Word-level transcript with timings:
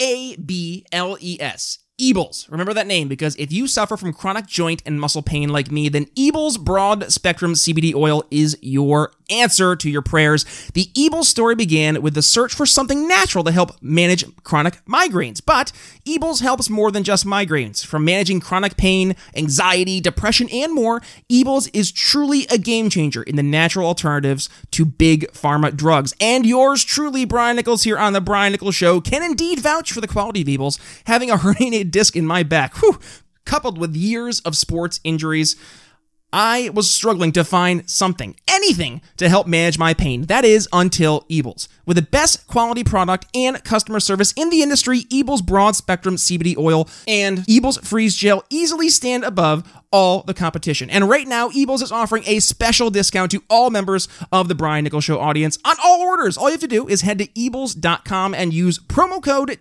A 0.00 0.34
B 0.36 0.86
L 0.92 1.18
E 1.20 1.36
S. 1.38 1.78
Eables. 2.00 2.48
Remember 2.48 2.72
that 2.72 2.86
name 2.86 3.08
because 3.08 3.36
if 3.36 3.52
you 3.52 3.66
suffer 3.66 3.96
from 3.96 4.12
chronic 4.12 4.46
joint 4.46 4.82
and 4.86 5.00
muscle 5.00 5.22
pain 5.22 5.50
like 5.50 5.70
me, 5.70 5.88
then 5.88 6.06
Eables 6.16 6.58
Broad 6.58 7.12
Spectrum 7.12 7.52
CBD 7.52 7.94
Oil 7.94 8.24
is 8.30 8.56
your 8.62 9.12
answer 9.30 9.76
to 9.76 9.88
your 9.88 10.02
prayers. 10.02 10.44
The 10.74 10.90
Eables 10.94 11.28
story 11.28 11.54
began 11.54 12.02
with 12.02 12.14
the 12.14 12.22
search 12.22 12.54
for 12.54 12.66
something 12.66 13.06
natural 13.06 13.44
to 13.44 13.52
help 13.52 13.80
manage 13.80 14.24
chronic 14.42 14.84
migraines. 14.86 15.40
But 15.44 15.72
Eables 16.04 16.40
helps 16.40 16.68
more 16.68 16.90
than 16.90 17.04
just 17.04 17.24
migraines. 17.24 17.84
From 17.84 18.04
managing 18.04 18.40
chronic 18.40 18.76
pain, 18.76 19.14
anxiety, 19.36 20.00
depression, 20.00 20.48
and 20.50 20.74
more, 20.74 21.00
Eables 21.28 21.68
is 21.68 21.92
truly 21.92 22.46
a 22.50 22.58
game 22.58 22.90
changer 22.90 23.22
in 23.22 23.36
the 23.36 23.42
natural 23.42 23.86
alternatives 23.86 24.48
to 24.72 24.84
big 24.84 25.30
pharma 25.32 25.74
drugs. 25.74 26.14
And 26.20 26.44
yours 26.44 26.84
truly, 26.84 27.24
Brian 27.24 27.56
Nichols, 27.56 27.84
here 27.84 27.98
on 27.98 28.12
The 28.12 28.20
Brian 28.20 28.52
Nichols 28.52 28.74
Show, 28.74 29.00
can 29.00 29.22
indeed 29.22 29.60
vouch 29.60 29.92
for 29.92 30.00
the 30.00 30.08
quality 30.08 30.42
of 30.42 30.48
Eables. 30.48 30.78
Having 31.06 31.30
a 31.30 31.36
herniated 31.36 31.89
disc 31.90 32.16
in 32.16 32.26
my 32.26 32.42
back, 32.42 32.76
whew, 32.76 32.98
coupled 33.44 33.78
with 33.78 33.96
years 33.96 34.40
of 34.40 34.56
sports 34.56 35.00
injuries, 35.04 35.56
I 36.32 36.70
was 36.72 36.88
struggling 36.88 37.32
to 37.32 37.42
find 37.42 37.88
something, 37.90 38.36
anything, 38.46 39.02
to 39.16 39.28
help 39.28 39.46
manage 39.46 39.78
my 39.78 39.94
pain. 39.94 40.22
That 40.22 40.44
is 40.44 40.68
until 40.72 41.24
Eables. 41.28 41.68
With 41.86 41.96
the 41.96 42.02
best 42.02 42.46
quality 42.46 42.84
product 42.84 43.26
and 43.34 43.62
customer 43.64 43.98
service 43.98 44.32
in 44.36 44.50
the 44.50 44.62
industry, 44.62 45.06
Eables 45.10 45.42
Broad 45.42 45.74
Spectrum 45.74 46.16
CBD 46.16 46.56
Oil 46.56 46.88
and 47.08 47.44
Eables 47.48 47.78
Freeze 47.78 48.14
Gel 48.14 48.44
easily 48.48 48.88
stand 48.88 49.24
above 49.24 49.64
all 49.92 50.22
the 50.22 50.34
competition. 50.34 50.88
And 50.88 51.08
right 51.08 51.26
now, 51.26 51.48
Eables 51.50 51.82
is 51.82 51.90
offering 51.90 52.22
a 52.26 52.38
special 52.38 52.90
discount 52.90 53.32
to 53.32 53.42
all 53.50 53.70
members 53.70 54.06
of 54.30 54.46
the 54.46 54.54
Brian 54.54 54.84
Nichols 54.84 55.02
Show 55.02 55.18
audience 55.18 55.58
on 55.64 55.74
all 55.82 56.00
orders. 56.00 56.38
All 56.38 56.46
you 56.46 56.52
have 56.52 56.60
to 56.60 56.68
do 56.68 56.86
is 56.86 57.00
head 57.00 57.18
to 57.18 57.26
Eables.com 57.34 58.34
and 58.34 58.54
use 58.54 58.78
promo 58.78 59.20
code 59.20 59.58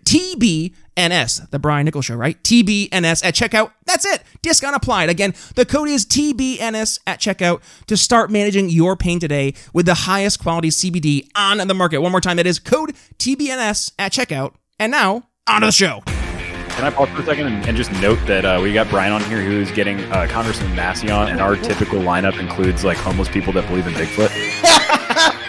TBNS, 1.00 1.50
the 1.52 1.60
Brian 1.60 1.86
Nichols 1.86 2.06
Show, 2.06 2.16
right? 2.16 2.42
TBNS 2.44 3.24
at 3.24 3.34
checkout. 3.34 3.72
That's 3.86 4.06
it. 4.06 4.24
Discount 4.42 4.76
applied. 4.76 5.10
Again, 5.10 5.34
the 5.56 5.66
code 5.66 5.88
is 5.90 6.06
TBNS 6.06 7.00
at 7.08 7.20
checkout 7.20 7.62
to 7.88 7.96
start 7.96 8.30
managing 8.30 8.70
your 8.70 8.96
pain 8.96 9.20
today 9.20 9.54
with 9.74 9.86
the 9.86 9.94
highest 9.94 10.40
quality 10.40 10.70
CBD 10.70 11.30
on 11.36 11.66
the 11.66 11.74
market. 11.74 12.00
One 12.00 12.12
more 12.12 12.22
time, 12.22 12.38
that 12.38 12.48
is 12.48 12.60
code 12.60 12.94
TBNS 13.18 13.94
at 13.98 14.12
checkout. 14.12 14.56
And 14.78 14.92
now, 14.92 15.28
on 15.48 15.62
to 15.62 15.68
the 15.68 15.72
show. 15.72 16.02
Can 16.06 16.86
I 16.86 16.92
pause 16.92 17.10
for 17.10 17.22
a 17.22 17.26
second 17.26 17.48
and, 17.48 17.66
and 17.68 17.76
just 17.76 17.92
note 17.94 18.20
that 18.28 18.46
uh, 18.46 18.60
we 18.62 18.74
got 18.74 18.90
Brian 18.90 19.12
on 19.12 19.24
here 19.24 19.42
who's 19.42 19.72
getting 19.72 20.00
uh, 20.12 20.28
Congressman 20.30 20.76
Massey 20.76 21.10
on, 21.10 21.30
and 21.30 21.42
our 21.42 21.56
typical 21.56 22.00
lineup 22.00 22.40
includes 22.40 22.84
like 22.84 22.98
homeless 22.98 23.28
people 23.28 23.52
that 23.54 23.68
believe 23.68 23.88
in 23.88 23.94
Bigfoot. 23.94 25.46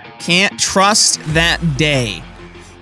Can't 0.21 0.59
trust 0.59 1.19
that 1.33 1.59
day. 1.77 2.21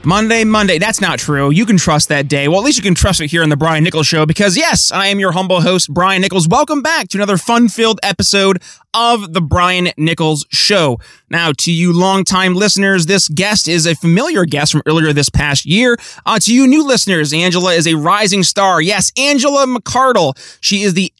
Monday, 0.03 0.43
Monday. 0.43 0.77
That's 0.77 0.99
not 0.99 1.19
true. 1.19 1.51
You 1.51 1.65
can 1.65 1.77
trust 1.77 2.09
that 2.09 2.27
day. 2.27 2.49
Well, 2.49 2.59
at 2.59 2.65
least 2.65 2.77
you 2.77 2.83
can 2.83 2.95
trust 2.95 3.21
it 3.21 3.31
here 3.31 3.43
on 3.43 3.49
the 3.49 3.55
Brian 3.55 3.81
Nichols 3.81 4.07
Show 4.07 4.25
because, 4.25 4.57
yes, 4.57 4.91
I 4.91 5.07
am 5.07 5.21
your 5.21 5.31
humble 5.31 5.61
host, 5.61 5.93
Brian 5.93 6.21
Nichols. 6.21 6.49
Welcome 6.49 6.81
back 6.81 7.07
to 7.09 7.17
another 7.17 7.37
fun 7.37 7.69
filled 7.69 7.97
episode 8.03 8.61
of 8.93 9.33
the 9.33 9.39
Brian 9.39 9.89
Nichols 9.97 10.45
Show. 10.51 10.99
Now, 11.29 11.53
to 11.59 11.71
you 11.71 11.93
longtime 11.93 12.55
listeners, 12.55 13.05
this 13.05 13.29
guest 13.29 13.69
is 13.69 13.85
a 13.85 13.95
familiar 13.95 14.43
guest 14.43 14.73
from 14.73 14.81
earlier 14.85 15.13
this 15.13 15.29
past 15.29 15.65
year. 15.65 15.97
Uh, 16.25 16.39
to 16.39 16.53
you 16.53 16.67
new 16.67 16.85
listeners, 16.85 17.31
Angela 17.31 17.73
is 17.73 17.87
a 17.87 17.95
rising 17.95 18.43
star. 18.43 18.81
Yes, 18.81 19.13
Angela 19.17 19.65
McArdle. 19.65 20.33
She 20.59 20.81
is 20.81 20.93
the 20.93 21.13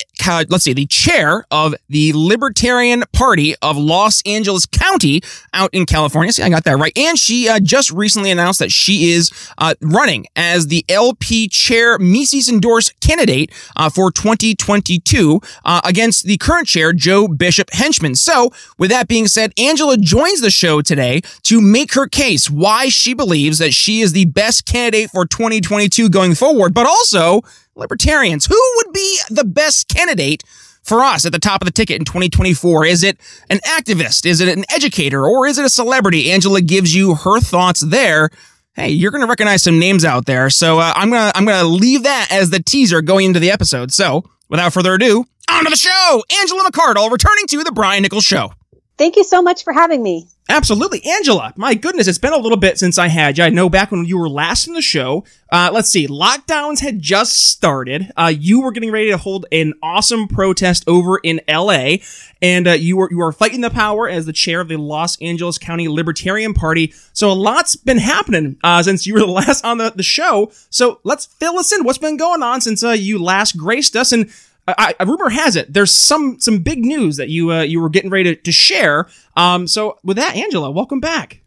let's 0.49 0.63
see, 0.63 0.73
the 0.73 0.85
chair 0.85 1.45
of 1.51 1.75
the 1.89 2.11
Libertarian 2.15 3.03
Party 3.13 3.55
of 3.61 3.77
Los 3.77 4.21
Angeles 4.25 4.65
County 4.65 5.21
out 5.53 5.69
in 5.73 5.85
California. 5.85 6.31
See, 6.31 6.43
I 6.43 6.49
got 6.49 6.63
that 6.65 6.77
right. 6.77 6.95
And 6.97 7.17
she 7.17 7.47
uh, 7.49 7.59
just 7.59 7.91
recently 7.91 8.31
announced 8.31 8.59
that 8.59 8.71
she 8.71 9.11
is 9.11 9.31
uh, 9.57 9.75
running 9.81 10.27
as 10.35 10.67
the 10.67 10.85
LP 10.89 11.47
chair 11.47 11.97
Mises 11.99 12.49
endorsed 12.49 12.99
candidate 12.99 13.51
uh, 13.75 13.89
for 13.89 14.11
2022 14.11 15.41
uh, 15.65 15.81
against 15.83 16.25
the 16.25 16.37
current 16.37 16.67
chair, 16.67 16.93
Joe 16.93 17.27
Bishop 17.27 17.69
Henchman. 17.71 18.15
So, 18.15 18.51
with 18.77 18.89
that 18.91 19.07
being 19.07 19.27
said, 19.27 19.53
Angela 19.57 19.97
joins 19.97 20.41
the 20.41 20.51
show 20.51 20.81
today 20.81 21.21
to 21.43 21.61
make 21.61 21.93
her 21.93 22.07
case 22.07 22.49
why 22.49 22.89
she 22.89 23.13
believes 23.13 23.59
that 23.59 23.73
she 23.73 24.01
is 24.01 24.13
the 24.13 24.25
best 24.25 24.65
candidate 24.65 25.09
for 25.11 25.25
2022 25.25 26.09
going 26.09 26.35
forward, 26.35 26.73
but 26.73 26.85
also 26.85 27.41
libertarians. 27.79 28.45
Who 28.45 28.61
would 28.77 28.93
be 28.93 29.19
the 29.29 29.43
best 29.43 29.87
candidate 29.87 30.43
for 30.83 31.03
us 31.03 31.25
at 31.25 31.31
the 31.31 31.39
top 31.39 31.61
of 31.61 31.65
the 31.65 31.71
ticket 31.71 31.99
in 31.99 32.05
2024? 32.05 32.85
Is 32.85 33.03
it 33.03 33.19
an 33.49 33.59
activist? 33.59 34.25
Is 34.25 34.41
it 34.41 34.55
an 34.55 34.65
educator? 34.73 35.25
Or 35.25 35.47
is 35.47 35.57
it 35.57 35.65
a 35.65 35.69
celebrity? 35.69 36.31
Angela 36.31 36.61
gives 36.61 36.95
you 36.95 37.15
her 37.15 37.39
thoughts 37.39 37.81
there. 37.81 38.29
Hey, 38.73 38.89
you're 38.89 39.11
going 39.11 39.21
to 39.21 39.27
recognize 39.27 39.63
some 39.63 39.79
names 39.79 40.05
out 40.05 40.25
there. 40.25 40.49
So 40.49 40.79
uh, 40.79 40.93
I'm 40.95 41.09
going 41.09 41.31
to 41.31 41.37
I'm 41.37 41.45
going 41.45 41.59
to 41.59 41.67
leave 41.67 42.03
that 42.03 42.27
as 42.31 42.49
the 42.49 42.61
teaser 42.61 43.01
going 43.01 43.25
into 43.25 43.39
the 43.39 43.51
episode. 43.51 43.91
So, 43.91 44.23
without 44.47 44.73
further 44.73 44.93
ado, 44.93 45.25
on 45.51 45.63
to 45.63 45.69
the 45.69 45.75
show. 45.75 46.23
Angela 46.41 46.63
McArdle 46.69 47.11
returning 47.11 47.47
to 47.47 47.63
the 47.63 47.71
Brian 47.71 48.03
Nichols 48.03 48.23
show. 48.23 48.53
Thank 48.97 49.15
you 49.15 49.23
so 49.23 49.41
much 49.41 49.63
for 49.63 49.73
having 49.73 50.03
me. 50.03 50.27
Absolutely. 50.49 51.05
Angela, 51.05 51.53
my 51.57 51.75
goodness, 51.75 52.07
it's 52.07 52.17
been 52.17 52.33
a 52.33 52.37
little 52.37 52.57
bit 52.57 52.79
since 52.79 52.97
I 52.97 53.07
had 53.07 53.37
you. 53.37 53.43
I 53.43 53.49
know 53.49 53.69
back 53.69 53.91
when 53.91 54.03
you 54.05 54.17
were 54.17 54.27
last 54.27 54.67
in 54.67 54.73
the 54.73 54.81
show, 54.81 55.23
uh, 55.51 55.69
let's 55.71 55.89
see, 55.89 56.07
lockdowns 56.07 56.79
had 56.79 56.99
just 56.99 57.37
started. 57.37 58.11
Uh, 58.17 58.33
you 58.35 58.61
were 58.61 58.71
getting 58.71 58.91
ready 58.91 59.11
to 59.11 59.17
hold 59.17 59.45
an 59.51 59.73
awesome 59.83 60.27
protest 60.27 60.83
over 60.87 61.19
in 61.19 61.39
LA, 61.47 61.97
and 62.41 62.67
uh, 62.67 62.71
you 62.71 62.97
were 62.97 63.09
you 63.11 63.17
were 63.17 63.31
fighting 63.31 63.61
the 63.61 63.69
power 63.69 64.09
as 64.09 64.25
the 64.25 64.33
chair 64.33 64.59
of 64.59 64.69
the 64.69 64.77
Los 64.77 65.21
Angeles 65.21 65.59
County 65.59 65.87
Libertarian 65.87 66.55
Party. 66.55 66.93
So 67.13 67.31
a 67.31 67.33
lot's 67.33 67.75
been 67.75 67.99
happening 67.99 68.57
uh, 68.63 68.81
since 68.81 69.05
you 69.05 69.13
were 69.13 69.19
the 69.19 69.27
last 69.31 69.63
on 69.63 69.77
the, 69.77 69.91
the 69.95 70.01
show. 70.03 70.51
So 70.71 70.99
let's 71.03 71.27
fill 71.27 71.59
us 71.59 71.71
in. 71.71 71.83
What's 71.83 71.99
been 71.99 72.17
going 72.17 72.41
on 72.41 72.61
since 72.61 72.83
uh, 72.83 72.89
you 72.89 73.21
last 73.21 73.55
graced 73.55 73.95
us? 73.95 74.11
And 74.11 74.31
I, 74.77 74.95
a 74.99 75.05
rumor 75.05 75.29
has 75.29 75.55
it 75.55 75.73
there's 75.73 75.91
some 75.91 76.39
some 76.39 76.59
big 76.59 76.85
news 76.85 77.17
that 77.17 77.29
you 77.29 77.51
uh, 77.51 77.61
you 77.61 77.81
were 77.81 77.89
getting 77.89 78.09
ready 78.09 78.35
to, 78.35 78.41
to 78.41 78.51
share. 78.51 79.07
Um, 79.35 79.67
so 79.67 79.99
with 80.03 80.17
that, 80.17 80.35
Angela, 80.35 80.71
welcome 80.71 80.99
back. 80.99 81.41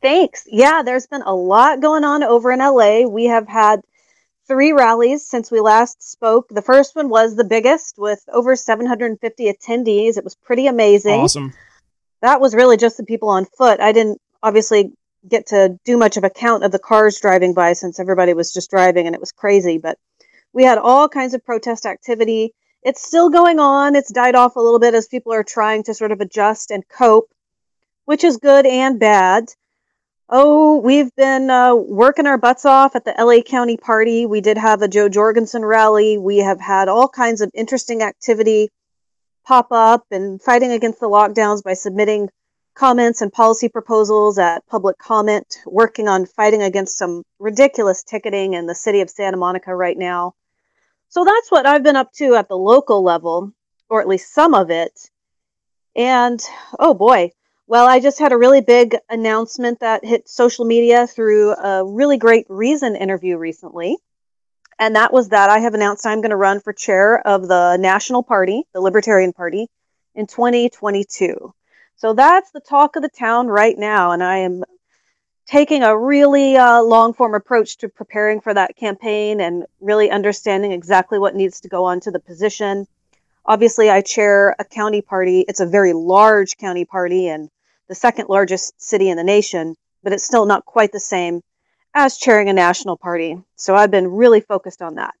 Thanks. 0.00 0.46
Yeah, 0.50 0.82
there's 0.82 1.06
been 1.06 1.22
a 1.22 1.34
lot 1.34 1.80
going 1.80 2.04
on 2.04 2.22
over 2.24 2.50
in 2.50 2.58
LA. 2.58 3.02
We 3.02 3.26
have 3.26 3.46
had 3.46 3.82
three 4.48 4.72
rallies 4.72 5.24
since 5.24 5.50
we 5.50 5.60
last 5.60 6.02
spoke. 6.02 6.48
The 6.48 6.62
first 6.62 6.96
one 6.96 7.08
was 7.08 7.36
the 7.36 7.44
biggest 7.44 7.96
with 7.98 8.22
over 8.32 8.56
750 8.56 9.52
attendees. 9.52 10.18
It 10.18 10.24
was 10.24 10.34
pretty 10.34 10.66
amazing. 10.66 11.20
Awesome. 11.20 11.54
That 12.20 12.40
was 12.40 12.54
really 12.54 12.76
just 12.76 12.96
the 12.96 13.04
people 13.04 13.28
on 13.28 13.44
foot. 13.44 13.80
I 13.80 13.92
didn't 13.92 14.20
obviously 14.42 14.92
get 15.28 15.46
to 15.46 15.78
do 15.84 15.96
much 15.96 16.16
of 16.16 16.24
a 16.24 16.30
count 16.30 16.64
of 16.64 16.72
the 16.72 16.78
cars 16.78 17.20
driving 17.20 17.54
by 17.54 17.72
since 17.72 18.00
everybody 18.00 18.34
was 18.34 18.52
just 18.52 18.70
driving 18.70 19.06
and 19.06 19.14
it 19.14 19.20
was 19.20 19.32
crazy, 19.32 19.78
but 19.78 19.98
we 20.52 20.64
had 20.64 20.78
all 20.78 21.08
kinds 21.08 21.34
of 21.34 21.44
protest 21.44 21.86
activity. 21.86 22.54
It's 22.82 23.02
still 23.02 23.30
going 23.30 23.58
on. 23.58 23.94
It's 23.94 24.12
died 24.12 24.34
off 24.34 24.56
a 24.56 24.60
little 24.60 24.78
bit 24.78 24.94
as 24.94 25.06
people 25.06 25.32
are 25.32 25.44
trying 25.44 25.84
to 25.84 25.94
sort 25.94 26.12
of 26.12 26.20
adjust 26.20 26.70
and 26.70 26.86
cope, 26.88 27.30
which 28.04 28.24
is 28.24 28.36
good 28.36 28.66
and 28.66 28.98
bad. 28.98 29.54
Oh, 30.28 30.78
we've 30.78 31.14
been 31.14 31.50
uh, 31.50 31.74
working 31.74 32.26
our 32.26 32.38
butts 32.38 32.64
off 32.64 32.96
at 32.96 33.04
the 33.04 33.14
LA 33.18 33.42
County 33.42 33.76
Party. 33.76 34.24
We 34.24 34.40
did 34.40 34.56
have 34.56 34.82
a 34.82 34.88
Jo 34.88 35.08
Jorgensen 35.08 35.64
rally. 35.64 36.16
We 36.18 36.38
have 36.38 36.60
had 36.60 36.88
all 36.88 37.08
kinds 37.08 37.40
of 37.40 37.50
interesting 37.54 38.02
activity 38.02 38.70
pop 39.44 39.68
up 39.70 40.06
and 40.10 40.40
fighting 40.40 40.72
against 40.72 41.00
the 41.00 41.08
lockdowns 41.08 41.62
by 41.62 41.74
submitting 41.74 42.30
comments 42.74 43.20
and 43.20 43.32
policy 43.32 43.68
proposals 43.68 44.38
at 44.38 44.66
public 44.66 44.96
comment, 44.98 45.58
working 45.66 46.08
on 46.08 46.24
fighting 46.24 46.62
against 46.62 46.96
some 46.96 47.22
ridiculous 47.38 48.02
ticketing 48.02 48.54
in 48.54 48.66
the 48.66 48.74
city 48.74 49.00
of 49.00 49.10
Santa 49.10 49.36
Monica 49.36 49.74
right 49.74 49.98
now. 49.98 50.34
So 51.12 51.26
that's 51.26 51.50
what 51.50 51.66
I've 51.66 51.82
been 51.82 51.94
up 51.94 52.10
to 52.14 52.36
at 52.36 52.48
the 52.48 52.56
local 52.56 53.04
level, 53.04 53.52
or 53.90 54.00
at 54.00 54.08
least 54.08 54.32
some 54.32 54.54
of 54.54 54.70
it. 54.70 55.10
And 55.94 56.42
oh 56.78 56.94
boy, 56.94 57.32
well, 57.66 57.86
I 57.86 58.00
just 58.00 58.18
had 58.18 58.32
a 58.32 58.38
really 58.38 58.62
big 58.62 58.96
announcement 59.10 59.80
that 59.80 60.06
hit 60.06 60.26
social 60.26 60.64
media 60.64 61.06
through 61.06 61.52
a 61.52 61.84
really 61.84 62.16
great 62.16 62.46
Reason 62.48 62.96
interview 62.96 63.36
recently. 63.36 63.98
And 64.78 64.96
that 64.96 65.12
was 65.12 65.28
that 65.28 65.50
I 65.50 65.58
have 65.58 65.74
announced 65.74 66.06
I'm 66.06 66.22
going 66.22 66.30
to 66.30 66.36
run 66.36 66.60
for 66.60 66.72
chair 66.72 67.20
of 67.26 67.46
the 67.46 67.76
National 67.76 68.22
Party, 68.22 68.62
the 68.72 68.80
Libertarian 68.80 69.34
Party, 69.34 69.66
in 70.14 70.26
2022. 70.26 71.52
So 71.96 72.14
that's 72.14 72.50
the 72.52 72.60
talk 72.60 72.96
of 72.96 73.02
the 73.02 73.10
town 73.10 73.48
right 73.48 73.76
now. 73.76 74.12
And 74.12 74.24
I 74.24 74.38
am 74.38 74.64
taking 75.46 75.82
a 75.82 75.96
really 75.96 76.56
uh, 76.56 76.82
long 76.82 77.12
form 77.12 77.34
approach 77.34 77.76
to 77.78 77.88
preparing 77.88 78.40
for 78.40 78.54
that 78.54 78.76
campaign 78.76 79.40
and 79.40 79.64
really 79.80 80.10
understanding 80.10 80.72
exactly 80.72 81.18
what 81.18 81.34
needs 81.34 81.60
to 81.60 81.68
go 81.68 81.84
on 81.84 82.00
to 82.00 82.10
the 82.10 82.20
position. 82.20 82.86
Obviously, 83.44 83.90
I 83.90 84.00
chair 84.02 84.54
a 84.58 84.64
county 84.64 85.02
party. 85.02 85.44
It's 85.48 85.60
a 85.60 85.66
very 85.66 85.92
large 85.92 86.56
county 86.56 86.84
party 86.84 87.28
and 87.28 87.50
the 87.88 87.94
second 87.94 88.28
largest 88.28 88.80
city 88.80 89.10
in 89.10 89.16
the 89.16 89.24
nation, 89.24 89.74
but 90.02 90.12
it's 90.12 90.24
still 90.24 90.46
not 90.46 90.64
quite 90.64 90.92
the 90.92 91.00
same 91.00 91.42
as 91.94 92.16
chairing 92.16 92.48
a 92.48 92.52
national 92.52 92.96
party. 92.96 93.36
So 93.56 93.74
I've 93.74 93.90
been 93.90 94.08
really 94.08 94.40
focused 94.40 94.80
on 94.80 94.94
that. 94.94 95.14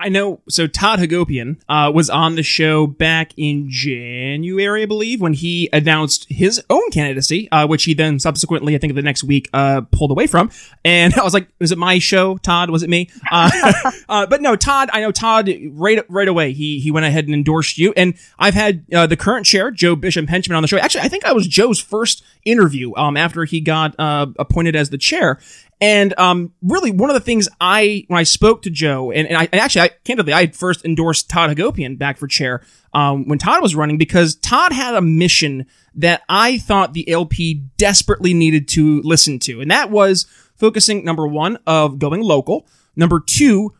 I 0.00 0.08
know. 0.10 0.40
So 0.48 0.68
Todd 0.68 1.00
Hagopian 1.00 1.60
uh, 1.68 1.90
was 1.92 2.08
on 2.08 2.36
the 2.36 2.44
show 2.44 2.86
back 2.86 3.32
in 3.36 3.68
January, 3.68 4.82
I 4.82 4.86
believe, 4.86 5.20
when 5.20 5.32
he 5.32 5.68
announced 5.72 6.26
his 6.28 6.62
own 6.70 6.88
candidacy, 6.92 7.50
uh, 7.50 7.66
which 7.66 7.82
he 7.82 7.94
then 7.94 8.20
subsequently, 8.20 8.76
I 8.76 8.78
think, 8.78 8.94
the 8.94 9.02
next 9.02 9.24
week, 9.24 9.50
uh, 9.52 9.80
pulled 9.90 10.12
away 10.12 10.28
from. 10.28 10.52
And 10.84 11.14
I 11.18 11.24
was 11.24 11.34
like, 11.34 11.48
"Was 11.58 11.72
it 11.72 11.78
my 11.78 11.98
show, 11.98 12.38
Todd? 12.38 12.70
Was 12.70 12.84
it 12.84 12.90
me?" 12.90 13.10
Uh, 13.32 13.72
uh, 14.08 14.26
but 14.26 14.40
no, 14.40 14.54
Todd. 14.54 14.88
I 14.92 15.00
know 15.00 15.10
Todd 15.10 15.50
right 15.72 16.04
right 16.08 16.28
away. 16.28 16.52
He 16.52 16.78
he 16.78 16.92
went 16.92 17.04
ahead 17.04 17.24
and 17.24 17.34
endorsed 17.34 17.76
you. 17.76 17.92
And 17.96 18.14
I've 18.38 18.54
had 18.54 18.84
uh, 18.94 19.08
the 19.08 19.16
current 19.16 19.46
chair, 19.46 19.72
Joe 19.72 19.96
Bishop 19.96 20.28
Henchman, 20.28 20.54
on 20.54 20.62
the 20.62 20.68
show. 20.68 20.78
Actually, 20.78 21.02
I 21.02 21.08
think 21.08 21.24
I 21.24 21.32
was 21.32 21.48
Joe's 21.48 21.80
first 21.80 22.22
interview 22.44 22.94
um, 22.94 23.16
after 23.16 23.44
he 23.44 23.60
got 23.60 23.96
appointed 23.98 24.76
as 24.76 24.90
the 24.90 24.98
chair. 24.98 25.40
And 25.80 26.18
um, 26.18 26.52
really, 26.60 26.90
one 26.90 27.08
of 27.08 27.14
the 27.14 27.20
things 27.20 27.48
I 27.60 28.04
when 28.08 28.18
I 28.18 28.24
spoke 28.24 28.62
to 28.62 28.70
Joe, 28.70 29.12
and, 29.12 29.28
and 29.28 29.36
I 29.36 29.48
and 29.52 29.60
actually, 29.60 29.82
I 29.82 29.88
candidly, 30.04 30.32
I 30.32 30.48
first 30.48 30.84
endorsed 30.84 31.30
Todd 31.30 31.50
Hagopian 31.50 31.96
back 31.96 32.18
for 32.18 32.26
chair 32.26 32.62
um, 32.92 33.28
when 33.28 33.38
Todd 33.38 33.62
was 33.62 33.76
running 33.76 33.96
because 33.96 34.34
Todd 34.36 34.72
had 34.72 34.94
a 34.94 35.00
mission 35.00 35.66
that 35.94 36.22
I 36.28 36.58
thought 36.58 36.94
the 36.94 37.08
LP 37.08 37.62
desperately 37.76 38.34
needed 38.34 38.66
to 38.68 39.00
listen 39.02 39.38
to, 39.40 39.60
and 39.60 39.70
that 39.70 39.90
was 39.90 40.26
focusing 40.56 41.04
number 41.04 41.28
one 41.28 41.58
of 41.64 42.00
going 42.00 42.22
local, 42.22 42.66
number 42.96 43.20
two, 43.20 43.72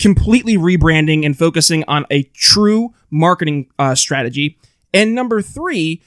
completely 0.00 0.56
rebranding 0.56 1.24
and 1.24 1.38
focusing 1.38 1.84
on 1.86 2.04
a 2.10 2.24
true 2.34 2.92
marketing 3.10 3.70
uh, 3.78 3.94
strategy, 3.94 4.58
and 4.92 5.14
number 5.14 5.40
three 5.40 6.02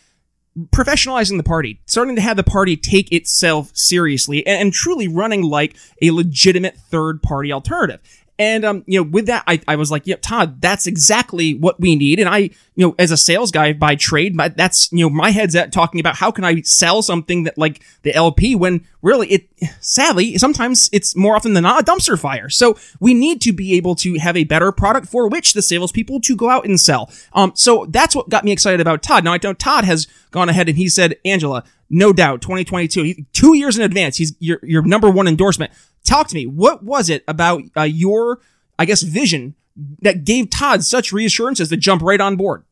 professionalizing 0.72 1.38
the 1.38 1.44
party, 1.44 1.80
starting 1.86 2.16
to 2.16 2.22
have 2.22 2.38
the 2.38 2.44
party 2.44 2.76
take 2.76 3.12
itself 3.12 3.72
seriously 3.76 4.46
and, 4.46 4.62
and 4.62 4.74
truly 4.74 5.08
running 5.08 5.44
like 5.44 5.76
a 6.02 6.12
legitimate 6.12 6.78
third 6.78 7.22
party 7.22 7.52
alternative. 7.52 8.00
And 8.40 8.64
um, 8.66 8.84
you 8.86 9.00
know, 9.00 9.10
with 9.10 9.26
that, 9.28 9.44
I, 9.48 9.60
I 9.68 9.76
was 9.76 9.90
like, 9.90 10.06
yeah, 10.06 10.18
Todd, 10.22 10.62
that's 10.62 10.86
exactly 10.86 11.56
what 11.56 11.80
we 11.80 11.96
need. 11.96 12.20
And 12.20 12.30
I, 12.30 12.38
you 12.38 12.86
know, 12.86 12.96
as 13.00 13.10
a 13.12 13.18
sales 13.18 13.52
guy 13.52 13.74
by 13.74 13.96
trade, 13.96 14.36
my, 14.36 14.50
that's 14.50 14.92
you 14.92 15.00
know, 15.00 15.10
my 15.10 15.32
head's 15.32 15.56
at 15.56 15.72
talking 15.72 16.00
about 16.00 16.18
how 16.18 16.30
can 16.30 16.44
I 16.44 16.62
sell 16.62 17.02
something 17.02 17.44
that 17.44 17.58
like 17.58 17.82
the 18.04 18.14
LP 18.14 18.54
when 18.54 18.86
really 19.02 19.28
it, 19.30 19.50
sadly, 19.80 20.38
sometimes 20.38 20.88
it's 20.94 21.16
more 21.16 21.36
often 21.36 21.54
than 21.54 21.64
not 21.64 21.82
a 21.82 21.84
dumpster 21.84 22.20
fire. 22.20 22.48
So 22.50 22.78
we 23.00 23.16
need 23.16 23.42
to 23.42 23.52
be 23.52 23.76
able 23.76 23.96
to 23.96 24.20
have 24.20 24.38
a 24.38 24.44
better 24.44 24.72
product 24.72 25.08
for 25.08 25.28
which 25.28 25.54
the 25.54 25.64
salespeople 25.64 26.22
to 26.22 26.36
go 26.36 26.50
out 26.50 26.66
and 26.66 26.80
sell. 26.80 27.10
Um, 27.34 27.54
so 27.56 27.88
that's 27.90 28.16
what 28.16 28.30
got 28.30 28.46
me 28.46 28.52
excited 28.52 28.80
about 28.80 29.02
Todd. 29.02 29.24
Now 29.24 29.34
I 29.34 29.40
know 29.44 29.54
Todd 29.54 29.84
has 29.86 30.06
gone 30.30 30.50
ahead 30.50 30.70
and 30.70 30.78
he 30.78 30.90
said, 30.90 31.18
Angela, 31.26 31.64
no 31.90 32.14
doubt, 32.14 32.42
2022, 32.42 33.26
two 33.34 33.54
years 33.56 33.78
in 33.78 33.84
advance, 33.84 34.18
he's 34.18 34.36
your 34.40 34.60
your 34.62 34.82
number 34.84 35.10
one 35.10 35.28
endorsement 35.28 35.72
talk 36.08 36.28
to 36.30 36.36
me. 36.36 36.46
What 36.46 36.84
was 36.84 37.10
it 37.10 37.24
about 37.28 37.64
uh, 37.76 37.84
your, 37.84 38.40
I 38.80 38.86
guess, 38.86 39.04
vision 39.04 39.56
that 40.02 40.24
gave 40.24 40.50
Todd 40.50 40.84
such 40.84 41.12
reassurances 41.12 41.70
to 41.70 41.78
jump 41.78 42.02
right 42.02 42.20
on 42.20 42.36
board? 42.36 42.64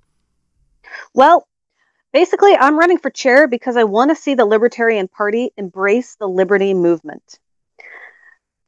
Well, 1.14 1.48
basically, 2.14 2.56
I'm 2.56 2.80
running 2.80 2.98
for 2.98 3.10
chair 3.10 3.48
because 3.48 3.78
I 3.78 3.84
want 3.84 4.10
to 4.10 4.16
see 4.16 4.34
the 4.34 4.46
Libertarian 4.46 5.08
Party 5.08 5.52
embrace 5.58 6.16
the 6.16 6.28
liberty 6.28 6.74
movement. 6.74 7.40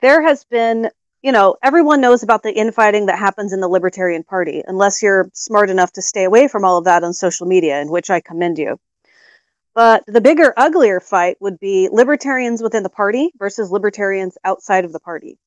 There 0.02 0.22
has 0.22 0.44
been, 0.44 0.90
you 1.24 1.32
know, 1.32 1.56
everyone 1.64 2.02
knows 2.02 2.22
about 2.22 2.44
the 2.44 2.54
infighting 2.54 3.08
that 3.08 3.18
happens 3.18 3.54
in 3.54 3.62
the 3.62 3.68
Libertarian 3.68 4.24
Party, 4.24 4.64
unless 4.68 5.02
you're 5.02 5.32
smart 5.34 5.70
enough 5.70 5.92
to 5.94 6.02
stay 6.02 6.26
away 6.26 6.48
from 6.48 6.64
all 6.64 6.78
of 6.78 6.86
that 6.86 7.04
on 7.04 7.14
social 7.14 7.48
media, 7.48 7.82
in 7.82 7.90
which 7.90 8.10
I 8.10 8.20
commend 8.20 8.60
you. 8.60 8.80
But 9.78 10.06
the 10.08 10.22
bigger, 10.22 10.56
uglier 10.58 11.00
fight 11.00 11.38
would 11.40 11.60
be 11.60 11.88
libertarians 11.92 12.64
within 12.64 12.82
the 12.82 12.90
party 12.90 13.32
versus 13.38 13.70
libertarians 13.70 14.36
outside 14.44 14.86
of 14.86 14.92
the 14.92 15.00
party. 15.00 15.38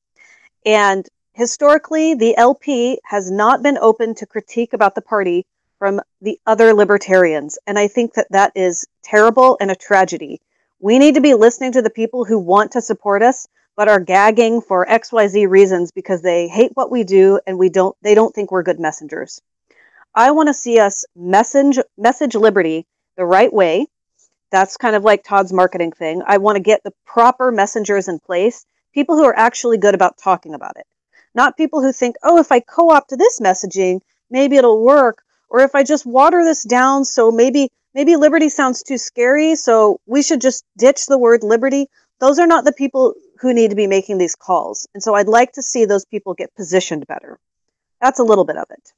And 0.65 1.05
historically, 1.33 2.13
the 2.13 2.37
LP 2.37 3.01
has 3.03 3.29
not 3.29 3.61
been 3.61 3.77
open 3.77 4.15
to 4.15 4.25
critique 4.25 4.71
about 4.71 4.95
the 4.95 5.01
party 5.01 5.45
from 5.79 5.99
the 6.21 6.39
other 6.47 6.73
libertarians. 6.73 7.59
And 7.67 7.77
I 7.77 7.89
think 7.89 8.13
that 8.13 8.27
that 8.29 8.53
is 8.55 8.87
terrible 9.03 9.57
and 9.59 9.69
a 9.69 9.75
tragedy. 9.75 10.39
We 10.79 10.97
need 10.97 11.15
to 11.15 11.21
be 11.21 11.33
listening 11.33 11.73
to 11.73 11.81
the 11.81 11.89
people 11.89 12.23
who 12.23 12.39
want 12.39 12.71
to 12.71 12.81
support 12.81 13.21
us, 13.21 13.49
but 13.75 13.89
are 13.89 13.99
gagging 13.99 14.61
for 14.61 14.85
XYZ 14.85 15.49
reasons 15.49 15.91
because 15.91 16.21
they 16.21 16.47
hate 16.47 16.71
what 16.75 16.89
we 16.89 17.03
do 17.03 17.41
and 17.45 17.59
we 17.59 17.67
don't, 17.67 17.97
they 18.01 18.15
don't 18.15 18.33
think 18.33 18.49
we're 18.49 18.63
good 18.63 18.79
messengers. 18.79 19.41
I 20.15 20.31
want 20.31 20.47
to 20.47 20.53
see 20.53 20.79
us 20.79 21.03
message, 21.17 21.79
message 21.97 22.35
liberty 22.35 22.87
the 23.17 23.25
right 23.25 23.51
way 23.51 23.87
that's 24.51 24.77
kind 24.77 24.95
of 24.95 25.03
like 25.03 25.23
Todd's 25.23 25.53
marketing 25.53 25.91
thing. 25.91 26.21
I 26.25 26.37
want 26.37 26.57
to 26.57 26.61
get 26.61 26.83
the 26.83 26.93
proper 27.05 27.51
messengers 27.51 28.07
in 28.07 28.19
place, 28.19 28.65
people 28.93 29.15
who 29.15 29.23
are 29.25 29.37
actually 29.37 29.77
good 29.77 29.95
about 29.95 30.17
talking 30.17 30.53
about 30.53 30.77
it. 30.77 30.85
Not 31.33 31.57
people 31.57 31.81
who 31.81 31.93
think, 31.93 32.15
oh, 32.23 32.37
if 32.37 32.51
I 32.51 32.59
co 32.59 32.89
opt 32.91 33.17
this 33.17 33.39
messaging, 33.39 34.01
maybe 34.29 34.57
it'll 34.57 34.83
work. 34.83 35.23
Or 35.49 35.61
if 35.61 35.75
I 35.75 35.83
just 35.83 36.05
water 36.05 36.43
this 36.43 36.63
down, 36.63 37.05
so 37.05 37.31
maybe 37.31 37.69
maybe 37.93 38.15
liberty 38.15 38.49
sounds 38.49 38.83
too 38.83 38.97
scary, 38.97 39.55
so 39.55 39.99
we 40.05 40.21
should 40.23 40.41
just 40.41 40.65
ditch 40.77 41.07
the 41.07 41.17
word 41.17 41.43
liberty. 41.43 41.87
Those 42.19 42.39
are 42.39 42.47
not 42.47 42.65
the 42.65 42.73
people 42.73 43.13
who 43.39 43.53
need 43.53 43.71
to 43.71 43.75
be 43.75 43.87
making 43.87 44.17
these 44.17 44.35
calls. 44.35 44.87
And 44.93 45.01
so 45.01 45.15
I'd 45.15 45.27
like 45.27 45.53
to 45.53 45.61
see 45.61 45.85
those 45.85 46.05
people 46.05 46.33
get 46.33 46.53
positioned 46.55 47.07
better. 47.07 47.39
That's 47.99 48.19
a 48.19 48.23
little 48.23 48.45
bit 48.45 48.57
of 48.57 48.65
it. 48.69 48.93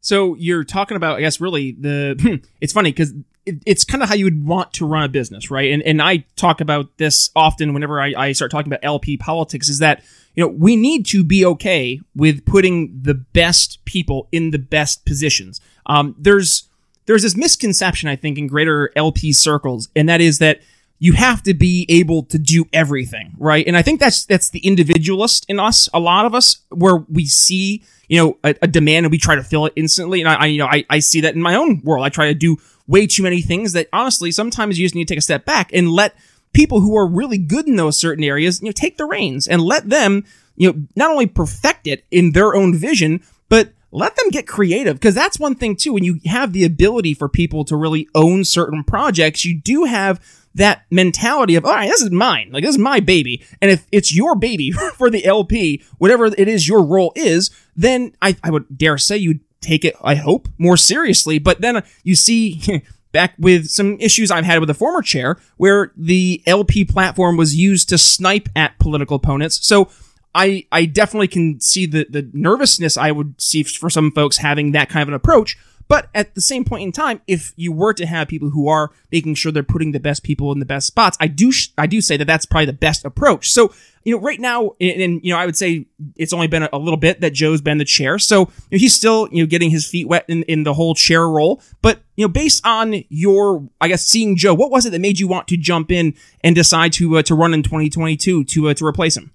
So 0.00 0.34
you're 0.34 0.64
talking 0.64 0.96
about, 0.96 1.18
I 1.18 1.20
guess, 1.20 1.40
really 1.40 1.72
the. 1.72 2.42
it's 2.60 2.72
funny 2.72 2.90
because 2.90 3.14
it, 3.46 3.56
it's 3.66 3.84
kind 3.84 4.02
of 4.02 4.08
how 4.08 4.14
you 4.14 4.24
would 4.24 4.46
want 4.46 4.72
to 4.74 4.86
run 4.86 5.04
a 5.04 5.08
business, 5.08 5.50
right? 5.50 5.72
And 5.72 5.82
and 5.82 6.00
I 6.00 6.24
talk 6.36 6.60
about 6.60 6.96
this 6.98 7.30
often 7.34 7.74
whenever 7.74 8.00
I, 8.00 8.14
I 8.16 8.32
start 8.32 8.50
talking 8.50 8.72
about 8.72 8.80
LP 8.82 9.16
politics. 9.16 9.68
Is 9.68 9.78
that 9.78 10.02
you 10.34 10.44
know 10.44 10.48
we 10.48 10.76
need 10.76 11.06
to 11.06 11.24
be 11.24 11.44
okay 11.44 12.00
with 12.14 12.44
putting 12.44 13.00
the 13.02 13.14
best 13.14 13.84
people 13.84 14.28
in 14.32 14.50
the 14.50 14.58
best 14.58 15.04
positions. 15.04 15.60
Um, 15.86 16.14
there's 16.18 16.68
there's 17.06 17.22
this 17.22 17.36
misconception 17.36 18.08
I 18.08 18.16
think 18.16 18.38
in 18.38 18.46
greater 18.46 18.90
LP 18.96 19.32
circles, 19.32 19.88
and 19.96 20.08
that 20.08 20.20
is 20.20 20.38
that 20.38 20.60
you 21.02 21.14
have 21.14 21.42
to 21.42 21.52
be 21.52 21.84
able 21.88 22.22
to 22.22 22.38
do 22.38 22.64
everything, 22.72 23.32
right? 23.36 23.66
And 23.66 23.76
I 23.76 23.82
think 23.82 23.98
that's 23.98 24.24
that's 24.24 24.50
the 24.50 24.60
individualist 24.60 25.44
in 25.48 25.58
us, 25.58 25.88
a 25.92 25.98
lot 25.98 26.26
of 26.26 26.34
us, 26.34 26.62
where 26.68 26.98
we 27.10 27.26
see 27.26 27.82
you 28.06 28.18
know 28.18 28.38
a, 28.44 28.54
a 28.62 28.68
demand 28.68 29.06
and 29.06 29.10
we 29.10 29.18
try 29.18 29.34
to 29.34 29.42
fill 29.42 29.66
it 29.66 29.72
instantly. 29.74 30.20
And 30.20 30.28
I, 30.28 30.34
I 30.34 30.46
you 30.46 30.58
know 30.58 30.66
I, 30.66 30.84
I 30.88 31.00
see 31.00 31.20
that 31.22 31.34
in 31.34 31.42
my 31.42 31.56
own 31.56 31.80
world. 31.82 32.04
I 32.04 32.08
try 32.08 32.28
to 32.28 32.34
do 32.34 32.56
way 32.92 33.06
too 33.06 33.22
many 33.22 33.40
things 33.40 33.72
that 33.72 33.88
honestly 33.92 34.30
sometimes 34.30 34.78
you 34.78 34.84
just 34.84 34.94
need 34.94 35.08
to 35.08 35.14
take 35.14 35.18
a 35.18 35.22
step 35.22 35.44
back 35.44 35.70
and 35.72 35.90
let 35.90 36.14
people 36.52 36.80
who 36.80 36.96
are 36.96 37.06
really 37.06 37.38
good 37.38 37.66
in 37.66 37.76
those 37.76 37.98
certain 37.98 38.22
areas 38.22 38.60
you 38.60 38.66
know 38.66 38.72
take 38.72 38.98
the 38.98 39.04
reins 39.04 39.48
and 39.48 39.60
let 39.60 39.88
them 39.88 40.24
you 40.56 40.72
know 40.72 40.86
not 40.94 41.10
only 41.10 41.26
perfect 41.26 41.86
it 41.86 42.04
in 42.10 42.32
their 42.32 42.54
own 42.54 42.74
vision 42.74 43.20
but 43.48 43.72
let 43.92 44.16
them 44.16 44.30
get 44.30 44.46
creative. 44.46 44.96
Because 44.96 45.14
that's 45.14 45.38
one 45.38 45.54
thing 45.54 45.76
too 45.76 45.92
when 45.92 46.04
you 46.04 46.18
have 46.24 46.52
the 46.52 46.64
ability 46.64 47.14
for 47.14 47.28
people 47.28 47.64
to 47.66 47.76
really 47.76 48.08
own 48.14 48.44
certain 48.44 48.82
projects 48.82 49.44
you 49.44 49.60
do 49.60 49.84
have 49.84 50.20
that 50.54 50.84
mentality 50.90 51.54
of 51.54 51.64
all 51.64 51.72
right 51.72 51.88
this 51.88 52.02
is 52.02 52.10
mine. 52.10 52.50
Like 52.50 52.64
this 52.64 52.74
is 52.74 52.78
my 52.78 53.00
baby. 53.00 53.44
And 53.60 53.70
if 53.70 53.86
it's 53.92 54.14
your 54.14 54.34
baby 54.34 54.72
for 54.96 55.10
the 55.10 55.24
lp 55.24 55.82
whatever 55.98 56.26
it 56.26 56.48
is 56.48 56.66
your 56.66 56.82
role 56.84 57.12
is 57.14 57.50
then 57.76 58.14
i, 58.20 58.36
I 58.42 58.50
would 58.50 58.66
dare 58.76 58.98
say 58.98 59.18
you'd 59.18 59.40
take 59.62 59.84
it, 59.84 59.94
I 60.02 60.16
hope, 60.16 60.48
more 60.58 60.76
seriously. 60.76 61.38
But 61.38 61.60
then 61.60 61.82
you 62.02 62.14
see 62.14 62.82
back 63.12 63.34
with 63.38 63.68
some 63.68 63.98
issues 64.00 64.30
I've 64.30 64.44
had 64.44 64.60
with 64.60 64.68
the 64.68 64.74
former 64.74 65.02
chair 65.02 65.38
where 65.56 65.92
the 65.96 66.42
LP 66.46 66.84
platform 66.84 67.36
was 67.36 67.54
used 67.54 67.88
to 67.90 67.98
snipe 67.98 68.48
at 68.56 68.78
political 68.78 69.16
opponents. 69.16 69.66
So 69.66 69.90
I, 70.34 70.66
I 70.72 70.86
definitely 70.86 71.28
can 71.28 71.60
see 71.60 71.86
the, 71.86 72.06
the 72.08 72.28
nervousness 72.32 72.96
I 72.96 73.12
would 73.12 73.40
see 73.40 73.62
for 73.62 73.90
some 73.90 74.10
folks 74.12 74.38
having 74.38 74.72
that 74.72 74.88
kind 74.88 75.02
of 75.02 75.08
an 75.08 75.14
approach. 75.14 75.58
But 75.88 76.08
at 76.14 76.34
the 76.34 76.40
same 76.40 76.64
point 76.64 76.84
in 76.84 76.92
time, 76.92 77.20
if 77.26 77.52
you 77.56 77.70
were 77.70 77.92
to 77.92 78.06
have 78.06 78.28
people 78.28 78.48
who 78.50 78.66
are 78.68 78.92
making 79.10 79.34
sure 79.34 79.52
they're 79.52 79.62
putting 79.62 79.92
the 79.92 80.00
best 80.00 80.22
people 80.22 80.50
in 80.50 80.58
the 80.58 80.64
best 80.64 80.86
spots, 80.86 81.18
I 81.20 81.26
do 81.26 81.52
I 81.76 81.86
do 81.86 82.00
say 82.00 82.16
that 82.16 82.24
that's 82.24 82.46
probably 82.46 82.66
the 82.66 82.72
best 82.72 83.04
approach. 83.04 83.50
So 83.50 83.74
you 84.04 84.16
know, 84.16 84.20
right 84.20 84.40
now, 84.40 84.72
and, 84.80 85.24
you 85.24 85.32
know, 85.32 85.38
I 85.38 85.46
would 85.46 85.56
say 85.56 85.86
it's 86.16 86.32
only 86.32 86.46
been 86.46 86.64
a, 86.64 86.78
little 86.78 86.96
bit 86.96 87.20
that 87.20 87.32
Joe's 87.32 87.60
been 87.60 87.78
the 87.78 87.84
chair, 87.84 88.18
so 88.18 88.40
you 88.40 88.46
know, 88.72 88.78
he's 88.78 88.94
still 88.94 89.28
you 89.30 89.42
know 89.42 89.46
getting 89.46 89.70
his 89.70 89.86
feet 89.86 90.08
wet 90.08 90.24
in, 90.28 90.42
in 90.44 90.64
the 90.64 90.74
whole 90.74 90.94
chair 90.94 91.28
role. 91.28 91.62
But 91.80 92.00
you 92.16 92.24
know, 92.24 92.28
based 92.28 92.66
on 92.66 93.04
your, 93.08 93.68
I 93.80 93.88
guess, 93.88 94.04
seeing 94.04 94.36
Joe, 94.36 94.54
what 94.54 94.70
was 94.70 94.86
it 94.86 94.90
that 94.90 95.00
made 95.00 95.20
you 95.20 95.28
want 95.28 95.48
to 95.48 95.56
jump 95.56 95.92
in 95.92 96.14
and 96.42 96.54
decide 96.54 96.92
to 96.94 97.18
uh, 97.18 97.22
to 97.22 97.34
run 97.34 97.54
in 97.54 97.62
2022 97.62 98.44
to 98.44 98.68
uh, 98.68 98.74
to 98.74 98.86
replace 98.86 99.16
him? 99.16 99.32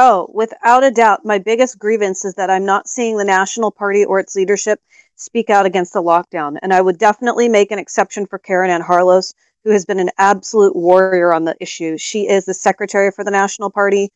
Oh, 0.00 0.30
without 0.32 0.84
a 0.84 0.92
doubt, 0.92 1.24
my 1.24 1.38
biggest 1.38 1.76
grievance 1.76 2.24
is 2.24 2.34
that 2.34 2.50
I'm 2.50 2.64
not 2.64 2.86
seeing 2.86 3.16
the 3.16 3.24
National 3.24 3.72
Party 3.72 4.04
or 4.04 4.20
its 4.20 4.36
leadership 4.36 4.80
speak 5.16 5.50
out 5.50 5.66
against 5.66 5.92
the 5.92 6.02
lockdown. 6.02 6.56
And 6.62 6.72
I 6.72 6.80
would 6.80 6.98
definitely 6.98 7.48
make 7.48 7.72
an 7.72 7.80
exception 7.80 8.24
for 8.24 8.38
Caryn 8.38 8.68
Ann 8.68 8.82
Harlos, 8.82 9.34
who 9.64 9.70
has 9.70 9.84
been 9.84 10.00
an 10.00 10.10
absolute 10.18 10.74
warrior 10.74 11.32
on 11.32 11.44
the 11.44 11.56
issue. 11.60 11.96
She 11.98 12.28
is 12.28 12.44
the 12.44 12.54
secretary 12.54 13.10
for 13.10 13.24
the 13.24 13.30
National 13.30 13.70
Party. 13.70 14.10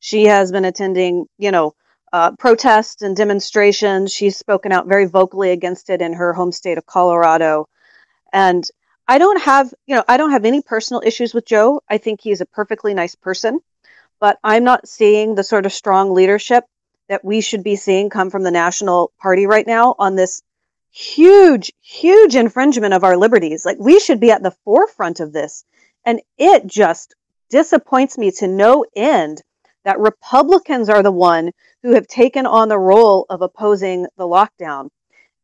She 0.00 0.24
has 0.24 0.52
been 0.52 0.64
attending, 0.64 1.26
you 1.38 1.50
know, 1.50 1.74
uh, 2.12 2.32
protests 2.32 3.02
and 3.02 3.16
demonstrations. 3.16 4.12
She's 4.12 4.36
spoken 4.36 4.72
out 4.72 4.86
very 4.86 5.06
vocally 5.06 5.50
against 5.50 5.90
it 5.90 6.00
in 6.00 6.12
her 6.14 6.32
home 6.32 6.52
state 6.52 6.78
of 6.78 6.86
Colorado. 6.86 7.68
And 8.32 8.64
I 9.08 9.18
don't 9.18 9.40
have, 9.40 9.72
you 9.86 9.94
know, 9.94 10.04
I 10.08 10.16
don't 10.16 10.32
have 10.32 10.44
any 10.44 10.62
personal 10.62 11.02
issues 11.04 11.34
with 11.34 11.46
Joe. 11.46 11.80
I 11.88 11.98
think 11.98 12.20
he's 12.20 12.40
a 12.40 12.46
perfectly 12.46 12.94
nice 12.94 13.14
person, 13.14 13.60
but 14.20 14.38
I'm 14.42 14.64
not 14.64 14.88
seeing 14.88 15.34
the 15.34 15.44
sort 15.44 15.66
of 15.66 15.72
strong 15.72 16.12
leadership 16.12 16.64
that 17.08 17.24
we 17.24 17.40
should 17.40 17.62
be 17.62 17.76
seeing 17.76 18.10
come 18.10 18.30
from 18.30 18.42
the 18.42 18.50
National 18.50 19.12
Party 19.20 19.46
right 19.46 19.66
now 19.66 19.94
on 19.98 20.16
this 20.16 20.42
huge, 20.96 21.72
huge 21.80 22.36
infringement 22.36 22.94
of 22.94 23.04
our 23.04 23.16
liberties. 23.16 23.64
Like 23.64 23.78
we 23.78 24.00
should 24.00 24.20
be 24.20 24.30
at 24.30 24.42
the 24.42 24.56
forefront 24.64 25.20
of 25.20 25.32
this. 25.32 25.64
And 26.04 26.20
it 26.38 26.66
just 26.66 27.14
disappoints 27.50 28.16
me 28.16 28.30
to 28.32 28.46
no 28.46 28.84
end 28.94 29.42
that 29.84 29.98
Republicans 29.98 30.88
are 30.88 31.02
the 31.02 31.12
one 31.12 31.50
who 31.82 31.94
have 31.94 32.06
taken 32.06 32.46
on 32.46 32.68
the 32.68 32.78
role 32.78 33.26
of 33.28 33.42
opposing 33.42 34.06
the 34.16 34.24
lockdown 34.24 34.88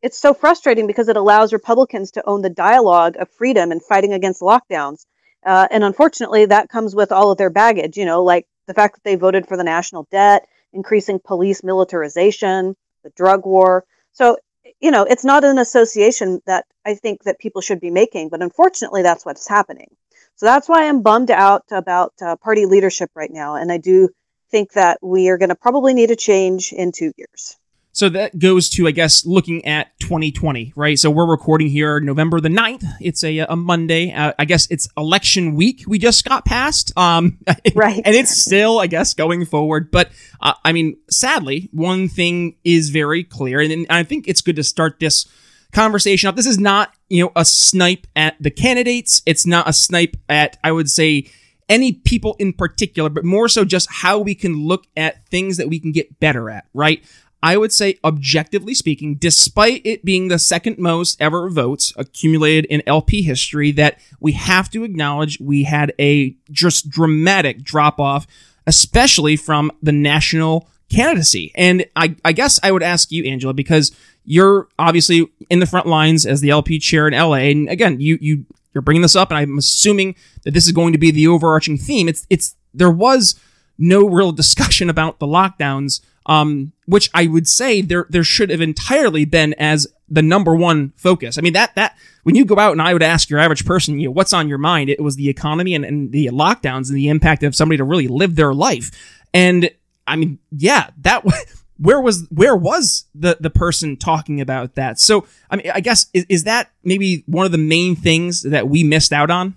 it's 0.03 0.17
so 0.17 0.33
frustrating 0.33 0.85
because 0.85 1.07
it 1.07 1.15
allows 1.15 1.53
Republicans 1.53 2.11
to 2.11 2.27
own 2.27 2.41
the 2.41 2.49
dialogue 2.49 3.15
of 3.17 3.31
freedom 3.31 3.71
and 3.71 3.81
fighting 3.81 4.13
against 4.13 4.41
lockdowns. 4.41 5.05
Uh, 5.45 5.67
and 5.71 5.83
unfortunately, 5.83 6.45
that 6.45 6.69
comes 6.69 6.93
with 6.93 7.11
all 7.11 7.31
of 7.31 7.37
their 7.37 7.49
baggage, 7.49 7.97
you 7.97 8.03
know, 8.03 8.21
like 8.21 8.45
the 8.67 8.73
fact 8.73 8.95
that 8.95 9.03
they 9.05 9.15
voted 9.15 9.47
for 9.47 9.55
the 9.55 9.63
national 9.63 10.05
debt, 10.11 10.45
increasing 10.73 11.19
police 11.23 11.63
militarization, 11.63 12.75
the 13.03 13.11
drug 13.11 13.45
war. 13.45 13.85
So, 14.11 14.37
you 14.83 14.91
know, 14.91 15.03
it's 15.03 15.23
not 15.23 15.45
an 15.45 15.57
association 15.59 16.41
that 16.45 16.65
I 16.85 16.95
think 16.95 17.23
that 17.23 17.39
people 17.39 17.61
should 17.61 17.79
be 17.79 17.89
making, 17.89 18.27
but 18.27 18.41
unfortunately, 18.41 19.01
that's 19.01 19.25
what's 19.25 19.47
happening. 19.47 19.87
So 20.35 20.45
that's 20.45 20.67
why 20.67 20.89
I'm 20.89 21.01
bummed 21.01 21.31
out 21.31 21.63
about 21.71 22.11
uh, 22.21 22.35
party 22.35 22.65
leadership 22.65 23.09
right 23.15 23.31
now. 23.31 23.55
And 23.55 23.71
I 23.71 23.77
do 23.77 24.09
think 24.51 24.73
that 24.73 24.99
we 25.01 25.29
are 25.29 25.37
going 25.37 25.49
to 25.49 25.55
probably 25.55 25.93
need 25.93 26.11
a 26.11 26.17
change 26.17 26.73
in 26.73 26.91
two 26.91 27.13
years. 27.15 27.57
So 27.95 28.09
that 28.09 28.39
goes 28.39 28.69
to, 28.71 28.87
I 28.87 28.91
guess, 28.91 29.23
looking 29.23 29.63
at 29.65 29.97
2020, 29.99 30.73
right? 30.75 30.97
So 30.97 31.11
we're 31.11 31.29
recording 31.29 31.67
here 31.67 31.99
November 31.99 32.41
the 32.41 32.49
9th. 32.49 32.83
It's 32.99 33.23
a, 33.23 33.37
a 33.39 33.55
Monday. 33.55 34.11
Uh, 34.11 34.33
I 34.39 34.45
guess 34.45 34.67
it's 34.71 34.89
election 34.97 35.53
week. 35.53 35.83
We 35.85 35.99
just 35.99 36.25
got 36.25 36.43
past. 36.43 36.91
Um, 36.97 37.37
right. 37.75 38.01
and 38.03 38.15
it's 38.15 38.35
still, 38.35 38.79
I 38.79 38.87
guess, 38.87 39.13
going 39.13 39.45
forward. 39.45 39.91
But, 39.91 40.09
uh, 40.41 40.53
I 40.65 40.71
mean, 40.71 40.97
sadly, 41.11 41.69
one 41.71 42.09
thing 42.09 42.55
is 42.63 42.89
very 42.89 43.23
clear. 43.23 43.61
And, 43.61 43.71
and 43.71 43.85
I 43.91 44.01
think 44.01 44.27
it's 44.27 44.41
good 44.41 44.55
to 44.55 44.63
start 44.63 44.99
this 44.99 45.27
conversation 45.71 46.27
up. 46.27 46.35
This 46.35 46.47
is 46.47 46.57
not, 46.57 46.95
you 47.09 47.23
know, 47.23 47.31
a 47.35 47.45
snipe 47.45 48.07
at 48.15 48.35
the 48.39 48.49
candidates. 48.49 49.21
It's 49.27 49.45
not 49.45 49.69
a 49.69 49.73
snipe 49.73 50.17
at, 50.27 50.57
I 50.63 50.71
would 50.71 50.89
say, 50.89 51.29
any 51.69 51.93
people 51.93 52.35
in 52.39 52.53
particular, 52.53 53.09
but 53.09 53.23
more 53.23 53.47
so 53.47 53.65
just 53.65 53.89
how 53.91 54.19
we 54.19 54.35
can 54.35 54.65
look 54.65 54.85
at 54.97 55.25
things 55.27 55.57
that 55.57 55.69
we 55.69 55.79
can 55.79 55.91
get 55.91 56.19
better 56.19 56.49
at, 56.49 56.65
right? 56.73 57.03
I 57.43 57.57
would 57.57 57.73
say, 57.73 57.99
objectively 58.05 58.73
speaking, 58.73 59.15
despite 59.15 59.81
it 59.85 60.05
being 60.05 60.29
the 60.29 60.39
second 60.39 60.79
most 60.79 61.21
ever 61.21 61.49
votes 61.49 61.91
accumulated 61.97 62.63
in 62.65 62.81
LP 62.87 63.21
history, 63.21 63.69
that 63.71 63.99
we 64.21 64.31
have 64.31 64.71
to 64.71 64.85
acknowledge 64.85 65.41
we 65.41 65.63
had 65.63 65.93
a 65.99 66.37
just 66.51 66.89
dramatic 66.89 67.61
drop 67.61 67.99
off, 67.99 68.25
especially 68.65 69.35
from 69.35 69.73
the 69.81 69.91
national 69.91 70.69
candidacy. 70.89 71.51
And 71.55 71.85
I, 71.97 72.15
I 72.23 72.31
guess 72.31 72.61
I 72.63 72.71
would 72.71 72.81
ask 72.81 73.11
you, 73.11 73.25
Angela, 73.25 73.53
because 73.53 73.91
you're 74.23 74.69
obviously 74.79 75.29
in 75.49 75.59
the 75.59 75.65
front 75.65 75.85
lines 75.85 76.25
as 76.25 76.39
the 76.39 76.49
LP 76.49 76.79
chair 76.79 77.09
in 77.09 77.13
LA. 77.13 77.33
And 77.33 77.67
again, 77.67 77.99
you, 77.99 78.17
you, 78.21 78.45
you're 78.73 78.81
bringing 78.81 79.01
this 79.01 79.17
up, 79.17 79.31
and 79.31 79.37
I'm 79.37 79.57
assuming 79.57 80.15
that 80.43 80.53
this 80.53 80.65
is 80.65 80.71
going 80.71 80.93
to 80.93 80.97
be 80.97 81.11
the 81.11 81.27
overarching 81.27 81.77
theme. 81.77 82.07
It's, 82.07 82.25
it's, 82.29 82.55
there 82.73 82.89
was 82.89 83.37
no 83.77 84.07
real 84.07 84.31
discussion 84.31 84.89
about 84.89 85.19
the 85.19 85.27
lockdowns 85.27 85.99
um, 86.25 86.71
which 86.85 87.09
I 87.13 87.27
would 87.27 87.47
say 87.47 87.81
there 87.81 88.05
there 88.09 88.23
should 88.23 88.49
have 88.49 88.61
entirely 88.61 89.25
been 89.25 89.53
as 89.55 89.87
the 90.09 90.21
number 90.21 90.55
one 90.55 90.93
focus. 90.95 91.37
I 91.37 91.41
mean 91.41 91.53
that 91.53 91.75
that 91.75 91.97
when 92.23 92.35
you 92.35 92.45
go 92.45 92.59
out 92.59 92.71
and 92.71 92.81
I 92.81 92.93
would 92.93 93.03
ask 93.03 93.29
your 93.29 93.39
average 93.39 93.65
person, 93.65 93.99
you 93.99 94.07
know, 94.07 94.11
what's 94.11 94.33
on 94.33 94.47
your 94.47 94.57
mind? 94.57 94.89
It 94.89 95.01
was 95.01 95.15
the 95.15 95.29
economy 95.29 95.75
and, 95.75 95.83
and 95.83 96.11
the 96.11 96.27
lockdowns 96.27 96.89
and 96.89 96.97
the 96.97 97.09
impact 97.09 97.43
of 97.43 97.55
somebody 97.55 97.77
to 97.77 97.83
really 97.83 98.07
live 98.07 98.35
their 98.35 98.53
life. 98.53 98.91
And 99.33 99.69
I 100.07 100.15
mean, 100.15 100.39
yeah, 100.51 100.89
that 101.01 101.25
where 101.77 101.99
was 101.99 102.27
where 102.29 102.55
was 102.55 103.05
the 103.13 103.37
the 103.39 103.49
person 103.49 103.97
talking 103.97 104.41
about 104.41 104.75
that? 104.75 104.99
So 104.99 105.25
I 105.49 105.57
mean, 105.57 105.71
I 105.73 105.81
guess 105.81 106.07
is, 106.13 106.25
is 106.29 106.43
that 106.45 106.71
maybe 106.83 107.23
one 107.27 107.45
of 107.45 107.51
the 107.51 107.57
main 107.57 107.95
things 107.95 108.43
that 108.43 108.69
we 108.69 108.83
missed 108.83 109.13
out 109.13 109.29
on? 109.29 109.55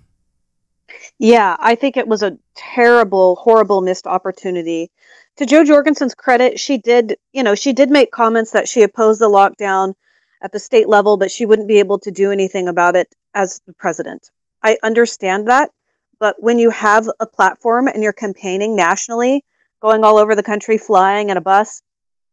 Yeah, 1.19 1.57
I 1.59 1.75
think 1.75 1.97
it 1.97 2.07
was 2.07 2.21
a 2.21 2.37
terrible, 2.55 3.37
horrible 3.37 3.81
missed 3.81 4.05
opportunity 4.05 4.91
to 5.37 5.45
Jo 5.45 5.63
Jorgensen's 5.63 6.15
credit, 6.15 6.59
she 6.59 6.77
did, 6.77 7.17
you 7.31 7.43
know, 7.43 7.55
she 7.55 7.73
did 7.73 7.89
make 7.89 8.11
comments 8.11 8.51
that 8.51 8.67
she 8.67 8.83
opposed 8.83 9.21
the 9.21 9.29
lockdown 9.29 9.93
at 10.41 10.51
the 10.51 10.59
state 10.59 10.89
level, 10.89 11.17
but 11.17 11.31
she 11.31 11.45
wouldn't 11.45 11.67
be 11.67 11.79
able 11.79 11.99
to 11.99 12.11
do 12.11 12.31
anything 12.31 12.67
about 12.67 12.95
it 12.95 13.13
as 13.33 13.61
the 13.65 13.73
president. 13.73 14.31
I 14.63 14.77
understand 14.83 15.47
that, 15.47 15.71
but 16.19 16.35
when 16.39 16.59
you 16.59 16.69
have 16.71 17.07
a 17.19 17.25
platform 17.25 17.87
and 17.87 18.03
you're 18.03 18.13
campaigning 18.13 18.75
nationally, 18.75 19.45
going 19.79 20.03
all 20.03 20.17
over 20.17 20.35
the 20.35 20.43
country, 20.43 20.77
flying 20.77 21.29
in 21.29 21.37
a 21.37 21.41
bus, 21.41 21.81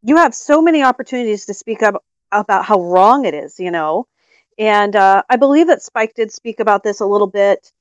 you 0.02 0.16
have 0.16 0.34
so 0.34 0.62
many 0.62 0.82
opportunities 0.82 1.46
to 1.46 1.54
speak 1.54 1.82
up 1.82 2.02
about 2.32 2.64
how 2.64 2.80
wrong 2.80 3.26
it 3.26 3.34
is, 3.34 3.60
you 3.60 3.70
know. 3.70 4.06
And 4.58 4.96
uh, 4.96 5.22
I 5.28 5.36
believe 5.36 5.66
that 5.66 5.82
Spike 5.82 6.14
did 6.14 6.32
speak 6.32 6.60
about 6.60 6.82
this 6.82 7.00
a 7.00 7.06
little 7.06 7.26
bit. 7.26 7.72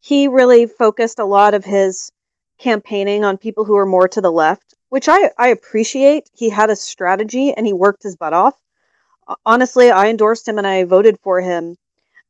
He 0.00 0.28
really 0.28 0.66
focused 0.66 1.18
a 1.18 1.24
lot 1.24 1.54
of 1.54 1.64
his 1.64 2.10
campaigning 2.58 3.24
on 3.24 3.38
people 3.38 3.64
who 3.64 3.76
are 3.76 3.86
more 3.86 4.08
to 4.08 4.20
the 4.20 4.32
left, 4.32 4.74
which 4.88 5.08
I, 5.08 5.30
I 5.38 5.48
appreciate. 5.48 6.28
He 6.34 6.50
had 6.50 6.70
a 6.70 6.76
strategy 6.76 7.52
and 7.52 7.66
he 7.66 7.72
worked 7.72 8.02
his 8.02 8.16
butt 8.16 8.32
off. 8.32 8.54
Honestly, 9.44 9.90
I 9.90 10.08
endorsed 10.08 10.48
him 10.48 10.58
and 10.58 10.66
I 10.66 10.84
voted 10.84 11.18
for 11.20 11.40
him 11.40 11.76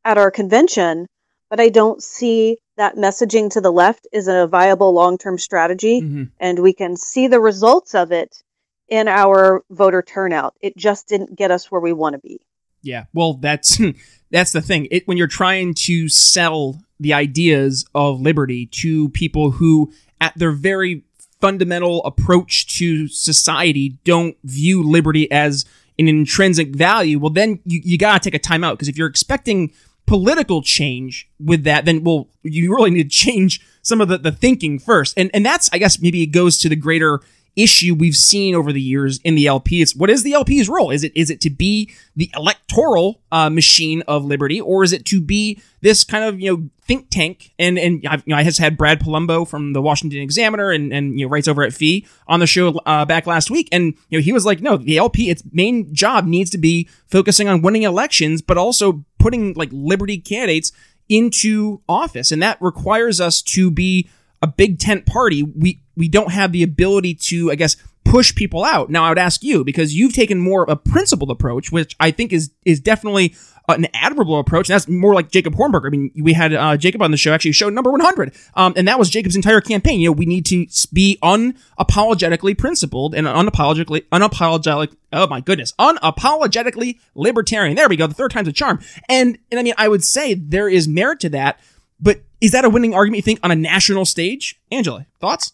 at 0.05 0.19
our 0.19 0.31
convention, 0.31 1.07
but 1.49 1.61
I 1.61 1.69
don't 1.69 2.03
see 2.03 2.59
that 2.77 2.97
messaging 2.97 3.51
to 3.53 3.61
the 3.61 3.73
left 3.73 4.07
is 4.13 4.29
a 4.29 4.47
viable 4.47 4.93
long 4.93 5.19
term 5.19 5.39
strategy. 5.39 6.01
Mm-hmm. 6.01 6.25
And 6.41 6.59
we 6.61 6.73
can 6.73 6.97
see 6.97 7.29
the 7.29 7.41
results 7.41 7.95
of 7.95 8.13
it 8.13 8.43
in 8.89 9.07
our 9.07 9.63
voter 9.71 10.03
turnout. 10.03 10.55
It 10.61 10.77
just 10.77 11.09
didn't 11.09 11.37
get 11.37 11.51
us 11.51 11.71
where 11.71 11.81
we 11.81 11.93
want 11.93 12.15
to 12.15 12.19
be. 12.19 12.41
Yeah, 12.83 13.05
well, 13.13 13.35
that's 13.35 13.81
that's 14.31 14.53
the 14.53 14.63
thing. 14.63 14.89
It, 14.91 15.07
when 15.07 15.17
you're 15.17 15.27
trying 15.27 15.75
to 15.75 16.09
sell 16.09 16.81
the 17.01 17.13
ideas 17.13 17.87
of 17.95 18.21
liberty 18.21 18.67
to 18.67 19.09
people 19.11 19.53
who 19.53 19.93
at 20.21 20.37
their 20.37 20.53
very 20.53 21.03
fundamental 21.41 22.05
approach 22.05 22.67
to 22.79 23.09
society 23.09 23.99
don't 24.05 24.37
view 24.45 24.83
liberty 24.83 25.31
as 25.31 25.65
an 25.99 26.09
intrinsic 26.09 26.75
value, 26.75 27.19
well, 27.19 27.31
then 27.31 27.61
you, 27.65 27.81
you 27.85 27.99
gotta 27.99 28.21
take 28.21 28.35
a 28.35 28.39
time 28.39 28.65
out 28.65 28.75
because 28.75 28.89
if 28.89 28.97
you're 28.97 29.09
expecting 29.09 29.73
political 30.07 30.63
change 30.63 31.29
with 31.39 31.65
that, 31.65 31.85
then 31.85 32.03
well, 32.03 32.29
you 32.43 32.75
really 32.75 32.91
need 32.91 33.05
to 33.05 33.09
change 33.09 33.61
some 33.83 34.01
of 34.01 34.09
the, 34.09 34.19
the 34.19 34.33
thinking 34.33 34.79
first. 34.79 35.15
And 35.17 35.31
and 35.35 35.45
that's 35.45 35.69
I 35.73 35.79
guess 35.79 36.01
maybe 36.01 36.23
it 36.23 36.29
goes 36.29 36.59
to 36.59 36.69
the 36.69 36.77
greater 36.77 37.21
issue 37.59 37.95
we've 37.95 38.17
seen 38.17 38.55
over 38.55 38.73
the 38.73 38.81
years 38.81 39.21
in 39.25 39.35
the 39.35 39.47
LP. 39.47 39.83
It's 39.83 39.95
what 39.95 40.09
is 40.09 40.23
the 40.23 40.33
LP's 40.33 40.69
role? 40.69 40.91
Is 40.91 41.03
it 41.03 41.12
is 41.15 41.29
it 41.29 41.41
to 41.43 41.50
be 41.50 41.91
the 42.15 42.31
electoral 42.37 43.21
uh, 43.33 43.50
machine 43.50 44.03
of 44.07 44.25
liberty, 44.25 44.61
or 44.61 44.85
is 44.85 44.93
it 44.93 45.05
to 45.07 45.21
be 45.21 45.61
this 45.81 46.05
kind 46.05 46.25
of 46.25 46.41
you 46.41 46.50
know 46.50 46.71
think 46.83 47.11
tank? 47.11 47.53
And 47.59 47.79
and 47.79 48.05
I've, 48.09 48.23
you 48.27 48.31
know, 48.31 48.37
I 48.37 48.45
has 48.45 48.59
had 48.59 48.79
Brad 48.79 49.00
Polumbo 49.00 49.47
from 49.47 49.73
the 49.73 49.83
Washington 49.83 50.21
Examiner 50.21 50.71
and 50.71 50.93
and 50.93 51.19
you 51.19 51.27
know 51.27 51.31
writes 51.31 51.49
over 51.49 51.62
at 51.62 51.73
FEE 51.73 52.07
on 52.29 52.41
the 52.41 52.47
show 52.47 52.79
uh, 52.87 53.05
back 53.05 53.27
last 53.27 53.50
week, 53.50 53.69
and 53.73 53.95
you 54.09 54.19
know 54.19 54.23
he 54.23 54.33
was 54.33 54.47
like, 54.47 54.61
no, 54.61 54.77
the 54.77 54.97
LP 54.97 55.29
its 55.29 55.43
main 55.53 55.93
job 55.93 56.27
needs 56.27 56.50
to 56.50 56.59
be 56.59 56.88
focusing 57.07 57.49
on 57.49 57.61
winning 57.61 57.83
elections, 57.83 58.41
but 58.41 58.57
also 58.57 59.05
putting 59.19 59.53
like 59.55 59.71
liberty 59.73 60.19
candidates 60.19 60.71
into 61.09 61.81
office, 61.88 62.31
and 62.31 62.43
that 62.43 62.61
requires 62.61 63.21
us 63.21 63.43
to 63.43 63.71
be 63.71 64.09
a 64.41 64.47
big 64.47 64.79
tent 64.79 65.07
party, 65.07 65.43
we 65.43 65.81
we 65.99 66.09
don't 66.09 66.33
have 66.33 66.52
the 66.52 66.62
ability 66.62 67.14
to, 67.14 67.50
I 67.50 67.57
guess, 67.57 67.76
push 68.05 68.35
people 68.35 68.64
out. 68.64 68.88
Now, 68.88 69.05
I 69.05 69.11
would 69.11 69.19
ask 69.19 69.43
you 69.43 69.64
because 69.64 69.95
you've 69.95 70.14
taken 70.14 70.38
more 70.38 70.62
of 70.62 70.69
a 70.69 70.76
principled 70.76 71.31
approach, 71.31 71.71
which 71.71 71.95
I 72.00 72.11
think 72.11 72.33
is 72.33 72.50
is 72.64 72.81
definitely 72.81 73.35
an 73.69 73.87
admirable 73.93 74.38
approach. 74.38 74.71
And 74.71 74.75
that's 74.75 74.88
more 74.88 75.14
like 75.14 75.31
Jacob 75.31 75.55
Hornberger. 75.55 75.87
I 75.87 75.90
mean, 75.90 76.11
we 76.17 76.33
had 76.33 76.55
uh, 76.55 76.76
Jacob 76.76 77.02
on 77.02 77.11
the 77.11 77.17
show, 77.17 77.35
actually, 77.35 77.52
show 77.52 77.69
number 77.69 77.90
100. 77.90 78.35
Um, 78.55 78.73
and 78.76 78.88
that 78.88 78.99
was 78.99 79.11
Jacob's 79.11 79.37
entire 79.37 79.61
campaign. 79.61 80.00
You 80.00 80.09
know, 80.09 80.12
we 80.12 80.25
need 80.25 80.47
to 80.47 80.67
be 80.93 81.19
unapologetically 81.23 82.57
principled 82.57 83.14
and 83.14 83.26
unapologetically, 83.26 84.07
unapologetic, 84.09 84.97
oh 85.12 85.26
my 85.26 85.40
goodness, 85.43 85.73
unapologetically 85.78 86.99
libertarian. 87.14 87.76
There 87.76 87.88
we 87.88 87.97
go. 87.97 88.07
The 88.07 88.14
third 88.14 88.31
time's 88.31 88.49
a 88.49 88.52
charm. 88.52 88.81
And, 89.09 89.38
and 89.50 89.61
I 89.61 89.62
mean, 89.62 89.75
I 89.76 89.88
would 89.88 90.05
say 90.05 90.35
there 90.35 90.69
is 90.69 90.88
merit 90.88 91.21
to 91.21 91.28
that, 91.31 91.61
but 92.00 92.23
is 92.40 92.52
that 92.52 92.64
a 92.64 92.71
winning 92.71 92.95
argument, 92.95 93.17
you 93.17 93.23
think, 93.23 93.40
on 93.43 93.50
a 93.50 93.57
national 93.57 94.07
stage? 94.07 94.59
Angela, 94.71 95.07
thoughts? 95.21 95.52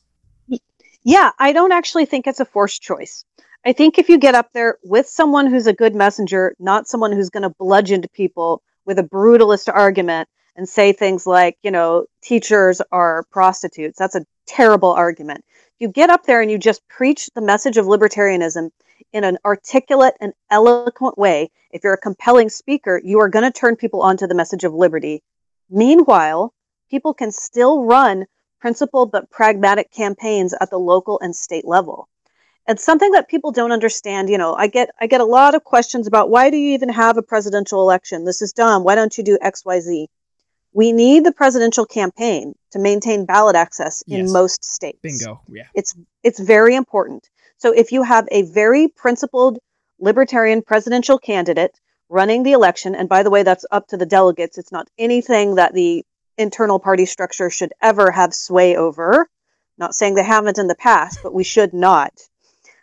Yeah, 1.04 1.32
I 1.38 1.52
don't 1.52 1.72
actually 1.72 2.06
think 2.06 2.26
it's 2.26 2.40
a 2.40 2.46
forced 2.46 2.80
choice. 2.80 3.26
I 3.66 3.72
think 3.74 3.98
if 3.98 4.08
you 4.08 4.18
get 4.18 4.34
up 4.34 4.52
there 4.54 4.78
with 4.82 5.06
someone 5.06 5.46
who's 5.46 5.66
a 5.66 5.72
good 5.74 5.94
messenger, 5.94 6.56
not 6.58 6.88
someone 6.88 7.12
who's 7.12 7.28
going 7.28 7.42
to 7.42 7.54
bludgeon 7.58 8.04
people 8.14 8.62
with 8.86 8.98
a 8.98 9.02
brutalist 9.02 9.70
argument 9.72 10.28
and 10.56 10.66
say 10.66 10.92
things 10.92 11.26
like, 11.26 11.58
you 11.62 11.70
know, 11.70 12.06
teachers 12.22 12.80
are 12.90 13.24
prostitutes. 13.30 13.98
That's 13.98 14.14
a 14.14 14.24
terrible 14.46 14.92
argument. 14.92 15.44
You 15.78 15.88
get 15.88 16.08
up 16.08 16.24
there 16.24 16.40
and 16.40 16.50
you 16.50 16.56
just 16.56 16.86
preach 16.88 17.28
the 17.34 17.40
message 17.42 17.76
of 17.76 17.84
libertarianism 17.84 18.70
in 19.12 19.24
an 19.24 19.38
articulate 19.44 20.14
and 20.20 20.32
eloquent 20.50 21.18
way. 21.18 21.50
If 21.70 21.84
you're 21.84 21.94
a 21.94 21.98
compelling 21.98 22.48
speaker, 22.48 23.00
you 23.04 23.20
are 23.20 23.28
going 23.28 23.44
to 23.44 23.58
turn 23.58 23.76
people 23.76 24.00
onto 24.00 24.26
the 24.26 24.34
message 24.34 24.64
of 24.64 24.72
liberty. 24.72 25.22
Meanwhile, 25.68 26.54
people 26.90 27.12
can 27.12 27.30
still 27.30 27.84
run 27.84 28.26
principled 28.64 29.12
but 29.12 29.28
pragmatic 29.28 29.90
campaigns 29.90 30.54
at 30.58 30.70
the 30.70 30.78
local 30.78 31.20
and 31.20 31.36
state 31.36 31.66
level. 31.66 32.08
It's 32.66 32.82
something 32.82 33.10
that 33.10 33.28
people 33.28 33.52
don't 33.52 33.72
understand. 33.72 34.30
You 34.30 34.38
know, 34.38 34.54
I 34.54 34.68
get 34.68 34.88
I 34.98 35.06
get 35.06 35.20
a 35.20 35.26
lot 35.38 35.54
of 35.54 35.64
questions 35.64 36.06
about 36.06 36.30
why 36.30 36.48
do 36.48 36.56
you 36.56 36.72
even 36.72 36.88
have 36.88 37.18
a 37.18 37.22
presidential 37.22 37.82
election? 37.82 38.24
This 38.24 38.40
is 38.40 38.54
dumb. 38.54 38.82
Why 38.82 38.94
don't 38.94 39.18
you 39.18 39.22
do 39.22 39.36
XYZ? 39.42 40.06
We 40.72 40.92
need 40.92 41.26
the 41.26 41.32
presidential 41.32 41.84
campaign 41.84 42.54
to 42.70 42.78
maintain 42.78 43.26
ballot 43.26 43.54
access 43.54 44.02
in 44.08 44.20
Yes. 44.20 44.32
most 44.32 44.64
states. 44.64 45.02
Bingo. 45.02 45.42
Yeah. 45.46 45.64
It's 45.74 45.94
it's 46.22 46.40
very 46.40 46.74
important. 46.74 47.28
So 47.58 47.70
if 47.70 47.92
you 47.92 48.02
have 48.02 48.26
a 48.30 48.40
very 48.62 48.88
principled 48.88 49.58
libertarian 49.98 50.62
presidential 50.62 51.18
candidate 51.18 51.78
running 52.08 52.44
the 52.44 52.52
election, 52.52 52.94
and 52.94 53.10
by 53.10 53.22
the 53.22 53.32
way, 53.34 53.42
that's 53.42 53.66
up 53.70 53.88
to 53.88 53.98
the 53.98 54.06
delegates. 54.06 54.56
It's 54.56 54.72
not 54.72 54.88
anything 54.96 55.56
that 55.56 55.74
the 55.74 56.06
internal 56.38 56.78
party 56.78 57.06
structure 57.06 57.50
should 57.50 57.72
ever 57.82 58.10
have 58.10 58.34
sway 58.34 58.76
over. 58.76 59.28
Not 59.78 59.94
saying 59.94 60.14
they 60.14 60.24
haven't 60.24 60.58
in 60.58 60.68
the 60.68 60.74
past, 60.74 61.18
but 61.22 61.34
we 61.34 61.44
should 61.44 61.72
not. 61.72 62.12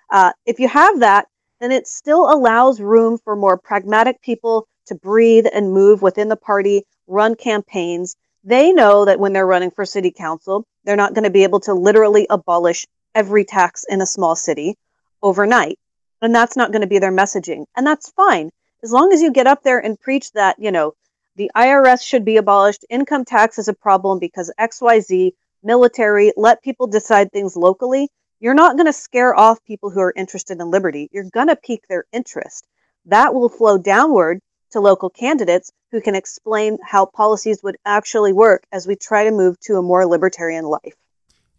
Uh, 0.10 0.34
if 0.46 0.60
you 0.60 0.68
have 0.68 1.00
that, 1.00 1.28
then 1.60 1.72
it 1.72 1.88
still 1.88 2.32
allows 2.32 2.82
room 2.82 3.18
for 3.18 3.36
more 3.36 3.58
pragmatic 3.58 4.22
people 4.22 4.68
to 4.88 4.96
breathe 4.96 5.46
and 5.54 5.72
move 5.72 6.02
within 6.02 6.28
the 6.28 6.36
party, 6.36 6.84
run 7.08 7.36
campaigns. 7.36 8.16
They 8.44 8.74
know 8.74 9.06
that 9.06 9.20
when 9.20 9.32
they're 9.32 9.48
running 9.48 9.72
for 9.72 9.86
city 9.86 10.12
council, 10.12 10.66
they're 10.84 10.96
not 10.96 11.14
going 11.14 11.24
to 11.24 11.30
be 11.30 11.44
able 11.44 11.60
to 11.62 11.74
literally 11.74 12.28
abolish 12.30 12.86
every 13.14 13.46
tax 13.46 13.86
in 13.90 14.02
a 14.02 14.06
small 14.06 14.36
city 14.36 14.78
overnight. 15.22 15.78
And 16.22 16.34
that's 16.34 16.58
not 16.58 16.72
going 16.72 16.82
to 16.82 16.88
be 16.88 17.00
their 17.00 17.12
messaging. 17.12 17.66
And 17.76 17.86
that's 17.86 18.12
fine. 18.12 18.52
As 18.84 18.92
long 18.92 19.14
as 19.14 19.22
you 19.22 19.32
get 19.32 19.48
up 19.48 19.64
there 19.64 19.80
and 19.80 20.00
preach 20.00 20.32
that, 20.34 20.56
you 20.60 20.72
know, 20.72 20.94
the 21.36 21.50
IRS 21.56 22.02
should 22.04 22.26
be 22.26 22.38
abolished, 22.38 22.84
income 22.90 23.24
tax 23.24 23.58
is 23.58 23.70
a 23.70 23.74
problem 23.74 24.20
because 24.20 24.52
XYZ, 24.60 25.32
military, 25.64 26.34
let 26.36 26.62
people 26.62 26.88
decide 26.88 27.32
things 27.32 27.56
locally. 27.56 28.10
You're 28.42 28.54
not 28.54 28.76
going 28.76 28.88
to 28.88 28.94
scare 28.94 29.34
off 29.34 29.64
people 29.64 29.92
who 29.92 30.02
are 30.02 30.14
interested 30.16 30.60
in 30.60 30.70
liberty. 30.70 31.10
You're 31.12 31.30
going 31.30 31.48
to 31.48 31.56
pique 31.56 31.88
their 31.88 32.06
interest. 32.12 32.68
That 33.06 33.34
will 33.34 33.50
flow 33.50 33.78
downward 33.78 34.42
to 34.72 34.82
local 34.82 35.10
candidates 35.10 35.72
who 35.92 36.02
can 36.02 36.16
explain 36.16 36.78
how 36.84 37.06
policies 37.06 37.64
would 37.64 37.78
actually 37.86 38.34
work 38.34 38.64
as 38.72 38.86
we 38.86 38.96
try 38.96 39.24
to 39.24 39.32
move 39.32 39.60
to 39.62 39.78
a 39.78 39.82
more 39.82 40.06
libertarian 40.06 40.66
life. 40.66 40.96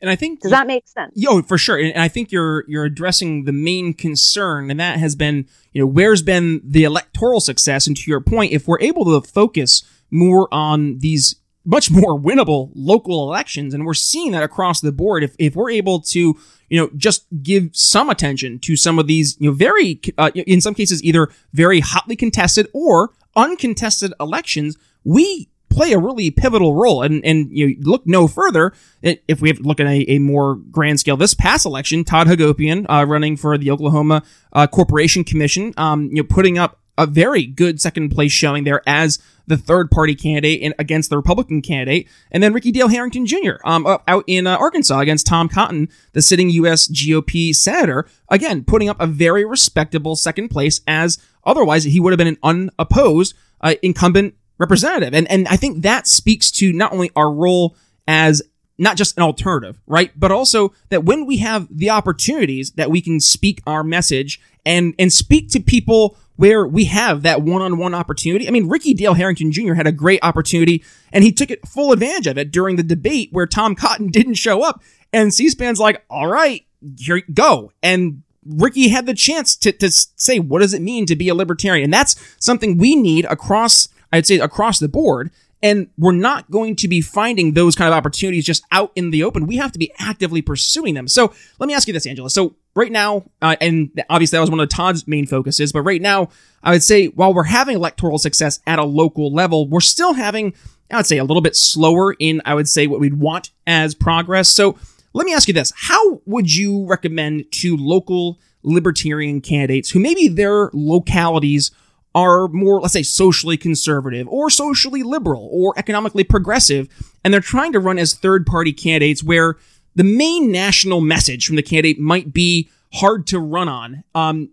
And 0.02 0.10
I 0.10 0.16
think 0.16 0.40
Does 0.40 0.50
that 0.50 0.66
make 0.66 0.88
sense? 0.88 1.12
Yo, 1.14 1.42
for 1.42 1.56
sure, 1.56 1.78
and 1.78 1.96
I 1.96 2.08
think 2.08 2.32
you're 2.32 2.64
you're 2.66 2.84
addressing 2.84 3.44
the 3.44 3.52
main 3.52 3.94
concern, 3.94 4.68
and 4.68 4.80
that 4.80 4.98
has 4.98 5.14
been, 5.14 5.46
you 5.72 5.80
know, 5.80 5.86
where's 5.86 6.22
been 6.22 6.60
the 6.64 6.82
electoral 6.82 7.38
success? 7.38 7.86
And 7.86 7.96
to 7.96 8.10
your 8.10 8.20
point, 8.20 8.52
if 8.52 8.66
we're 8.66 8.80
able 8.80 9.04
to 9.04 9.26
focus 9.26 9.84
more 10.10 10.52
on 10.52 10.98
these 10.98 11.36
much 11.64 11.88
more 11.88 12.18
winnable 12.18 12.72
local 12.74 13.22
elections, 13.22 13.72
and 13.72 13.86
we're 13.86 13.94
seeing 13.94 14.32
that 14.32 14.42
across 14.42 14.80
the 14.80 14.90
board, 14.90 15.22
if 15.22 15.36
if 15.38 15.54
we're 15.54 15.70
able 15.70 16.00
to, 16.00 16.36
you 16.68 16.80
know, 16.80 16.90
just 16.96 17.24
give 17.40 17.70
some 17.72 18.10
attention 18.10 18.58
to 18.58 18.76
some 18.76 18.98
of 18.98 19.06
these, 19.06 19.36
you 19.38 19.48
know, 19.48 19.54
very, 19.54 20.00
uh, 20.18 20.32
in 20.34 20.60
some 20.60 20.74
cases, 20.74 21.00
either 21.04 21.28
very 21.52 21.78
hotly 21.78 22.16
contested 22.16 22.66
or 22.72 23.10
uncontested 23.36 24.12
elections, 24.18 24.76
we 25.04 25.48
play 25.72 25.92
a 25.92 25.98
really 25.98 26.30
pivotal 26.30 26.74
role. 26.74 27.02
And 27.02 27.24
and 27.24 27.48
you 27.50 27.68
know, 27.68 27.74
look 27.80 28.06
no 28.06 28.28
further. 28.28 28.72
If 29.02 29.40
we 29.40 29.52
look 29.54 29.80
at 29.80 29.86
a, 29.86 30.10
a 30.10 30.18
more 30.18 30.56
grand 30.56 31.00
scale, 31.00 31.16
this 31.16 31.34
past 31.34 31.66
election, 31.66 32.04
Todd 32.04 32.26
Hagopian, 32.26 32.86
uh, 32.88 33.04
running 33.06 33.36
for 33.36 33.58
the 33.58 33.70
Oklahoma 33.70 34.22
uh, 34.52 34.66
Corporation 34.66 35.24
Commission, 35.24 35.74
um, 35.76 36.08
you 36.10 36.16
know, 36.16 36.24
putting 36.24 36.58
up 36.58 36.78
a 36.98 37.06
very 37.06 37.46
good 37.46 37.80
second 37.80 38.10
place 38.10 38.32
showing 38.32 38.64
there 38.64 38.82
as 38.86 39.18
the 39.46 39.56
third 39.56 39.90
party 39.90 40.14
candidate 40.14 40.60
in, 40.60 40.74
against 40.78 41.10
the 41.10 41.16
Republican 41.16 41.62
candidate, 41.62 42.08
and 42.30 42.42
then 42.42 42.52
Ricky 42.52 42.70
Dale 42.70 42.88
Harrington 42.88 43.26
Jr. 43.26 43.54
Um, 43.64 43.86
out 44.06 44.24
in 44.26 44.46
uh, 44.46 44.56
Arkansas 44.56 45.00
against 45.00 45.26
Tom 45.26 45.48
Cotton, 45.48 45.88
the 46.12 46.22
sitting 46.22 46.50
U.S. 46.50 46.88
GOP 46.88 47.54
senator, 47.54 48.06
again 48.28 48.62
putting 48.64 48.88
up 48.88 49.00
a 49.00 49.06
very 49.06 49.44
respectable 49.44 50.16
second 50.16 50.48
place 50.48 50.80
as 50.86 51.18
otherwise 51.44 51.84
he 51.84 51.98
would 51.98 52.12
have 52.12 52.18
been 52.18 52.28
an 52.28 52.38
unopposed 52.42 53.34
uh, 53.60 53.74
incumbent 53.82 54.34
representative. 54.62 55.14
And 55.14 55.30
and 55.30 55.46
I 55.48 55.56
think 55.56 55.82
that 55.82 56.06
speaks 56.06 56.50
to 56.52 56.72
not 56.72 56.92
only 56.92 57.10
our 57.14 57.30
role 57.30 57.76
as 58.06 58.42
not 58.78 58.96
just 58.96 59.16
an 59.16 59.22
alternative, 59.22 59.78
right? 59.86 60.10
But 60.16 60.32
also 60.32 60.72
that 60.88 61.04
when 61.04 61.26
we 61.26 61.38
have 61.38 61.68
the 61.70 61.90
opportunities 61.90 62.72
that 62.72 62.90
we 62.90 63.00
can 63.00 63.20
speak 63.20 63.62
our 63.66 63.84
message 63.84 64.40
and 64.64 64.94
and 64.98 65.12
speak 65.12 65.50
to 65.50 65.60
people 65.60 66.16
where 66.36 66.66
we 66.66 66.86
have 66.86 67.22
that 67.22 67.42
one-on-one 67.42 67.94
opportunity. 67.94 68.48
I 68.48 68.50
mean, 68.50 68.68
Ricky 68.68 68.94
Dale 68.94 69.14
Harrington 69.14 69.52
Jr. 69.52 69.74
had 69.74 69.86
a 69.86 69.92
great 69.92 70.20
opportunity 70.22 70.82
and 71.12 71.22
he 71.22 71.30
took 71.30 71.50
it 71.50 71.68
full 71.68 71.92
advantage 71.92 72.26
of 72.26 72.38
it 72.38 72.50
during 72.50 72.76
the 72.76 72.82
debate 72.82 73.28
where 73.32 73.46
Tom 73.46 73.74
Cotton 73.74 74.08
didn't 74.10 74.34
show 74.34 74.62
up. 74.62 74.82
And 75.12 75.32
C-SPAN's 75.32 75.78
like, 75.78 76.04
all 76.08 76.26
right, 76.26 76.64
here 76.98 77.20
go. 77.32 77.70
And 77.82 78.22
Ricky 78.44 78.88
had 78.88 79.06
the 79.06 79.14
chance 79.14 79.54
to, 79.56 79.72
to 79.72 79.90
say, 79.90 80.38
what 80.38 80.60
does 80.60 80.74
it 80.74 80.82
mean 80.82 81.06
to 81.06 81.16
be 81.16 81.28
a 81.28 81.34
libertarian? 81.34 81.84
And 81.84 81.94
that's 81.94 82.16
something 82.38 82.78
we 82.78 82.96
need 82.96 83.24
across, 83.26 83.88
I'd 84.12 84.26
say, 84.26 84.38
across 84.38 84.78
the 84.78 84.88
board. 84.88 85.30
And 85.64 85.88
we're 85.96 86.10
not 86.10 86.50
going 86.50 86.74
to 86.76 86.88
be 86.88 87.00
finding 87.00 87.52
those 87.52 87.76
kind 87.76 87.86
of 87.86 87.96
opportunities 87.96 88.44
just 88.44 88.64
out 88.72 88.90
in 88.96 89.10
the 89.10 89.22
open. 89.22 89.46
We 89.46 89.58
have 89.58 89.70
to 89.72 89.78
be 89.78 89.92
actively 89.96 90.42
pursuing 90.42 90.94
them. 90.94 91.06
So 91.06 91.32
let 91.60 91.68
me 91.68 91.74
ask 91.74 91.86
you 91.86 91.92
this, 91.92 92.04
Angela. 92.04 92.30
So 92.30 92.56
right 92.74 92.90
now, 92.90 93.24
uh, 93.40 93.54
and 93.60 93.90
obviously 94.10 94.36
that 94.36 94.40
was 94.40 94.50
one 94.50 94.58
of 94.58 94.68
Todd's 94.68 95.06
main 95.06 95.24
focuses, 95.24 95.72
but 95.72 95.82
right 95.82 96.02
now, 96.02 96.30
I 96.64 96.72
would 96.72 96.82
say 96.82 97.06
while 97.06 97.32
we're 97.32 97.44
having 97.44 97.76
electoral 97.76 98.18
success 98.18 98.58
at 98.66 98.80
a 98.80 98.84
local 98.84 99.32
level, 99.32 99.68
we're 99.68 99.80
still 99.80 100.14
having, 100.14 100.52
I 100.90 100.96
would 100.96 101.06
say, 101.06 101.18
a 101.18 101.24
little 101.24 101.40
bit 101.40 101.54
slower 101.54 102.12
in, 102.18 102.42
I 102.44 102.54
would 102.54 102.68
say, 102.68 102.88
what 102.88 102.98
we'd 102.98 103.20
want 103.20 103.50
as 103.64 103.94
progress. 103.94 104.48
So 104.48 104.76
let 105.12 105.26
me 105.26 105.32
ask 105.32 105.46
you 105.46 105.54
this. 105.54 105.72
How 105.76 106.22
would 106.26 106.52
you 106.52 106.86
recommend 106.86 107.52
to 107.52 107.76
local 107.76 108.40
libertarian 108.64 109.40
candidates 109.40 109.90
who 109.90 110.00
maybe 110.00 110.26
their 110.26 110.70
localities 110.72 111.70
are 112.14 112.48
more, 112.48 112.80
let's 112.80 112.92
say, 112.92 113.02
socially 113.02 113.56
conservative 113.56 114.28
or 114.28 114.50
socially 114.50 115.02
liberal 115.02 115.48
or 115.52 115.72
economically 115.76 116.24
progressive, 116.24 116.88
and 117.24 117.32
they're 117.32 117.40
trying 117.40 117.72
to 117.72 117.80
run 117.80 117.98
as 117.98 118.14
third 118.14 118.46
party 118.46 118.72
candidates 118.72 119.22
where 119.22 119.56
the 119.94 120.04
main 120.04 120.50
national 120.50 121.00
message 121.00 121.46
from 121.46 121.56
the 121.56 121.62
candidate 121.62 121.98
might 121.98 122.32
be 122.32 122.68
hard 122.94 123.26
to 123.28 123.38
run 123.38 123.68
on 123.68 124.04
um, 124.14 124.50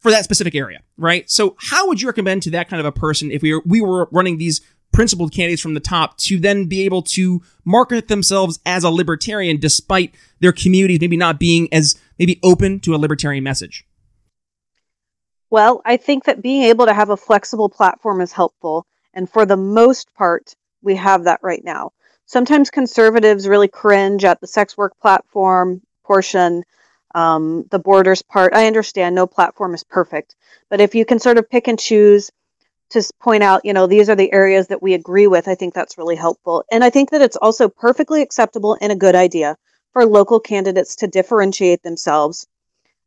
for 0.00 0.10
that 0.10 0.24
specific 0.24 0.54
area, 0.54 0.80
right? 0.96 1.28
So, 1.30 1.56
how 1.58 1.88
would 1.88 2.00
you 2.00 2.08
recommend 2.08 2.42
to 2.44 2.50
that 2.50 2.68
kind 2.68 2.80
of 2.80 2.86
a 2.86 2.92
person 2.92 3.30
if 3.30 3.42
we 3.42 3.54
were, 3.54 3.62
we 3.64 3.80
were 3.80 4.08
running 4.12 4.38
these 4.38 4.60
principled 4.92 5.32
candidates 5.32 5.60
from 5.60 5.74
the 5.74 5.80
top 5.80 6.16
to 6.18 6.38
then 6.38 6.66
be 6.66 6.82
able 6.82 7.02
to 7.02 7.42
market 7.64 8.06
themselves 8.06 8.60
as 8.64 8.84
a 8.84 8.90
libertarian 8.90 9.58
despite 9.58 10.14
their 10.38 10.52
communities 10.52 11.00
maybe 11.00 11.16
not 11.16 11.40
being 11.40 11.72
as 11.72 11.96
maybe 12.18 12.38
open 12.44 12.78
to 12.80 12.94
a 12.94 12.98
libertarian 12.98 13.42
message? 13.42 13.84
Well, 15.54 15.82
I 15.84 15.98
think 15.98 16.24
that 16.24 16.42
being 16.42 16.64
able 16.64 16.86
to 16.86 16.92
have 16.92 17.10
a 17.10 17.16
flexible 17.16 17.68
platform 17.68 18.20
is 18.20 18.32
helpful. 18.32 18.86
And 19.14 19.30
for 19.30 19.46
the 19.46 19.56
most 19.56 20.12
part, 20.14 20.52
we 20.82 20.96
have 20.96 21.22
that 21.22 21.38
right 21.44 21.62
now. 21.64 21.92
Sometimes 22.26 22.70
conservatives 22.70 23.46
really 23.46 23.68
cringe 23.68 24.24
at 24.24 24.40
the 24.40 24.48
sex 24.48 24.76
work 24.76 24.98
platform 25.00 25.80
portion, 26.04 26.64
um, 27.14 27.66
the 27.70 27.78
borders 27.78 28.20
part. 28.20 28.52
I 28.52 28.66
understand 28.66 29.14
no 29.14 29.28
platform 29.28 29.74
is 29.74 29.84
perfect. 29.84 30.34
But 30.70 30.80
if 30.80 30.92
you 30.92 31.04
can 31.04 31.20
sort 31.20 31.38
of 31.38 31.48
pick 31.48 31.68
and 31.68 31.78
choose 31.78 32.32
to 32.90 33.08
point 33.22 33.44
out, 33.44 33.64
you 33.64 33.72
know, 33.72 33.86
these 33.86 34.10
are 34.10 34.16
the 34.16 34.32
areas 34.32 34.66
that 34.66 34.82
we 34.82 34.94
agree 34.94 35.28
with, 35.28 35.46
I 35.46 35.54
think 35.54 35.72
that's 35.72 35.96
really 35.96 36.16
helpful. 36.16 36.64
And 36.72 36.82
I 36.82 36.90
think 36.90 37.10
that 37.10 37.22
it's 37.22 37.36
also 37.36 37.68
perfectly 37.68 38.22
acceptable 38.22 38.76
and 38.80 38.90
a 38.90 38.96
good 38.96 39.14
idea 39.14 39.56
for 39.92 40.04
local 40.04 40.40
candidates 40.40 40.96
to 40.96 41.06
differentiate 41.06 41.84
themselves 41.84 42.44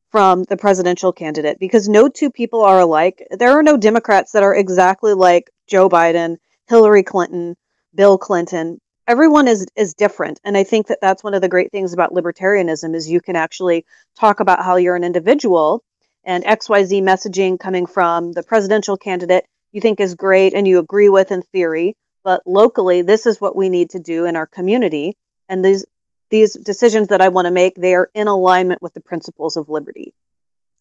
from 0.10 0.44
the 0.44 0.58
presidential 0.58 1.12
candidate 1.12 1.60
because 1.60 1.90
no 1.90 2.08
two 2.08 2.32
people 2.32 2.62
are 2.62 2.80
alike. 2.80 3.26
There 3.32 3.52
are 3.52 3.64
no 3.64 3.78
Democrats 3.78 4.32
that 4.32 4.44
are 4.44 4.56
exactly 4.56 5.14
like 5.14 5.50
Joe 5.68 5.90
Biden, 5.90 6.38
Hillary 6.68 7.04
Clinton, 7.04 7.56
Bill 7.94 8.18
Clinton. 8.18 8.80
Everyone 9.08 9.48
is 9.48 9.68
is 9.76 9.94
different, 9.94 10.40
and 10.44 10.58
I 10.58 10.64
think 10.64 10.88
that 10.88 11.00
that's 11.02 11.24
one 11.24 11.34
of 11.34 11.42
the 11.42 11.50
great 11.50 11.72
things 11.72 11.94
about 11.94 12.14
libertarianism 12.14 12.96
is 12.96 13.10
you 13.10 13.22
can 13.22 13.36
actually 13.36 13.86
talk 14.20 14.40
about 14.40 14.64
how 14.64 14.76
you're 14.76 14.96
an 14.96 15.04
individual 15.04 15.84
and 16.24 16.44
XYZ 16.44 17.02
messaging 17.02 17.58
coming 17.60 17.86
from 17.86 18.34
the 18.34 18.44
presidential 18.44 18.98
candidate 18.98 19.46
you 19.72 19.82
think 19.82 20.00
is 20.00 20.16
great 20.16 20.54
and 20.54 20.68
you 20.68 20.80
agree 20.80 21.10
with 21.10 21.32
in 21.32 21.42
theory, 21.42 21.96
but 22.24 22.42
locally 22.46 23.02
this 23.02 23.26
is 23.26 23.40
what 23.40 23.56
we 23.56 23.70
need 23.70 23.90
to 23.92 24.00
do 24.00 24.26
in 24.26 24.36
our 24.36 24.48
community 24.48 25.16
and 25.50 25.64
these 25.64 25.86
these 26.30 26.54
decisions 26.54 27.10
that 27.10 27.22
I 27.22 27.30
want 27.30 27.46
to 27.46 27.52
make, 27.52 27.76
they 27.76 27.96
are 27.96 28.10
in 28.14 28.28
alignment 28.28 28.82
with 28.82 28.94
the 28.94 29.02
principles 29.02 29.58
of 29.58 29.70
liberty. 29.70 30.14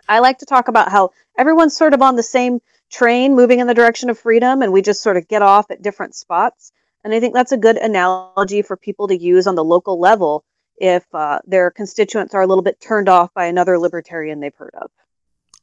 I 0.08 0.20
like 0.20 0.38
to 0.38 0.46
talk 0.46 0.68
about 0.68 0.90
how 0.90 1.10
everyone's 1.36 1.76
sort 1.76 1.94
of 1.94 2.02
on 2.02 2.16
the 2.16 2.22
same 2.22 2.60
train 2.90 3.34
moving 3.34 3.58
in 3.58 3.66
the 3.66 3.74
direction 3.74 4.10
of 4.10 4.18
freedom 4.18 4.62
and 4.62 4.72
we 4.72 4.82
just 4.82 5.02
sort 5.02 5.16
of 5.16 5.28
get 5.28 5.42
off 5.42 5.70
at 5.70 5.82
different 5.82 6.14
spots. 6.14 6.72
And 7.04 7.14
I 7.14 7.20
think 7.20 7.34
that's 7.34 7.52
a 7.52 7.56
good 7.56 7.76
analogy 7.76 8.62
for 8.62 8.76
people 8.76 9.08
to 9.08 9.16
use 9.16 9.46
on 9.46 9.54
the 9.54 9.64
local 9.64 9.98
level 9.98 10.44
if 10.76 11.04
uh, 11.14 11.40
their 11.46 11.70
constituents 11.70 12.34
are 12.34 12.42
a 12.42 12.46
little 12.46 12.62
bit 12.62 12.80
turned 12.80 13.08
off 13.08 13.32
by 13.34 13.46
another 13.46 13.78
libertarian 13.78 14.40
they've 14.40 14.54
heard 14.54 14.74
of. 14.80 14.90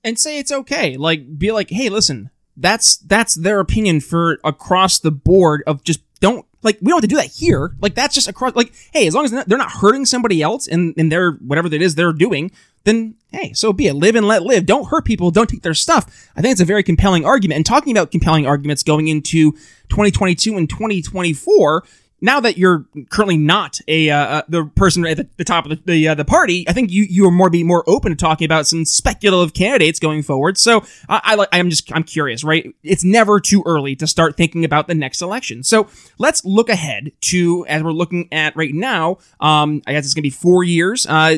And 0.03 0.19
say 0.19 0.39
it's 0.39 0.51
okay. 0.51 0.97
Like, 0.97 1.37
be 1.37 1.51
like, 1.51 1.69
hey, 1.69 1.89
listen, 1.89 2.29
that's 2.57 2.97
that's 2.97 3.35
their 3.35 3.59
opinion 3.59 3.99
for 4.01 4.39
across 4.43 4.99
the 4.99 5.11
board 5.11 5.63
of 5.65 5.83
just 5.83 6.01
don't 6.23 6.45
like 6.61 6.77
we 6.81 6.87
don't 6.87 6.97
have 6.97 7.01
to 7.01 7.07
do 7.07 7.17
that 7.17 7.27
here. 7.27 7.75
Like 7.81 7.95
that's 7.95 8.15
just 8.15 8.29
across. 8.29 8.55
Like 8.55 8.73
hey, 8.93 9.05
as 9.05 9.13
long 9.13 9.25
as 9.25 9.31
they're 9.31 9.39
not, 9.39 9.49
they're 9.49 9.59
hurting 9.81 10.05
somebody 10.05 10.41
else 10.41 10.67
and 10.67 10.93
in 10.95 11.09
their 11.09 11.33
whatever 11.33 11.67
it 11.67 11.81
is 11.81 11.95
they're 11.95 12.13
doing, 12.13 12.49
then 12.85 13.15
hey, 13.33 13.51
so 13.51 13.73
be 13.73 13.87
it. 13.87 13.93
Live 13.93 14.15
and 14.15 14.25
let 14.25 14.43
live. 14.43 14.65
Don't 14.65 14.87
hurt 14.87 15.03
people. 15.03 15.31
Don't 15.31 15.49
take 15.49 15.63
their 15.63 15.73
stuff. 15.73 16.29
I 16.37 16.41
think 16.41 16.53
it's 16.53 16.61
a 16.61 16.65
very 16.65 16.81
compelling 16.81 17.25
argument. 17.25 17.57
And 17.57 17.65
talking 17.65 17.91
about 17.91 18.09
compelling 18.09 18.47
arguments 18.47 18.83
going 18.83 19.09
into 19.09 19.51
2022 19.89 20.55
and 20.55 20.69
2024, 20.69 21.83
now 22.23 22.39
that 22.39 22.57
you're 22.57 22.85
currently 23.09 23.35
not 23.35 23.79
a 23.89 24.09
uh, 24.09 24.17
uh, 24.17 24.41
the 24.47 24.63
person 24.63 25.05
at 25.05 25.17
the, 25.17 25.27
the 25.35 25.43
top 25.43 25.65
of 25.65 25.71
the 25.71 25.81
the, 25.85 26.07
uh, 26.07 26.15
the, 26.15 26.23
party, 26.23 26.67
I 26.69 26.73
think 26.73 26.89
you 26.89 27.03
you 27.03 27.27
are 27.27 27.31
more 27.31 27.49
be 27.49 27.63
more 27.65 27.83
open 27.85 28.11
to 28.11 28.15
talking 28.15 28.45
about 28.45 28.65
some 28.65 28.85
speculative 28.85 29.53
candidates 29.53 29.99
going 29.99 30.23
forward. 30.23 30.57
So 30.57 30.85
I, 31.09 31.35
I 31.37 31.59
I'm 31.59 31.69
just 31.69 31.91
I'm 31.93 32.03
curious, 32.03 32.43
right? 32.43 32.73
It's 32.81 33.03
never 33.03 33.41
too 33.41 33.61
early 33.65 33.95
to 33.97 34.07
start 34.07 34.37
thinking 34.37 34.63
about 34.63 34.87
the 34.87 34.95
next 34.95 35.21
election. 35.21 35.63
So 35.63 35.89
let's 36.17 36.43
look 36.45 36.69
ahead 36.69 37.11
to 37.21 37.65
as 37.67 37.83
we're 37.83 37.91
looking 37.91 38.29
at 38.31 38.55
right 38.55 38.73
now. 38.73 39.17
Um, 39.41 39.81
I 39.85 39.91
guess 39.91 40.05
it's 40.05 40.13
gonna 40.13 40.23
be 40.23 40.29
four 40.29 40.63
years. 40.63 41.05
Uh, 41.05 41.37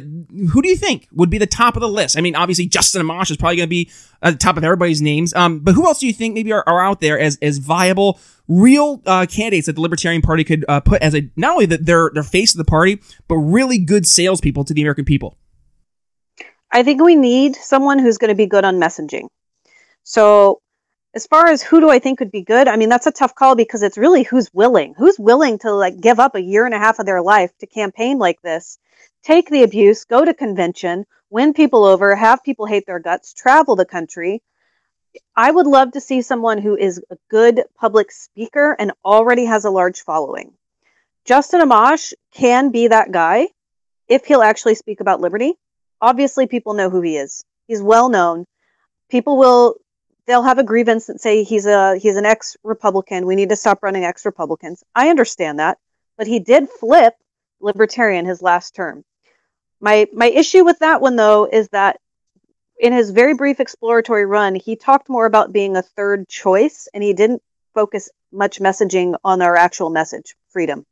who 0.51 0.61
do 0.61 0.69
you 0.69 0.77
think 0.77 1.07
would 1.11 1.31
be 1.31 1.39
the 1.39 1.47
top 1.47 1.75
of 1.75 1.81
the 1.81 1.89
list? 1.89 2.15
I 2.15 2.21
mean, 2.21 2.35
obviously 2.35 2.67
Justin 2.67 3.01
Amash 3.01 3.31
is 3.31 3.37
probably 3.37 3.57
gonna 3.57 3.67
be 3.67 3.89
at 4.25 4.31
the 4.31 4.37
top 4.37 4.57
of 4.57 4.63
everybody's 4.63 5.01
names. 5.01 5.33
Um, 5.33 5.59
but 5.59 5.75
who 5.75 5.85
else 5.85 5.99
do 5.99 6.07
you 6.07 6.13
think 6.13 6.33
maybe 6.33 6.51
are, 6.51 6.63
are 6.67 6.83
out 6.83 6.99
there 6.99 7.17
as 7.17 7.37
as 7.41 7.59
viable? 7.59 8.19
real 8.47 9.01
uh, 9.05 9.25
candidates 9.25 9.67
that 9.67 9.73
the 9.73 9.81
Libertarian 9.81 10.21
Party 10.21 10.43
could 10.43 10.65
uh, 10.67 10.79
put 10.79 11.01
as 11.01 11.15
a 11.15 11.29
not 11.35 11.53
only 11.53 11.65
that 11.67 11.85
they're 11.85 12.11
they're 12.13 12.23
face 12.23 12.53
of 12.53 12.57
the 12.57 12.65
party, 12.65 13.01
but 13.27 13.35
really 13.37 13.77
good 13.77 14.05
salespeople 14.05 14.63
to 14.65 14.73
the 14.73 14.81
American 14.81 15.05
people. 15.05 15.37
I 16.71 16.83
think 16.83 17.01
we 17.01 17.15
need 17.15 17.55
someone 17.55 17.99
who's 17.99 18.17
going 18.17 18.29
to 18.29 18.35
be 18.35 18.47
good 18.47 18.65
on 18.65 18.75
messaging. 18.75 19.27
So, 20.03 20.59
as 21.13 21.25
far 21.25 21.47
as 21.47 21.61
who 21.61 21.79
do 21.79 21.89
I 21.89 21.99
think 21.99 22.19
would 22.19 22.31
be 22.31 22.43
good, 22.43 22.67
I 22.67 22.75
mean 22.75 22.89
that's 22.89 23.07
a 23.07 23.11
tough 23.11 23.35
call 23.35 23.55
because 23.55 23.81
it's 23.81 23.97
really 23.97 24.23
who's 24.23 24.53
willing, 24.53 24.93
who's 24.97 25.17
willing 25.17 25.59
to 25.59 25.71
like 25.71 25.99
give 25.99 26.19
up 26.19 26.35
a 26.35 26.41
year 26.41 26.65
and 26.65 26.75
a 26.75 26.79
half 26.79 26.99
of 26.99 27.05
their 27.05 27.21
life 27.21 27.51
to 27.59 27.67
campaign 27.67 28.19
like 28.19 28.41
this, 28.41 28.77
take 29.23 29.49
the 29.49 29.63
abuse, 29.63 30.03
go 30.05 30.25
to 30.25 30.33
convention, 30.33 31.05
win 31.35 31.53
people 31.53 31.83
over, 31.83 32.15
have 32.15 32.43
people 32.43 32.65
hate 32.65 32.85
their 32.87 32.99
guts, 32.99 33.33
travel 33.33 33.75
the 33.75 33.85
country 33.85 34.41
I 35.35 35.51
would 35.51 35.67
love 35.67 35.91
to 35.93 36.01
see 36.01 36.21
someone 36.21 36.57
who 36.57 36.75
is 36.75 37.01
a 37.09 37.17
good 37.29 37.63
public 37.77 38.11
speaker 38.11 38.75
and 38.77 38.91
already 39.03 39.45
has 39.45 39.65
a 39.65 39.69
large 39.69 40.01
following. 40.01 40.53
Justin 41.25 41.61
Amash 41.61 42.13
can 42.33 42.71
be 42.71 42.87
that 42.87 43.11
guy 43.11 43.47
if 44.07 44.25
he'll 44.25 44.41
actually 44.41 44.75
speak 44.75 44.99
about 44.99 45.21
liberty. 45.21 45.53
Obviously, 46.01 46.47
people 46.47 46.73
know 46.73 46.89
who 46.89 47.01
he 47.01 47.17
is. 47.17 47.43
He's 47.67 47.81
well 47.81 48.09
known. 48.09 48.45
People 49.09 49.37
will 49.37 49.75
they'll 50.27 50.43
have 50.43 50.59
a 50.59 50.63
grievance 50.63 51.09
and 51.09 51.19
say 51.19 51.43
he's 51.43 51.65
a 51.65 51.97
he's 51.97 52.17
an 52.17 52.25
ex 52.25 52.57
Republican. 52.63 53.25
We 53.25 53.35
need 53.35 53.49
to 53.49 53.55
stop 53.55 53.81
running 53.81 54.03
ex 54.03 54.25
Republicans. 54.25 54.83
I 54.93 55.09
understand 55.09 55.59
that, 55.59 55.77
but 56.17 56.27
he 56.27 56.39
did 56.39 56.69
flip 56.69 57.15
libertarian 57.59 58.25
his 58.25 58.41
last 58.41 58.75
term. 58.75 59.03
My 59.79 60.07
my 60.13 60.27
issue 60.27 60.63
with 60.63 60.79
that 60.79 61.01
one 61.01 61.15
though 61.15 61.45
is 61.45 61.69
that 61.69 61.99
in 62.79 62.93
his 62.93 63.11
very 63.11 63.33
brief 63.33 63.59
exploratory 63.59 64.25
run, 64.25 64.55
he 64.55 64.75
talked 64.75 65.09
more 65.09 65.25
about 65.25 65.53
being 65.53 65.75
a 65.75 65.81
third 65.81 66.27
choice 66.27 66.87
and 66.93 67.03
he 67.03 67.13
didn't 67.13 67.41
focus 67.73 68.09
much 68.31 68.59
messaging 68.59 69.15
on 69.23 69.41
our 69.41 69.55
actual 69.55 69.89
message, 69.89 70.35
freedom. 70.49 70.85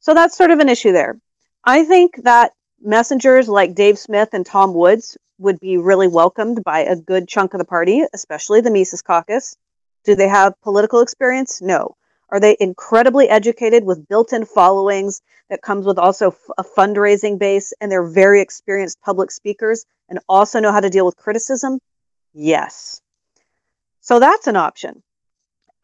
So 0.00 0.14
that's 0.14 0.36
sort 0.36 0.50
of 0.50 0.58
an 0.58 0.68
issue 0.68 0.92
there. 0.92 1.18
I 1.64 1.84
think 1.84 2.22
that 2.24 2.52
messengers 2.82 3.48
like 3.48 3.74
Dave 3.74 3.98
Smith 3.98 4.30
and 4.32 4.44
Tom 4.44 4.74
Woods 4.74 5.16
would 5.38 5.60
be 5.60 5.76
really 5.76 6.08
welcomed 6.08 6.62
by 6.64 6.80
a 6.80 6.96
good 6.96 7.28
chunk 7.28 7.54
of 7.54 7.58
the 7.58 7.64
party, 7.64 8.04
especially 8.12 8.60
the 8.60 8.70
Mises 8.70 9.02
caucus. 9.02 9.56
Do 10.04 10.14
they 10.14 10.28
have 10.28 10.60
political 10.62 11.00
experience? 11.00 11.62
No. 11.62 11.96
Are 12.32 12.40
they 12.40 12.56
incredibly 12.58 13.28
educated 13.28 13.84
with 13.84 14.08
built 14.08 14.32
in 14.32 14.46
followings 14.46 15.20
that 15.50 15.60
comes 15.60 15.84
with 15.84 15.98
also 15.98 16.34
a 16.56 16.64
fundraising 16.64 17.38
base 17.38 17.74
and 17.78 17.92
they're 17.92 18.02
very 18.08 18.40
experienced 18.40 19.02
public 19.02 19.30
speakers 19.30 19.84
and 20.08 20.18
also 20.30 20.58
know 20.58 20.72
how 20.72 20.80
to 20.80 20.88
deal 20.88 21.04
with 21.04 21.18
criticism? 21.18 21.78
Yes. 22.32 23.02
So 24.00 24.18
that's 24.18 24.46
an 24.46 24.56
option. 24.56 25.02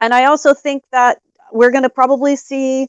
And 0.00 0.14
I 0.14 0.24
also 0.24 0.54
think 0.54 0.84
that 0.90 1.18
we're 1.52 1.70
going 1.70 1.82
to 1.82 1.90
probably 1.90 2.34
see 2.34 2.88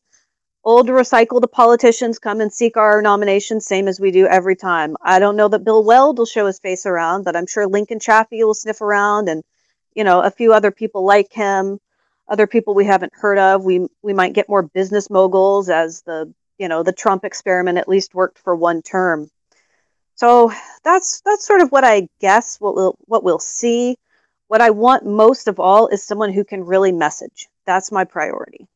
old 0.64 0.88
recycled 0.88 1.52
politicians 1.52 2.18
come 2.18 2.40
and 2.40 2.54
seek 2.54 2.78
our 2.78 3.02
nomination, 3.02 3.60
same 3.60 3.90
as 3.90 4.00
we 4.00 4.12
do 4.12 4.26
every 4.26 4.56
time. 4.56 4.96
I 5.02 5.20
don't 5.20 5.36
know 5.36 5.50
that 5.50 5.66
Bill 5.66 5.84
Weld 5.84 6.18
will 6.18 6.26
show 6.26 6.46
his 6.46 6.60
face 6.60 6.86
around, 6.86 7.26
but 7.26 7.36
I'm 7.36 7.48
sure 7.48 7.68
Lincoln 7.68 8.00
Chafee 8.00 8.46
will 8.46 8.54
sniff 8.54 8.80
around 8.80 9.28
and, 9.28 9.44
you 9.96 10.06
know, 10.06 10.22
a 10.22 10.32
few 10.32 10.54
other 10.54 10.72
people 10.72 11.04
like 11.04 11.34
him 11.34 11.82
other 12.30 12.48
people 12.48 12.74
we 12.76 12.86
haven't 12.86 13.14
heard 13.14 13.38
of. 13.38 13.64
We 13.64 13.88
we 14.02 14.14
might 14.14 14.34
get 14.34 14.48
more 14.48 14.62
business 14.62 15.10
moguls 15.10 15.70
as 15.70 16.02
the 16.04 16.34
you 16.58 16.68
know 16.68 16.84
the 16.84 16.94
Trump 16.94 17.26
experiment 17.26 17.78
at 17.78 17.90
least 17.90 18.14
worked 18.14 18.38
for 18.40 18.56
one 18.56 18.82
term. 18.82 19.30
So 20.16 20.52
that's 20.84 21.22
that's 21.22 21.46
sort 21.46 21.62
of 21.62 21.72
what 21.72 21.84
I 21.84 22.08
guess 22.20 22.58
what 22.60 22.76
we'll 22.76 22.96
what 23.06 23.24
we'll 23.24 23.40
see. 23.40 23.98
What 24.48 24.62
I 24.62 24.72
want 24.72 25.06
most 25.06 25.48
of 25.48 25.60
all 25.60 25.88
is 25.88 26.04
someone 26.04 26.34
who 26.34 26.44
can 26.44 26.66
really 26.66 26.92
message. 26.92 27.48
That's 27.66 27.92
my 27.92 28.04
priority. 28.04 28.68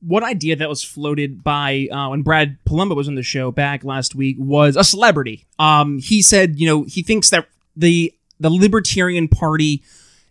One 0.00 0.24
idea 0.24 0.56
that 0.56 0.68
was 0.68 0.82
floated 0.82 1.44
by 1.44 1.88
uh, 1.90 2.08
when 2.08 2.22
Brad 2.22 2.58
Polumbo 2.64 2.96
was 2.96 3.06
on 3.06 3.14
the 3.14 3.22
show 3.22 3.50
back 3.50 3.84
last 3.84 4.14
week 4.14 4.36
was 4.38 4.76
a 4.76 4.82
celebrity. 4.82 5.46
Um, 5.58 5.98
he 5.98 6.22
said, 6.22 6.58
you 6.58 6.66
know, 6.66 6.82
he 6.84 7.02
thinks 7.02 7.30
that 7.30 7.46
the 7.76 8.12
the 8.38 8.50
Libertarian 8.50 9.28
Party 9.28 9.82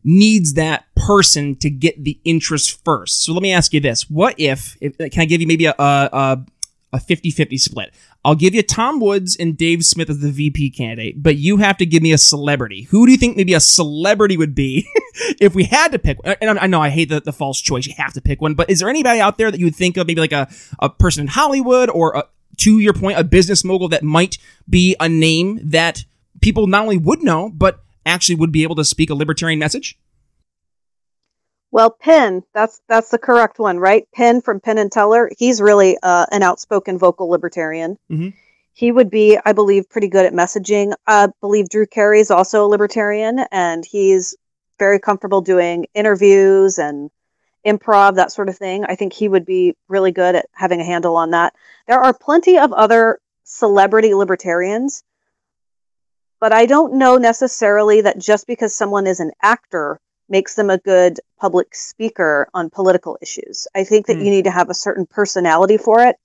needs 0.03 0.53
that 0.53 0.85
person 0.95 1.55
to 1.57 1.69
get 1.69 2.03
the 2.03 2.19
interest 2.23 2.83
first. 2.83 3.23
So 3.23 3.33
let 3.33 3.41
me 3.41 3.51
ask 3.51 3.73
you 3.73 3.79
this. 3.79 4.09
What 4.09 4.35
if, 4.37 4.77
if 4.81 4.97
can 4.97 5.21
I 5.21 5.25
give 5.25 5.41
you 5.41 5.47
maybe 5.47 5.65
a, 5.65 5.75
a, 5.77 6.45
a 6.93 6.97
50-50 6.97 7.59
split? 7.59 7.93
I'll 8.25 8.35
give 8.35 8.53
you 8.53 8.61
Tom 8.63 8.99
Woods 8.99 9.37
and 9.37 9.57
Dave 9.57 9.85
Smith 9.85 10.09
as 10.09 10.19
the 10.19 10.31
VP 10.31 10.71
candidate, 10.71 11.23
but 11.23 11.37
you 11.37 11.57
have 11.57 11.77
to 11.77 11.85
give 11.85 12.03
me 12.03 12.11
a 12.11 12.17
celebrity. 12.17 12.83
Who 12.83 13.05
do 13.05 13.13
you 13.13 13.17
think 13.17 13.37
maybe 13.37 13.53
a 13.53 13.61
celebrity 13.61 14.35
would 14.35 14.53
be 14.53 14.87
if 15.39 15.55
we 15.55 15.63
had 15.63 15.93
to 15.93 15.99
pick? 15.99 16.17
And 16.41 16.59
I 16.59 16.67
know 16.67 16.81
I 16.81 16.89
hate 16.89 17.09
the, 17.09 17.21
the 17.21 17.31
false 17.31 17.61
choice. 17.61 17.85
You 17.85 17.93
have 17.97 18.13
to 18.13 18.21
pick 18.21 18.41
one, 18.41 18.55
but 18.55 18.69
is 18.69 18.79
there 18.79 18.89
anybody 18.89 19.21
out 19.21 19.37
there 19.37 19.49
that 19.49 19.59
you 19.59 19.65
would 19.65 19.75
think 19.75 19.95
of 19.95 20.07
maybe 20.07 20.19
like 20.19 20.33
a, 20.33 20.49
a 20.79 20.89
person 20.89 21.21
in 21.21 21.27
Hollywood 21.27 21.89
or 21.89 22.13
a, 22.15 22.25
to 22.57 22.79
your 22.79 22.93
point, 22.93 23.17
a 23.17 23.23
business 23.23 23.63
mogul 23.63 23.87
that 23.89 24.03
might 24.03 24.37
be 24.69 24.95
a 24.99 25.07
name 25.07 25.59
that 25.63 26.03
people 26.41 26.67
not 26.67 26.83
only 26.83 26.97
would 26.97 27.23
know, 27.23 27.49
but 27.49 27.79
actually 28.09 28.35
would 28.35 28.51
be 28.51 28.63
able 28.63 28.75
to 28.75 28.83
speak 28.83 29.09
a 29.09 29.13
libertarian 29.13 29.59
message? 29.59 29.97
Well, 31.71 31.91
Penn, 31.91 32.43
that's 32.53 32.81
that's 32.87 33.09
the 33.09 33.19
correct 33.19 33.59
one, 33.59 33.77
right? 33.77 34.07
Penn 34.13 34.41
from 34.41 34.59
Penn 34.59 34.79
and 34.79 34.91
Teller. 34.91 35.29
He's 35.37 35.61
really 35.61 35.97
uh, 36.01 36.25
an 36.31 36.41
outspoken 36.41 36.97
vocal 36.97 37.29
libertarian. 37.29 37.97
Mm-hmm. 38.11 38.29
He 38.73 38.91
would 38.91 39.09
be, 39.09 39.37
I 39.45 39.53
believe, 39.53 39.89
pretty 39.89 40.07
good 40.07 40.25
at 40.25 40.33
messaging. 40.33 40.93
I 41.05 41.27
believe 41.41 41.69
Drew 41.69 41.85
Carey 41.85 42.21
is 42.21 42.31
also 42.31 42.65
a 42.65 42.67
libertarian, 42.67 43.39
and 43.51 43.85
he's 43.85 44.35
very 44.79 44.99
comfortable 44.99 45.41
doing 45.41 45.85
interviews 45.93 46.79
and 46.79 47.11
improv, 47.65 48.15
that 48.15 48.31
sort 48.31 48.49
of 48.49 48.57
thing. 48.57 48.85
I 48.85 48.95
think 48.95 49.13
he 49.13 49.27
would 49.27 49.45
be 49.45 49.75
really 49.89 50.11
good 50.11 50.35
at 50.35 50.47
having 50.53 50.79
a 50.79 50.85
handle 50.85 51.17
on 51.17 51.31
that. 51.31 51.53
There 51.87 51.99
are 51.99 52.13
plenty 52.13 52.57
of 52.57 52.71
other 52.71 53.19
celebrity 53.43 54.13
libertarians 54.13 55.03
but 56.39 56.53
I 56.53 56.65
don't 56.65 56.95
know 56.95 57.17
necessarily 57.17 58.01
that 58.01 58.19
just 58.19 58.47
because 58.47 58.75
someone 58.75 59.07
is 59.07 59.19
an 59.19 59.31
actor 59.41 59.99
makes 60.29 60.55
them 60.55 60.69
a 60.69 60.77
good 60.77 61.19
public 61.39 61.75
speaker 61.75 62.47
on 62.53 62.69
political 62.69 63.17
issues. 63.21 63.67
I 63.75 63.83
think 63.83 64.07
that 64.07 64.17
mm. 64.17 64.25
you 64.25 64.31
need 64.31 64.45
to 64.45 64.51
have 64.51 64.69
a 64.69 64.75
certain 64.75 65.05
personality 65.05 65.77
for 65.77 66.01
it 66.01 66.17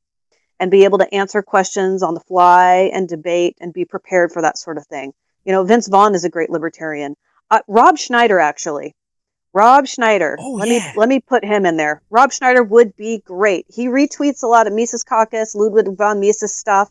and 0.60 0.70
be 0.70 0.84
able 0.84 0.98
to 0.98 1.14
answer 1.14 1.42
questions 1.42 2.02
on 2.02 2.14
the 2.14 2.20
fly 2.20 2.90
and 2.92 3.08
debate 3.08 3.56
and 3.60 3.72
be 3.72 3.84
prepared 3.84 4.30
for 4.32 4.42
that 4.42 4.58
sort 4.58 4.76
of 4.76 4.86
thing. 4.86 5.12
You 5.44 5.52
know, 5.52 5.64
Vince 5.64 5.88
Vaughn 5.88 6.14
is 6.14 6.24
a 6.24 6.30
great 6.30 6.50
libertarian. 6.50 7.16
Uh, 7.50 7.60
Rob 7.66 7.98
Schneider, 7.98 8.38
actually. 8.38 8.94
Rob 9.52 9.86
Schneider. 9.86 10.36
Oh, 10.40 10.52
let 10.52 10.68
yeah. 10.68 10.78
me 10.78 10.92
let 10.96 11.08
me 11.08 11.20
put 11.20 11.44
him 11.44 11.64
in 11.64 11.76
there. 11.76 12.02
Rob 12.10 12.32
Schneider 12.32 12.62
would 12.62 12.96
be 12.96 13.22
great. 13.24 13.66
He 13.68 13.86
retweets 13.86 14.42
a 14.42 14.48
lot 14.48 14.66
of 14.66 14.72
Mises 14.72 15.04
Caucus, 15.04 15.54
Ludwig 15.54 15.96
von 15.96 16.18
Mises 16.18 16.52
stuff. 16.52 16.90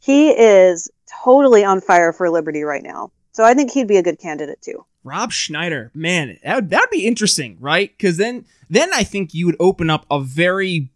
He 0.00 0.30
is 0.30 0.90
totally 1.24 1.64
on 1.64 1.80
fire 1.80 2.12
for 2.12 2.30
liberty 2.30 2.62
right 2.62 2.82
now. 2.82 3.10
So 3.32 3.44
I 3.44 3.54
think 3.54 3.70
he'd 3.70 3.88
be 3.88 3.96
a 3.96 4.02
good 4.02 4.18
candidate 4.18 4.60
too. 4.62 4.84
Rob 5.04 5.32
Schneider, 5.32 5.90
man, 5.94 6.38
that 6.44 6.54
would 6.54 6.70
that'd 6.70 6.90
be 6.90 7.06
interesting, 7.06 7.56
right? 7.60 7.90
Because 7.90 8.16
then 8.16 8.44
then 8.70 8.92
I 8.92 9.02
think 9.02 9.34
you 9.34 9.46
would 9.46 9.56
open 9.58 9.90
up 9.90 10.06
a 10.10 10.20
very 10.20 10.90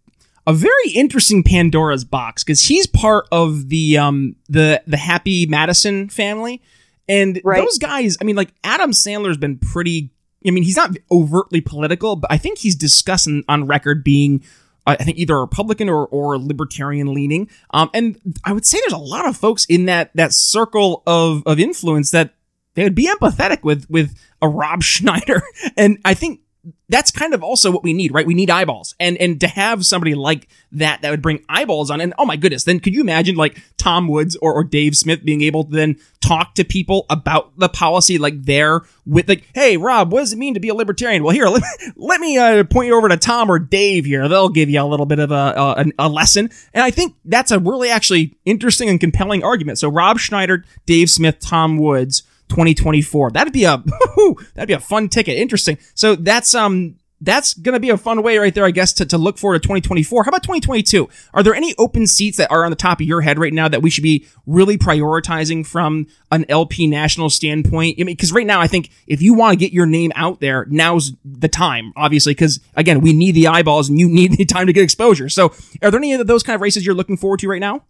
a 0.46 0.52
very 0.52 0.90
interesting 0.94 1.42
Pandora's 1.42 2.04
box 2.04 2.44
because 2.44 2.62
he's 2.62 2.86
part 2.86 3.26
of 3.32 3.68
the 3.68 3.98
um 3.98 4.36
the 4.48 4.82
the 4.86 4.96
Happy 4.96 5.46
Madison 5.46 6.08
family, 6.08 6.62
and 7.08 7.40
right. 7.42 7.60
those 7.60 7.78
guys. 7.78 8.16
I 8.20 8.24
mean, 8.24 8.36
like 8.36 8.52
Adam 8.62 8.92
Sandler's 8.92 9.38
been 9.38 9.58
pretty. 9.58 10.10
I 10.46 10.52
mean, 10.52 10.62
he's 10.62 10.76
not 10.76 10.96
overtly 11.10 11.60
political, 11.60 12.14
but 12.14 12.30
I 12.30 12.38
think 12.38 12.58
he's 12.58 12.76
discussing 12.76 13.42
on 13.48 13.66
record 13.66 14.04
being 14.04 14.44
I 14.86 14.96
think 14.96 15.18
either 15.18 15.40
Republican 15.40 15.88
or, 15.88 16.06
or 16.06 16.38
libertarian 16.38 17.12
leaning. 17.12 17.48
Um, 17.70 17.90
and 17.92 18.18
I 18.44 18.52
would 18.52 18.64
say 18.64 18.78
there's 18.80 18.92
a 18.92 18.98
lot 18.98 19.26
of 19.26 19.36
folks 19.36 19.64
in 19.66 19.86
that 19.86 20.10
that 20.14 20.32
circle 20.32 21.02
of 21.06 21.42
of 21.46 21.58
influence 21.58 22.10
that 22.12 22.34
they 22.74 22.84
would 22.84 22.94
be 22.94 23.08
empathetic 23.08 23.62
with 23.62 23.88
with 23.90 24.14
a 24.40 24.48
Rob 24.48 24.82
Schneider. 24.82 25.42
And 25.76 25.98
I 26.04 26.14
think 26.14 26.40
that's 26.88 27.10
kind 27.10 27.34
of 27.34 27.42
also 27.42 27.70
what 27.70 27.82
we 27.82 27.92
need, 27.92 28.12
right? 28.12 28.26
We 28.26 28.34
need 28.34 28.50
eyeballs. 28.50 28.94
And 29.00 29.16
and 29.18 29.40
to 29.40 29.48
have 29.48 29.84
somebody 29.84 30.14
like 30.14 30.48
that 30.72 31.02
that 31.02 31.10
would 31.10 31.22
bring 31.22 31.44
eyeballs 31.48 31.90
on 31.90 32.00
and 32.00 32.14
oh 32.18 32.24
my 32.24 32.36
goodness, 32.36 32.64
then 32.64 32.80
could 32.80 32.94
you 32.94 33.00
imagine 33.00 33.36
like 33.36 33.60
Tom 33.76 34.08
Woods 34.08 34.36
or, 34.36 34.52
or 34.52 34.64
Dave 34.64 34.96
Smith 34.96 35.24
being 35.24 35.42
able 35.42 35.64
to 35.64 35.70
then 35.70 35.96
talk 36.20 36.54
to 36.54 36.64
people 36.64 37.06
about 37.10 37.56
the 37.58 37.68
policy 37.68 38.18
like 38.18 38.42
there 38.42 38.82
with 39.04 39.28
like, 39.28 39.48
hey 39.54 39.76
Rob, 39.76 40.12
what 40.12 40.20
does 40.20 40.32
it 40.32 40.38
mean 40.38 40.54
to 40.54 40.60
be 40.60 40.68
a 40.68 40.74
libertarian? 40.74 41.22
Well 41.22 41.34
here, 41.34 41.46
let, 41.48 41.62
let 41.96 42.20
me 42.20 42.38
uh, 42.38 42.64
point 42.64 42.88
you 42.88 42.96
over 42.96 43.08
to 43.08 43.16
Tom 43.16 43.50
or 43.50 43.58
Dave 43.58 44.04
here. 44.04 44.28
They'll 44.28 44.48
give 44.48 44.70
you 44.70 44.80
a 44.80 44.84
little 44.84 45.06
bit 45.06 45.18
of 45.18 45.30
a, 45.30 45.34
a, 45.78 45.84
a 45.98 46.08
lesson. 46.08 46.50
And 46.72 46.84
I 46.84 46.90
think 46.90 47.14
that's 47.24 47.50
a 47.50 47.58
really 47.58 47.90
actually 47.90 48.36
interesting 48.44 48.88
and 48.88 49.00
compelling 49.00 49.42
argument. 49.44 49.78
So 49.78 49.88
Rob 49.88 50.18
Schneider, 50.18 50.64
Dave 50.86 51.10
Smith, 51.10 51.38
Tom 51.40 51.78
Woods 51.78 52.22
2024. 52.48 53.32
That'd 53.32 53.52
be 53.52 53.64
a 53.64 53.82
that'd 54.54 54.68
be 54.68 54.74
a 54.74 54.80
fun 54.80 55.08
ticket. 55.08 55.36
Interesting. 55.36 55.78
So 55.94 56.14
that's 56.16 56.54
um 56.54 56.96
that's 57.20 57.54
gonna 57.54 57.80
be 57.80 57.90
a 57.90 57.96
fun 57.96 58.22
way 58.22 58.36
right 58.36 58.54
there, 58.54 58.64
I 58.64 58.70
guess, 58.70 58.92
to, 58.94 59.06
to 59.06 59.18
look 59.18 59.38
forward 59.38 59.62
to 59.62 59.66
2024. 59.66 60.24
How 60.24 60.28
about 60.28 60.42
2022? 60.42 61.08
Are 61.32 61.42
there 61.42 61.54
any 61.54 61.74
open 61.78 62.06
seats 62.06 62.36
that 62.36 62.50
are 62.50 62.64
on 62.64 62.70
the 62.70 62.76
top 62.76 63.00
of 63.00 63.06
your 63.06 63.22
head 63.22 63.38
right 63.38 63.52
now 63.52 63.68
that 63.68 63.82
we 63.82 63.90
should 63.90 64.02
be 64.02 64.26
really 64.46 64.76
prioritizing 64.76 65.66
from 65.66 66.06
an 66.30 66.44
LP 66.48 66.86
national 66.86 67.30
standpoint? 67.30 67.96
I 67.98 68.04
mean, 68.04 68.16
because 68.16 68.32
right 68.32 68.46
now 68.46 68.60
I 68.60 68.66
think 68.66 68.90
if 69.06 69.22
you 69.22 69.34
want 69.34 69.58
to 69.58 69.64
get 69.64 69.72
your 69.72 69.86
name 69.86 70.12
out 70.14 70.40
there, 70.40 70.66
now's 70.68 71.12
the 71.24 71.48
time, 71.48 71.92
obviously, 71.96 72.32
because 72.32 72.60
again, 72.74 73.00
we 73.00 73.12
need 73.12 73.32
the 73.32 73.46
eyeballs 73.46 73.88
and 73.88 73.98
you 73.98 74.08
need 74.10 74.36
the 74.36 74.44
time 74.44 74.66
to 74.66 74.72
get 74.72 74.84
exposure. 74.84 75.28
So 75.28 75.54
are 75.82 75.90
there 75.90 75.98
any 75.98 76.12
of 76.12 76.26
those 76.26 76.42
kind 76.42 76.54
of 76.54 76.60
races 76.60 76.84
you're 76.84 76.94
looking 76.94 77.16
forward 77.16 77.40
to 77.40 77.48
right 77.48 77.60
now? 77.60 77.82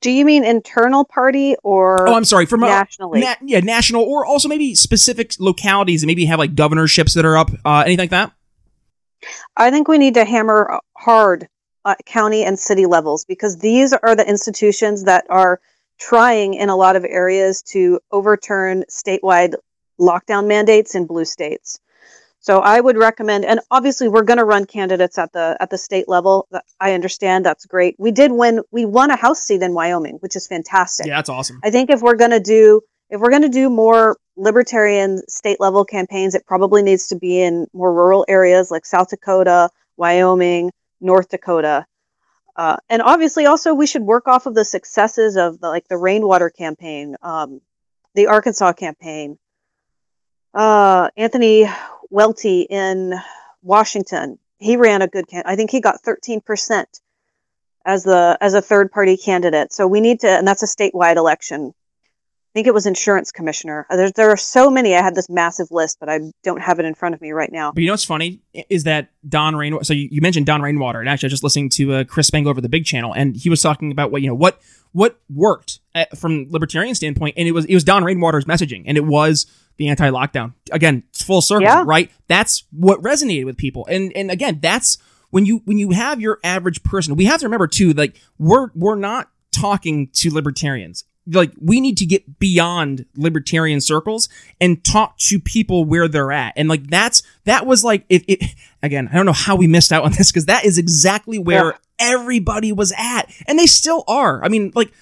Do 0.00 0.10
you 0.10 0.24
mean 0.24 0.44
internal 0.44 1.04
party 1.04 1.56
or? 1.62 2.08
Oh, 2.08 2.14
I'm 2.14 2.24
sorry. 2.24 2.46
From 2.46 2.60
nationally, 2.60 3.20
na- 3.20 3.34
yeah, 3.42 3.60
national, 3.60 4.02
or 4.02 4.26
also 4.26 4.48
maybe 4.48 4.74
specific 4.74 5.34
localities 5.38 6.02
and 6.02 6.06
maybe 6.08 6.26
have 6.26 6.38
like 6.38 6.54
governorships 6.54 7.14
that 7.14 7.24
are 7.24 7.36
up. 7.36 7.50
Uh, 7.64 7.82
anything 7.86 8.02
like 8.02 8.10
that? 8.10 8.32
I 9.56 9.70
think 9.70 9.88
we 9.88 9.98
need 9.98 10.14
to 10.14 10.24
hammer 10.24 10.80
hard 10.96 11.48
at 11.86 12.04
county 12.04 12.44
and 12.44 12.58
city 12.58 12.86
levels 12.86 13.24
because 13.24 13.58
these 13.58 13.92
are 13.92 14.14
the 14.14 14.28
institutions 14.28 15.04
that 15.04 15.24
are 15.30 15.60
trying 15.98 16.54
in 16.54 16.68
a 16.68 16.76
lot 16.76 16.96
of 16.96 17.04
areas 17.04 17.62
to 17.62 17.98
overturn 18.12 18.84
statewide 18.90 19.54
lockdown 19.98 20.46
mandates 20.46 20.94
in 20.94 21.06
blue 21.06 21.24
states. 21.24 21.80
So 22.46 22.60
I 22.60 22.80
would 22.80 22.96
recommend, 22.96 23.44
and 23.44 23.58
obviously 23.72 24.06
we're 24.06 24.22
going 24.22 24.38
to 24.38 24.44
run 24.44 24.66
candidates 24.66 25.18
at 25.18 25.32
the 25.32 25.56
at 25.58 25.68
the 25.70 25.76
state 25.76 26.08
level. 26.08 26.46
I 26.78 26.92
understand 26.92 27.44
that's 27.44 27.66
great. 27.66 27.96
We 27.98 28.12
did 28.12 28.30
win. 28.30 28.62
We 28.70 28.84
won 28.84 29.10
a 29.10 29.16
House 29.16 29.40
seat 29.40 29.62
in 29.62 29.74
Wyoming, 29.74 30.18
which 30.20 30.36
is 30.36 30.46
fantastic. 30.46 31.06
Yeah, 31.06 31.16
that's 31.16 31.28
awesome. 31.28 31.58
I 31.64 31.70
think 31.70 31.90
if 31.90 32.02
we're 32.02 32.14
going 32.14 32.30
to 32.30 32.38
do 32.38 32.82
if 33.10 33.20
we're 33.20 33.30
going 33.30 33.42
to 33.42 33.48
do 33.48 33.68
more 33.68 34.16
libertarian 34.36 35.26
state 35.28 35.58
level 35.58 35.84
campaigns, 35.84 36.36
it 36.36 36.46
probably 36.46 36.84
needs 36.84 37.08
to 37.08 37.16
be 37.16 37.42
in 37.42 37.66
more 37.72 37.92
rural 37.92 38.24
areas 38.28 38.70
like 38.70 38.86
South 38.86 39.08
Dakota, 39.08 39.68
Wyoming, 39.96 40.70
North 41.00 41.28
Dakota. 41.28 41.84
Uh, 42.54 42.76
and 42.88 43.02
obviously, 43.02 43.46
also 43.46 43.74
we 43.74 43.88
should 43.88 44.02
work 44.02 44.28
off 44.28 44.46
of 44.46 44.54
the 44.54 44.64
successes 44.64 45.36
of 45.36 45.58
the 45.58 45.68
like 45.68 45.88
the 45.88 45.98
rainwater 45.98 46.50
campaign, 46.50 47.16
um, 47.22 47.60
the 48.14 48.28
Arkansas 48.28 48.72
campaign, 48.74 49.36
uh, 50.56 51.10
Anthony 51.18 51.68
Welty 52.10 52.62
in 52.62 53.14
Washington. 53.62 54.38
He 54.58 54.76
ran 54.76 55.02
a 55.02 55.08
good. 55.08 55.26
I 55.44 55.56
think 55.56 55.70
he 55.70 55.80
got 55.80 56.02
13% 56.02 56.84
as 57.84 58.04
the 58.04 58.36
as 58.40 58.54
a 58.54 58.60
third 58.60 58.90
party 58.90 59.16
candidate. 59.16 59.72
So 59.72 59.86
we 59.86 60.00
need 60.00 60.20
to, 60.20 60.28
and 60.28 60.46
that's 60.46 60.62
a 60.62 60.66
statewide 60.66 61.16
election. 61.16 61.72
I 61.74 62.58
think 62.58 62.68
it 62.68 62.74
was 62.74 62.86
insurance 62.86 63.32
commissioner. 63.32 63.86
There, 63.90 64.10
there 64.10 64.30
are 64.30 64.36
so 64.36 64.70
many. 64.70 64.94
I 64.94 65.02
had 65.02 65.14
this 65.14 65.28
massive 65.28 65.66
list, 65.70 65.98
but 66.00 66.08
I 66.08 66.20
don't 66.42 66.62
have 66.62 66.78
it 66.78 66.86
in 66.86 66.94
front 66.94 67.14
of 67.14 67.20
me 67.20 67.32
right 67.32 67.52
now. 67.52 67.70
But 67.70 67.82
you 67.82 67.88
know 67.88 67.92
what's 67.92 68.04
funny 68.04 68.40
is 68.70 68.84
that 68.84 69.10
Don 69.28 69.54
Rainwater. 69.56 69.84
So 69.84 69.92
you, 69.92 70.08
you 70.10 70.22
mentioned 70.22 70.46
Don 70.46 70.62
Rainwater, 70.62 71.00
and 71.00 71.08
actually, 71.08 71.26
I 71.26 71.28
was 71.28 71.32
just 71.34 71.44
listening 71.44 71.68
to 71.70 71.92
uh, 71.92 72.04
Chris 72.04 72.28
Spangle 72.28 72.48
over 72.48 72.62
the 72.62 72.70
big 72.70 72.86
channel, 72.86 73.12
and 73.14 73.36
he 73.36 73.50
was 73.50 73.60
talking 73.60 73.92
about 73.92 74.10
what 74.10 74.22
you 74.22 74.28
know 74.28 74.34
what 74.34 74.58
what 74.92 75.20
worked 75.28 75.80
at, 75.94 76.10
uh, 76.10 76.16
from 76.16 76.46
libertarian 76.48 76.94
standpoint, 76.94 77.34
and 77.36 77.46
it 77.46 77.52
was 77.52 77.66
it 77.66 77.74
was 77.74 77.84
Don 77.84 78.02
Rainwater's 78.04 78.46
messaging, 78.46 78.84
and 78.86 78.96
it 78.96 79.04
was 79.04 79.46
the 79.76 79.88
anti-lockdown. 79.88 80.54
Again, 80.72 81.02
it's 81.10 81.22
full 81.22 81.40
circle, 81.40 81.64
yeah. 81.64 81.84
right? 81.86 82.10
That's 82.28 82.64
what 82.70 83.00
resonated 83.02 83.44
with 83.44 83.56
people. 83.56 83.86
And 83.90 84.12
and 84.16 84.30
again, 84.30 84.58
that's 84.60 84.98
when 85.30 85.46
you 85.46 85.62
when 85.64 85.78
you 85.78 85.90
have 85.90 86.20
your 86.20 86.38
average 86.42 86.82
person. 86.82 87.16
We 87.16 87.26
have 87.26 87.40
to 87.40 87.46
remember 87.46 87.66
too, 87.66 87.92
like 87.92 88.20
we're 88.38 88.68
we're 88.74 88.96
not 88.96 89.30
talking 89.52 90.08
to 90.14 90.30
libertarians. 90.32 91.04
Like 91.28 91.52
we 91.60 91.80
need 91.80 91.96
to 91.98 92.06
get 92.06 92.38
beyond 92.38 93.04
libertarian 93.16 93.80
circles 93.80 94.28
and 94.60 94.84
talk 94.84 95.18
to 95.18 95.40
people 95.40 95.84
where 95.84 96.06
they're 96.06 96.30
at. 96.30 96.52
And 96.56 96.68
like 96.68 96.88
that's 96.88 97.22
that 97.44 97.66
was 97.66 97.82
like 97.82 98.04
if 98.08 98.24
it 98.28 98.44
again, 98.82 99.08
I 99.12 99.16
don't 99.16 99.26
know 99.26 99.32
how 99.32 99.56
we 99.56 99.66
missed 99.66 99.92
out 99.92 100.04
on 100.04 100.12
this 100.12 100.30
because 100.30 100.46
that 100.46 100.64
is 100.64 100.78
exactly 100.78 101.38
where 101.38 101.66
yeah. 101.66 101.72
everybody 101.98 102.72
was 102.72 102.92
at. 102.96 103.30
And 103.48 103.58
they 103.58 103.66
still 103.66 104.04
are. 104.06 104.42
I 104.44 104.48
mean, 104.48 104.72
like 104.76 104.92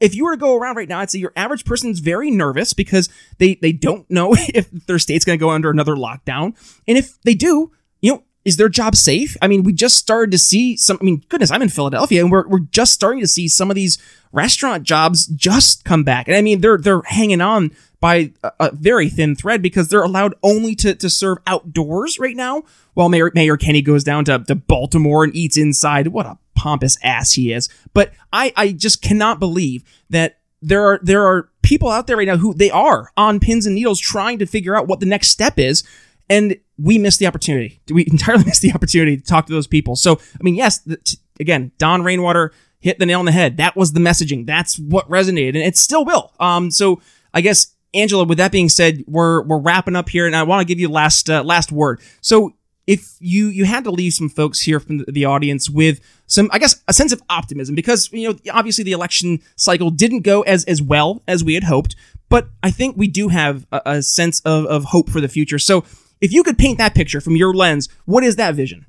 if 0.00 0.14
you 0.14 0.24
were 0.24 0.32
to 0.32 0.36
go 0.36 0.56
around 0.56 0.76
right 0.76 0.88
now, 0.88 1.00
I'd 1.00 1.10
say 1.10 1.18
your 1.18 1.32
average 1.36 1.64
person's 1.64 2.00
very 2.00 2.30
nervous 2.30 2.72
because 2.72 3.08
they 3.38 3.54
they 3.56 3.72
don't 3.72 4.10
know 4.10 4.34
if 4.38 4.70
their 4.86 4.98
state's 4.98 5.24
going 5.24 5.38
to 5.38 5.44
go 5.44 5.50
under 5.50 5.70
another 5.70 5.94
lockdown, 5.94 6.56
and 6.88 6.98
if 6.98 7.20
they 7.22 7.34
do, 7.34 7.70
you 8.00 8.12
know, 8.12 8.24
is 8.44 8.56
their 8.56 8.70
job 8.70 8.96
safe? 8.96 9.36
I 9.42 9.48
mean, 9.48 9.62
we 9.62 9.72
just 9.72 9.98
started 9.98 10.30
to 10.30 10.38
see 10.38 10.76
some. 10.76 10.98
I 11.00 11.04
mean, 11.04 11.22
goodness, 11.28 11.50
I'm 11.50 11.62
in 11.62 11.68
Philadelphia, 11.68 12.22
and 12.22 12.32
we're 12.32 12.48
we're 12.48 12.60
just 12.60 12.92
starting 12.92 13.20
to 13.20 13.28
see 13.28 13.48
some 13.48 13.70
of 13.70 13.74
these 13.74 13.98
restaurant 14.32 14.84
jobs 14.84 15.26
just 15.26 15.84
come 15.84 16.04
back, 16.04 16.26
and 16.26 16.36
I 16.36 16.40
mean, 16.40 16.62
they're 16.62 16.78
they're 16.78 17.02
hanging 17.02 17.42
on 17.42 17.70
by 18.00 18.32
a, 18.42 18.52
a 18.60 18.74
very 18.74 19.10
thin 19.10 19.36
thread 19.36 19.60
because 19.60 19.88
they're 19.88 20.02
allowed 20.02 20.34
only 20.42 20.74
to 20.76 20.94
to 20.94 21.10
serve 21.10 21.38
outdoors 21.46 22.18
right 22.18 22.36
now, 22.36 22.62
while 22.94 23.10
Mayor 23.10 23.30
Mayor 23.34 23.58
Kenney 23.58 23.82
goes 23.82 24.04
down 24.04 24.24
to 24.24 24.38
to 24.38 24.54
Baltimore 24.54 25.22
and 25.22 25.36
eats 25.36 25.58
inside. 25.58 26.08
What 26.08 26.24
a 26.24 26.38
pompous 26.60 26.98
ass 27.02 27.32
he 27.32 27.52
is. 27.52 27.70
But 27.94 28.12
I, 28.34 28.52
I 28.54 28.72
just 28.72 29.00
cannot 29.00 29.40
believe 29.40 29.82
that 30.10 30.38
there 30.60 30.84
are 30.84 31.00
there 31.02 31.24
are 31.24 31.48
people 31.62 31.88
out 31.88 32.06
there 32.06 32.18
right 32.18 32.28
now 32.28 32.36
who 32.36 32.52
they 32.52 32.70
are 32.70 33.10
on 33.16 33.40
pins 33.40 33.64
and 33.64 33.74
needles 33.74 33.98
trying 33.98 34.38
to 34.38 34.46
figure 34.46 34.76
out 34.76 34.86
what 34.86 35.00
the 35.00 35.06
next 35.06 35.30
step 35.30 35.58
is. 35.58 35.82
And 36.28 36.60
we 36.78 36.98
missed 36.98 37.18
the 37.18 37.26
opportunity. 37.26 37.80
We 37.90 38.02
entirely 38.10 38.44
missed 38.44 38.60
the 38.60 38.72
opportunity 38.72 39.16
to 39.16 39.24
talk 39.24 39.46
to 39.46 39.52
those 39.52 39.66
people. 39.66 39.96
So, 39.96 40.20
I 40.38 40.42
mean, 40.42 40.54
yes, 40.54 40.78
the, 40.80 40.98
t- 40.98 41.16
again, 41.40 41.72
Don 41.78 42.02
Rainwater 42.02 42.52
hit 42.78 42.98
the 42.98 43.06
nail 43.06 43.20
on 43.20 43.24
the 43.24 43.32
head. 43.32 43.56
That 43.56 43.74
was 43.74 43.94
the 43.94 44.00
messaging. 44.00 44.46
That's 44.46 44.78
what 44.78 45.08
resonated, 45.08 45.50
and 45.50 45.58
it 45.58 45.78
still 45.78 46.04
will. 46.04 46.32
Um, 46.38 46.70
so 46.70 47.00
I 47.32 47.40
guess 47.40 47.74
Angela, 47.94 48.24
with 48.24 48.38
that 48.38 48.52
being 48.52 48.68
said, 48.68 49.02
we're 49.06 49.42
we're 49.44 49.58
wrapping 49.58 49.96
up 49.96 50.10
here, 50.10 50.26
and 50.26 50.36
I 50.36 50.42
want 50.42 50.60
to 50.60 50.66
give 50.66 50.78
you 50.78 50.88
last 50.90 51.30
uh, 51.30 51.42
last 51.42 51.72
word. 51.72 52.00
So 52.20 52.52
if 52.86 53.16
you 53.20 53.48
you 53.48 53.64
had 53.64 53.84
to 53.84 53.90
leave 53.90 54.12
some 54.12 54.28
folks 54.28 54.60
here 54.60 54.80
from 54.80 55.04
the 55.06 55.24
audience 55.24 55.70
with 55.70 56.00
some, 56.26 56.48
I 56.52 56.58
guess, 56.58 56.82
a 56.88 56.92
sense 56.92 57.12
of 57.12 57.22
optimism 57.28 57.74
because 57.74 58.10
you 58.12 58.28
know 58.28 58.38
obviously 58.52 58.84
the 58.84 58.92
election 58.92 59.40
cycle 59.56 59.90
didn't 59.90 60.20
go 60.20 60.42
as 60.42 60.64
as 60.64 60.82
well 60.82 61.22
as 61.28 61.44
we 61.44 61.54
had 61.54 61.64
hoped, 61.64 61.94
but 62.28 62.48
I 62.62 62.70
think 62.70 62.96
we 62.96 63.08
do 63.08 63.28
have 63.28 63.66
a, 63.70 63.82
a 63.86 64.02
sense 64.02 64.40
of 64.40 64.64
of 64.66 64.84
hope 64.84 65.10
for 65.10 65.20
the 65.20 65.28
future. 65.28 65.58
So 65.58 65.84
if 66.20 66.32
you 66.32 66.42
could 66.42 66.58
paint 66.58 66.78
that 66.78 66.94
picture 66.94 67.20
from 67.20 67.36
your 67.36 67.54
lens, 67.54 67.88
what 68.04 68.24
is 68.24 68.36
that 68.36 68.54
vision? 68.54 68.86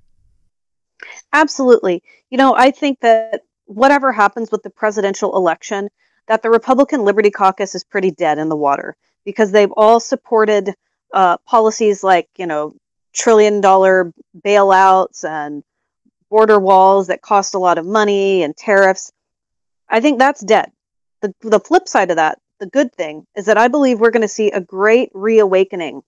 Absolutely. 1.33 2.03
You 2.29 2.37
know, 2.37 2.55
I 2.55 2.71
think 2.71 2.99
that 3.01 3.41
whatever 3.65 4.11
happens 4.11 4.51
with 4.51 4.63
the 4.63 4.69
presidential 4.69 5.35
election, 5.35 5.89
that 6.27 6.43
the 6.43 6.49
Republican 6.49 7.03
Liberty 7.03 7.31
Caucus 7.31 7.73
is 7.75 7.83
pretty 7.83 8.11
dead 8.11 8.37
in 8.37 8.49
the 8.49 8.55
water 8.55 8.95
because 9.25 9.51
they've 9.51 9.71
all 9.75 9.99
supported 9.99 10.73
uh, 11.13 11.37
policies 11.45 12.03
like, 12.03 12.29
you 12.37 12.45
know, 12.45 12.73
trillion 13.13 13.61
dollar 13.61 14.13
bailouts 14.45 15.23
and 15.23 15.63
border 16.29 16.59
walls 16.59 17.07
that 17.07 17.21
cost 17.21 17.53
a 17.53 17.59
lot 17.59 17.77
of 17.77 17.85
money 17.85 18.41
and 18.43 18.55
tariffs. 18.55 19.11
I 19.89 19.99
think 19.99 20.17
that's 20.17 20.41
dead. 20.41 20.71
The, 21.21 21.35
the 21.41 21.59
flip 21.59 21.87
side 21.87 22.09
of 22.09 22.15
that, 22.15 22.39
the 22.59 22.65
good 22.65 22.93
thing, 22.93 23.27
is 23.35 23.45
that 23.45 23.57
I 23.57 23.67
believe 23.67 23.99
we're 23.99 24.11
going 24.11 24.21
to 24.21 24.27
see 24.27 24.49
a 24.49 24.61
great 24.61 25.09
reawakening, 25.13 26.01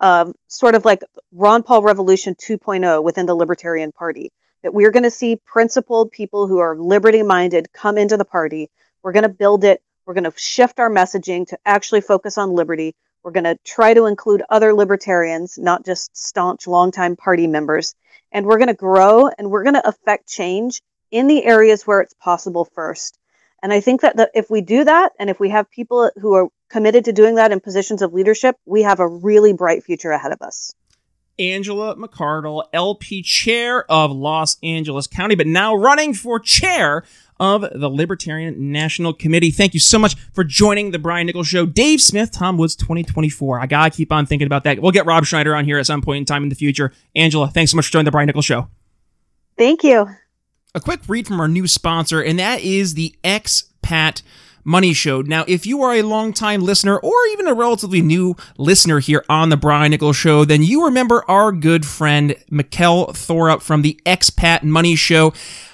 um, 0.00 0.34
sort 0.48 0.74
of 0.74 0.84
like 0.84 1.02
Ron 1.32 1.62
Paul 1.62 1.82
Revolution 1.82 2.34
2.0 2.34 3.04
within 3.04 3.26
the 3.26 3.34
Libertarian 3.34 3.92
Party. 3.92 4.32
That 4.62 4.72
we're 4.72 4.90
going 4.90 5.02
to 5.02 5.10
see 5.10 5.36
principled 5.36 6.12
people 6.12 6.46
who 6.46 6.58
are 6.58 6.76
liberty 6.76 7.22
minded 7.22 7.72
come 7.72 7.98
into 7.98 8.16
the 8.16 8.24
party. 8.24 8.70
We're 9.02 9.12
going 9.12 9.24
to 9.24 9.28
build 9.28 9.64
it. 9.64 9.82
We're 10.06 10.14
going 10.14 10.24
to 10.24 10.32
shift 10.36 10.80
our 10.80 10.90
messaging 10.90 11.46
to 11.48 11.58
actually 11.66 12.00
focus 12.00 12.38
on 12.38 12.54
liberty. 12.54 12.94
We're 13.22 13.32
going 13.32 13.44
to 13.44 13.58
try 13.64 13.94
to 13.94 14.06
include 14.06 14.42
other 14.50 14.74
libertarians, 14.74 15.58
not 15.58 15.84
just 15.84 16.16
staunch 16.16 16.66
longtime 16.66 17.16
party 17.16 17.46
members 17.46 17.94
and 18.32 18.46
we're 18.46 18.58
going 18.58 18.68
to 18.68 18.74
grow 18.74 19.28
and 19.38 19.50
we're 19.50 19.62
going 19.62 19.74
to 19.74 19.86
affect 19.86 20.28
change 20.28 20.82
in 21.10 21.26
the 21.26 21.44
areas 21.44 21.86
where 21.86 22.00
it's 22.00 22.14
possible 22.14 22.64
first. 22.64 23.18
And 23.62 23.72
I 23.72 23.80
think 23.80 24.00
that 24.00 24.16
the, 24.16 24.30
if 24.34 24.50
we 24.50 24.60
do 24.60 24.84
that, 24.84 25.12
and 25.20 25.30
if 25.30 25.38
we 25.38 25.50
have 25.50 25.70
people 25.70 26.10
who 26.20 26.34
are 26.34 26.48
committed 26.68 27.04
to 27.04 27.12
doing 27.12 27.36
that 27.36 27.52
in 27.52 27.60
positions 27.60 28.02
of 28.02 28.12
leadership, 28.12 28.56
we 28.66 28.82
have 28.82 28.98
a 28.98 29.06
really 29.06 29.52
bright 29.52 29.84
future 29.84 30.10
ahead 30.10 30.32
of 30.32 30.42
us. 30.42 30.74
Angela 31.38 31.96
McArdle, 31.96 32.64
LP 32.72 33.22
chair 33.22 33.90
of 33.90 34.10
Los 34.10 34.56
Angeles 34.62 35.06
County, 35.06 35.34
but 35.34 35.46
now 35.46 35.74
running 35.74 36.12
for 36.12 36.40
chair 36.40 37.04
of 37.42 37.66
the 37.74 37.90
Libertarian 37.90 38.70
National 38.70 39.12
Committee. 39.12 39.50
Thank 39.50 39.74
you 39.74 39.80
so 39.80 39.98
much 39.98 40.14
for 40.32 40.44
joining 40.44 40.92
the 40.92 40.98
Brian 41.00 41.26
Nichols 41.26 41.48
Show. 41.48 41.66
Dave 41.66 42.00
Smith, 42.00 42.30
Tom 42.30 42.56
Woods 42.56 42.76
2024. 42.76 43.58
I 43.58 43.66
gotta 43.66 43.90
keep 43.90 44.12
on 44.12 44.26
thinking 44.26 44.46
about 44.46 44.62
that. 44.62 44.78
We'll 44.78 44.92
get 44.92 45.06
Rob 45.06 45.24
Schneider 45.24 45.56
on 45.56 45.64
here 45.64 45.76
at 45.76 45.86
some 45.86 46.02
point 46.02 46.18
in 46.18 46.24
time 46.24 46.44
in 46.44 46.50
the 46.50 46.54
future. 46.54 46.92
Angela, 47.16 47.48
thanks 47.48 47.72
so 47.72 47.76
much 47.76 47.86
for 47.86 47.92
joining 47.92 48.04
the 48.04 48.12
Brian 48.12 48.28
Nichols 48.28 48.44
Show. 48.44 48.68
Thank 49.58 49.82
you. 49.82 50.08
A 50.72 50.80
quick 50.80 51.00
read 51.08 51.26
from 51.26 51.40
our 51.40 51.48
new 51.48 51.66
sponsor, 51.66 52.22
and 52.22 52.38
that 52.38 52.60
is 52.60 52.94
the 52.94 53.12
Expat 53.24 54.22
Money 54.62 54.94
Show. 54.94 55.22
Now, 55.22 55.44
if 55.48 55.66
you 55.66 55.82
are 55.82 55.94
a 55.94 56.02
longtime 56.02 56.62
listener 56.62 56.96
or 56.96 57.12
even 57.32 57.48
a 57.48 57.54
relatively 57.54 58.02
new 58.02 58.36
listener 58.56 59.00
here 59.00 59.24
on 59.28 59.48
the 59.48 59.56
Brian 59.56 59.90
Nichols 59.90 60.16
Show, 60.16 60.44
then 60.44 60.62
you 60.62 60.84
remember 60.84 61.28
our 61.28 61.50
good 61.50 61.84
friend 61.84 62.36
Mikkel 62.52 63.08
Thorup 63.08 63.62
from 63.62 63.82
the 63.82 64.00
Expat 64.06 64.62
Money 64.62 64.94
Show. 64.94 65.32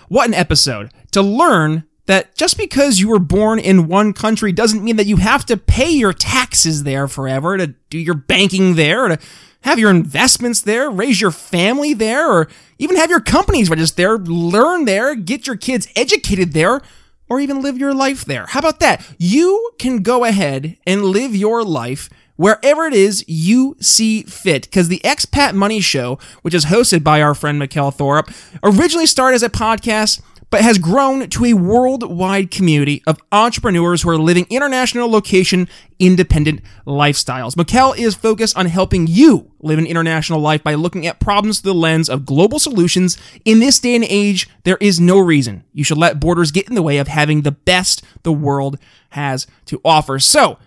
What 0.09 0.26
an 0.26 0.33
episode 0.33 0.90
to 1.12 1.23
learn 1.23 1.85
that 2.07 2.35
just 2.35 2.57
because 2.57 2.99
you 2.99 3.09
were 3.09 3.18
born 3.18 3.59
in 3.59 3.87
one 3.87 4.12
country 4.14 4.51
doesn't 4.51 4.83
mean 4.83 4.97
that 4.97 5.07
you 5.07 5.16
have 5.16 5.44
to 5.47 5.57
pay 5.57 5.90
your 5.90 6.12
taxes 6.12 6.85
there 6.85 7.07
forever, 7.07 7.59
to 7.59 7.68
do 7.90 7.99
your 7.99 8.14
banking 8.14 8.77
there, 8.77 9.09
to 9.09 9.18
have 9.62 9.79
your 9.79 9.90
investments 9.90 10.62
there, 10.62 10.90
raise 10.90 11.21
your 11.21 11.31
family 11.31 11.92
there, 11.92 12.31
or 12.31 12.49
even 12.79 12.97
have 12.97 13.11
your 13.11 13.21
companies 13.21 13.68
registered 13.68 13.97
there, 13.97 14.18
learn 14.18 14.87
there, 14.87 15.14
get 15.14 15.47
your 15.47 15.57
kids 15.57 15.88
educated 15.97 16.53
there, 16.53 16.81
or 17.29 17.40
even 17.40 17.61
live 17.61 17.77
your 17.77 17.92
life 17.92 18.25
there. 18.25 18.47
How 18.47 18.61
about 18.61 18.81
that? 18.81 19.07
You 19.18 19.73
can 19.79 20.03
go 20.03 20.25
ahead 20.25 20.79
and 20.87 21.05
live 21.05 21.37
your 21.37 21.62
life 21.62 22.09
wherever 22.37 22.87
it 22.87 22.94
is 22.94 23.23
you 23.29 23.77
see 23.81 24.23
fit. 24.23 24.62
Because 24.62 24.88
the 24.88 25.03
Expat 25.05 25.53
Money 25.55 25.81
Show, 25.81 26.18
which 26.40 26.55
is 26.55 26.66
hosted 26.66 27.05
by 27.05 27.21
our 27.21 27.35
friend 27.35 27.61
Mikkel 27.61 27.94
Thorup, 27.94 28.33
originally 28.62 29.07
started 29.07 29.35
as 29.35 29.42
a 29.42 29.51
podcast 29.51 30.23
but 30.50 30.62
has 30.62 30.78
grown 30.78 31.28
to 31.28 31.44
a 31.44 31.52
worldwide 31.52 32.50
community 32.50 33.02
of 33.06 33.20
entrepreneurs 33.32 34.02
who 34.02 34.11
are 34.11 34.18
living 34.18 34.46
international 34.50 35.11
location 35.11 35.68
independent 35.98 36.61
lifestyles. 36.87 37.54
Mikkel 37.54 37.96
is 37.98 38.14
focused 38.14 38.56
on 38.56 38.66
helping 38.66 39.06
you 39.06 39.50
live 39.61 39.78
an 39.78 39.87
international 39.87 40.40
life 40.40 40.62
by 40.62 40.74
looking 40.74 41.06
at 41.06 41.20
problems 41.20 41.61
through 41.61 41.72
the 41.72 41.78
lens 41.78 42.08
of 42.08 42.24
global 42.24 42.58
solutions. 42.58 43.18
In 43.44 43.61
this 43.61 43.78
day 43.78 43.94
and 43.94 44.04
age, 44.08 44.48
there 44.64 44.78
is 44.80 45.00
no 45.00 45.18
reason 45.18 45.64
you 45.72 45.84
should 45.84 45.98
let 45.98 46.20
borders 46.20 46.52
get 46.52 46.68
in 46.68 46.74
the 46.74 46.82
way 46.82 46.98
of 46.98 47.08
having 47.08 47.42
the 47.42 47.52
best 47.52 48.02
the 48.22 48.32
world 48.32 48.78
has 49.11 49.46
to 49.66 49.80
offer. 49.84 50.18
So, 50.18 50.58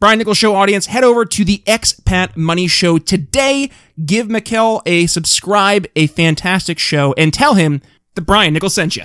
Brian 0.00 0.18
Nichols 0.18 0.38
Show 0.38 0.54
audience, 0.54 0.86
head 0.86 1.04
over 1.04 1.26
to 1.26 1.44
the 1.44 1.62
Expat 1.66 2.34
Money 2.34 2.66
Show 2.66 2.96
today. 2.96 3.70
Give 4.02 4.28
Mikkel 4.28 4.80
a 4.86 5.06
subscribe, 5.06 5.86
a 5.94 6.06
fantastic 6.06 6.78
show, 6.78 7.14
and 7.18 7.34
tell 7.34 7.54
him 7.54 7.82
that 8.14 8.22
Brian 8.22 8.54
Nichols 8.54 8.74
sent 8.74 8.96
you. 8.96 9.04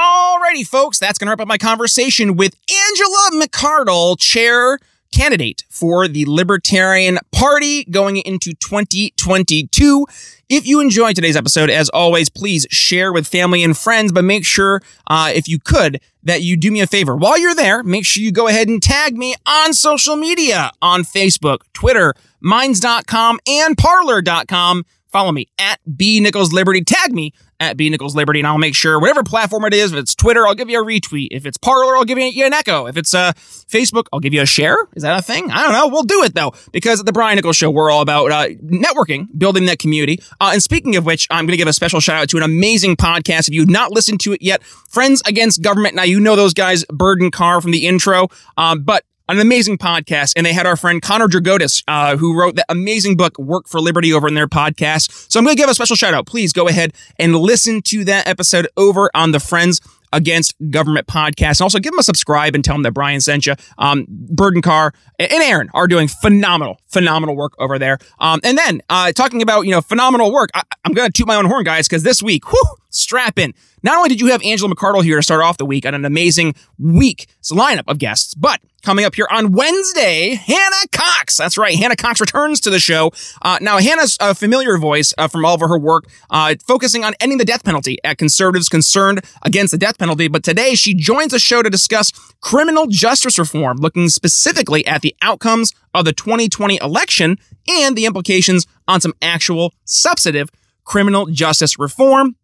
Alrighty, 0.00 0.66
folks, 0.66 0.98
that's 0.98 1.18
going 1.18 1.26
to 1.26 1.30
wrap 1.30 1.40
up 1.40 1.48
my 1.48 1.58
conversation 1.58 2.34
with 2.34 2.56
Angela 2.70 3.44
McArdle, 3.44 4.18
chair 4.18 4.78
candidate 5.12 5.64
for 5.68 6.08
the 6.08 6.24
Libertarian 6.26 7.18
Party 7.32 7.84
going 7.84 8.16
into 8.16 8.54
2022. 8.54 10.06
If 10.48 10.66
you 10.66 10.80
enjoyed 10.80 11.16
today's 11.16 11.36
episode, 11.36 11.68
as 11.68 11.90
always, 11.90 12.30
please 12.30 12.66
share 12.70 13.12
with 13.12 13.26
family 13.26 13.62
and 13.62 13.76
friends, 13.76 14.10
but 14.10 14.24
make 14.24 14.46
sure, 14.46 14.80
uh, 15.06 15.32
if 15.34 15.48
you 15.48 15.58
could, 15.58 16.00
that 16.22 16.40
you 16.40 16.56
do 16.56 16.70
me 16.70 16.80
a 16.80 16.86
favor. 16.86 17.14
While 17.14 17.38
you're 17.38 17.54
there, 17.54 17.82
make 17.82 18.06
sure 18.06 18.22
you 18.22 18.32
go 18.32 18.48
ahead 18.48 18.68
and 18.68 18.82
tag 18.82 19.18
me 19.18 19.34
on 19.44 19.74
social 19.74 20.16
media 20.16 20.70
on 20.80 21.02
Facebook, 21.02 21.58
Twitter, 21.74 22.14
Minds.com, 22.40 23.38
and 23.46 23.76
Parler.com. 23.76 24.84
Follow 25.10 25.32
me 25.32 25.48
at 25.58 25.80
B 25.96 26.20
Nichols 26.20 26.52
Liberty. 26.52 26.82
Tag 26.82 27.12
me 27.12 27.32
at 27.58 27.76
B 27.76 27.90
Nichols 27.90 28.16
Liberty, 28.16 28.40
and 28.40 28.46
I'll 28.46 28.58
make 28.58 28.74
sure 28.74 28.98
whatever 28.98 29.22
platform 29.22 29.64
it 29.66 29.74
is, 29.74 29.92
if 29.92 29.98
it's 29.98 30.14
Twitter, 30.14 30.46
I'll 30.46 30.54
give 30.54 30.70
you 30.70 30.80
a 30.80 30.84
retweet. 30.84 31.28
If 31.30 31.44
it's 31.44 31.58
Parler, 31.58 31.96
I'll 31.96 32.04
give 32.04 32.18
you 32.18 32.46
an 32.46 32.54
echo. 32.54 32.86
If 32.86 32.96
it's 32.96 33.12
uh, 33.12 33.32
Facebook, 33.34 34.06
I'll 34.12 34.20
give 34.20 34.32
you 34.32 34.40
a 34.40 34.46
share. 34.46 34.78
Is 34.94 35.02
that 35.02 35.18
a 35.18 35.22
thing? 35.22 35.50
I 35.50 35.62
don't 35.62 35.72
know. 35.72 35.88
We'll 35.88 36.04
do 36.04 36.22
it 36.22 36.34
though, 36.34 36.54
because 36.72 37.00
at 37.00 37.06
the 37.06 37.12
Brian 37.12 37.36
Nichols 37.36 37.56
Show, 37.56 37.70
we're 37.70 37.90
all 37.90 38.00
about 38.00 38.32
uh, 38.32 38.48
networking, 38.64 39.26
building 39.36 39.66
that 39.66 39.78
community. 39.78 40.20
Uh, 40.40 40.50
and 40.52 40.62
speaking 40.62 40.96
of 40.96 41.04
which, 41.04 41.26
I'm 41.30 41.44
going 41.44 41.52
to 41.52 41.58
give 41.58 41.68
a 41.68 41.72
special 41.72 42.00
shout 42.00 42.22
out 42.22 42.28
to 42.30 42.38
an 42.38 42.42
amazing 42.42 42.96
podcast. 42.96 43.48
If 43.48 43.54
you've 43.54 43.68
not 43.68 43.92
listened 43.92 44.20
to 44.20 44.32
it 44.32 44.42
yet, 44.42 44.62
Friends 44.62 45.22
Against 45.26 45.60
Government. 45.60 45.94
Now 45.94 46.04
you 46.04 46.18
know 46.18 46.36
those 46.36 46.54
guys, 46.54 46.84
Bird 46.86 47.20
and 47.20 47.32
Carr 47.32 47.60
from 47.60 47.72
the 47.72 47.86
intro, 47.86 48.28
um, 48.56 48.82
but 48.82 49.04
an 49.36 49.40
amazing 49.40 49.78
podcast. 49.78 50.32
And 50.36 50.44
they 50.44 50.52
had 50.52 50.66
our 50.66 50.76
friend 50.76 51.00
Connor 51.00 51.28
Dragotis, 51.28 51.82
uh, 51.88 52.16
who 52.16 52.38
wrote 52.38 52.56
that 52.56 52.66
amazing 52.68 53.16
book, 53.16 53.38
Work 53.38 53.68
for 53.68 53.80
Liberty, 53.80 54.12
over 54.12 54.28
in 54.28 54.34
their 54.34 54.48
podcast. 54.48 55.30
So 55.30 55.38
I'm 55.38 55.44
going 55.44 55.56
to 55.56 55.60
give 55.60 55.70
a 55.70 55.74
special 55.74 55.96
shout 55.96 56.14
out. 56.14 56.26
Please 56.26 56.52
go 56.52 56.68
ahead 56.68 56.92
and 57.18 57.36
listen 57.36 57.82
to 57.82 58.04
that 58.04 58.26
episode 58.26 58.68
over 58.76 59.10
on 59.14 59.32
the 59.32 59.40
Friends 59.40 59.80
Against 60.12 60.54
Government 60.70 61.06
podcast. 61.06 61.60
And 61.60 61.62
also 61.62 61.78
give 61.78 61.92
them 61.92 62.00
a 62.00 62.02
subscribe 62.02 62.54
and 62.54 62.64
tell 62.64 62.74
them 62.74 62.82
that 62.82 62.92
Brian 62.92 63.20
sent 63.20 63.46
you. 63.46 63.54
Um, 63.78 64.06
Bird 64.08 64.54
and 64.54 64.62
Carr 64.62 64.92
and 65.18 65.30
Aaron 65.30 65.70
are 65.74 65.86
doing 65.86 66.08
phenomenal, 66.08 66.80
phenomenal 66.88 67.36
work 67.36 67.52
over 67.58 67.78
there. 67.78 67.98
Um, 68.18 68.40
and 68.42 68.58
then 68.58 68.82
uh, 68.90 69.12
talking 69.12 69.42
about, 69.42 69.62
you 69.62 69.70
know, 69.70 69.80
phenomenal 69.80 70.32
work, 70.32 70.50
I, 70.54 70.62
am 70.84 70.92
going 70.94 71.08
to 71.08 71.12
toot 71.12 71.28
my 71.28 71.36
own 71.36 71.44
horn, 71.44 71.64
guys, 71.64 71.86
because 71.86 72.02
this 72.02 72.22
week, 72.22 72.50
whew, 72.50 72.76
strap 72.90 73.38
in. 73.38 73.54
Not 73.82 73.96
only 73.96 74.08
did 74.08 74.20
you 74.20 74.26
have 74.28 74.42
Angela 74.42 74.74
McArdle 74.74 75.02
here 75.02 75.16
to 75.16 75.22
start 75.22 75.42
off 75.42 75.56
the 75.56 75.64
week 75.64 75.86
on 75.86 75.94
an 75.94 76.04
amazing 76.04 76.54
week, 76.78 77.26
it's 77.38 77.50
a 77.50 77.54
lineup 77.54 77.84
of 77.88 77.98
guests, 77.98 78.34
but 78.34 78.60
coming 78.82 79.04
up 79.04 79.14
here 79.14 79.28
on 79.30 79.52
Wednesday, 79.52 80.34
Hannah 80.34 80.88
Cox. 80.92 81.36
That's 81.36 81.58
right, 81.58 81.74
Hannah 81.74 81.96
Cox 81.96 82.20
returns 82.20 82.60
to 82.60 82.70
the 82.70 82.78
show. 82.78 83.12
Uh, 83.42 83.58
now, 83.60 83.78
Hannah's 83.78 84.16
a 84.20 84.34
familiar 84.34 84.78
voice 84.78 85.12
uh, 85.18 85.28
from 85.28 85.44
all 85.44 85.54
of 85.54 85.60
her 85.60 85.78
work, 85.78 86.04
uh, 86.30 86.54
focusing 86.66 87.04
on 87.04 87.14
ending 87.20 87.38
the 87.38 87.44
death 87.44 87.64
penalty 87.64 87.98
at 88.04 88.18
conservatives 88.18 88.68
concerned 88.68 89.22
against 89.42 89.70
the 89.70 89.78
death 89.78 89.98
penalty. 89.98 90.28
But 90.28 90.44
today, 90.44 90.74
she 90.74 90.94
joins 90.94 91.32
the 91.32 91.38
show 91.38 91.62
to 91.62 91.70
discuss 91.70 92.12
criminal 92.40 92.86
justice 92.86 93.38
reform, 93.38 93.78
looking 93.78 94.08
specifically 94.08 94.86
at 94.86 95.02
the 95.02 95.14
outcomes 95.22 95.72
of 95.94 96.04
the 96.04 96.12
2020 96.12 96.78
election 96.82 97.38
and 97.68 97.96
the 97.96 98.06
implications 98.06 98.66
on 98.88 99.00
some 99.00 99.14
actual 99.20 99.74
substantive 99.84 100.50
criminal 100.84 101.26
justice 101.26 101.78
reform. 101.78 102.36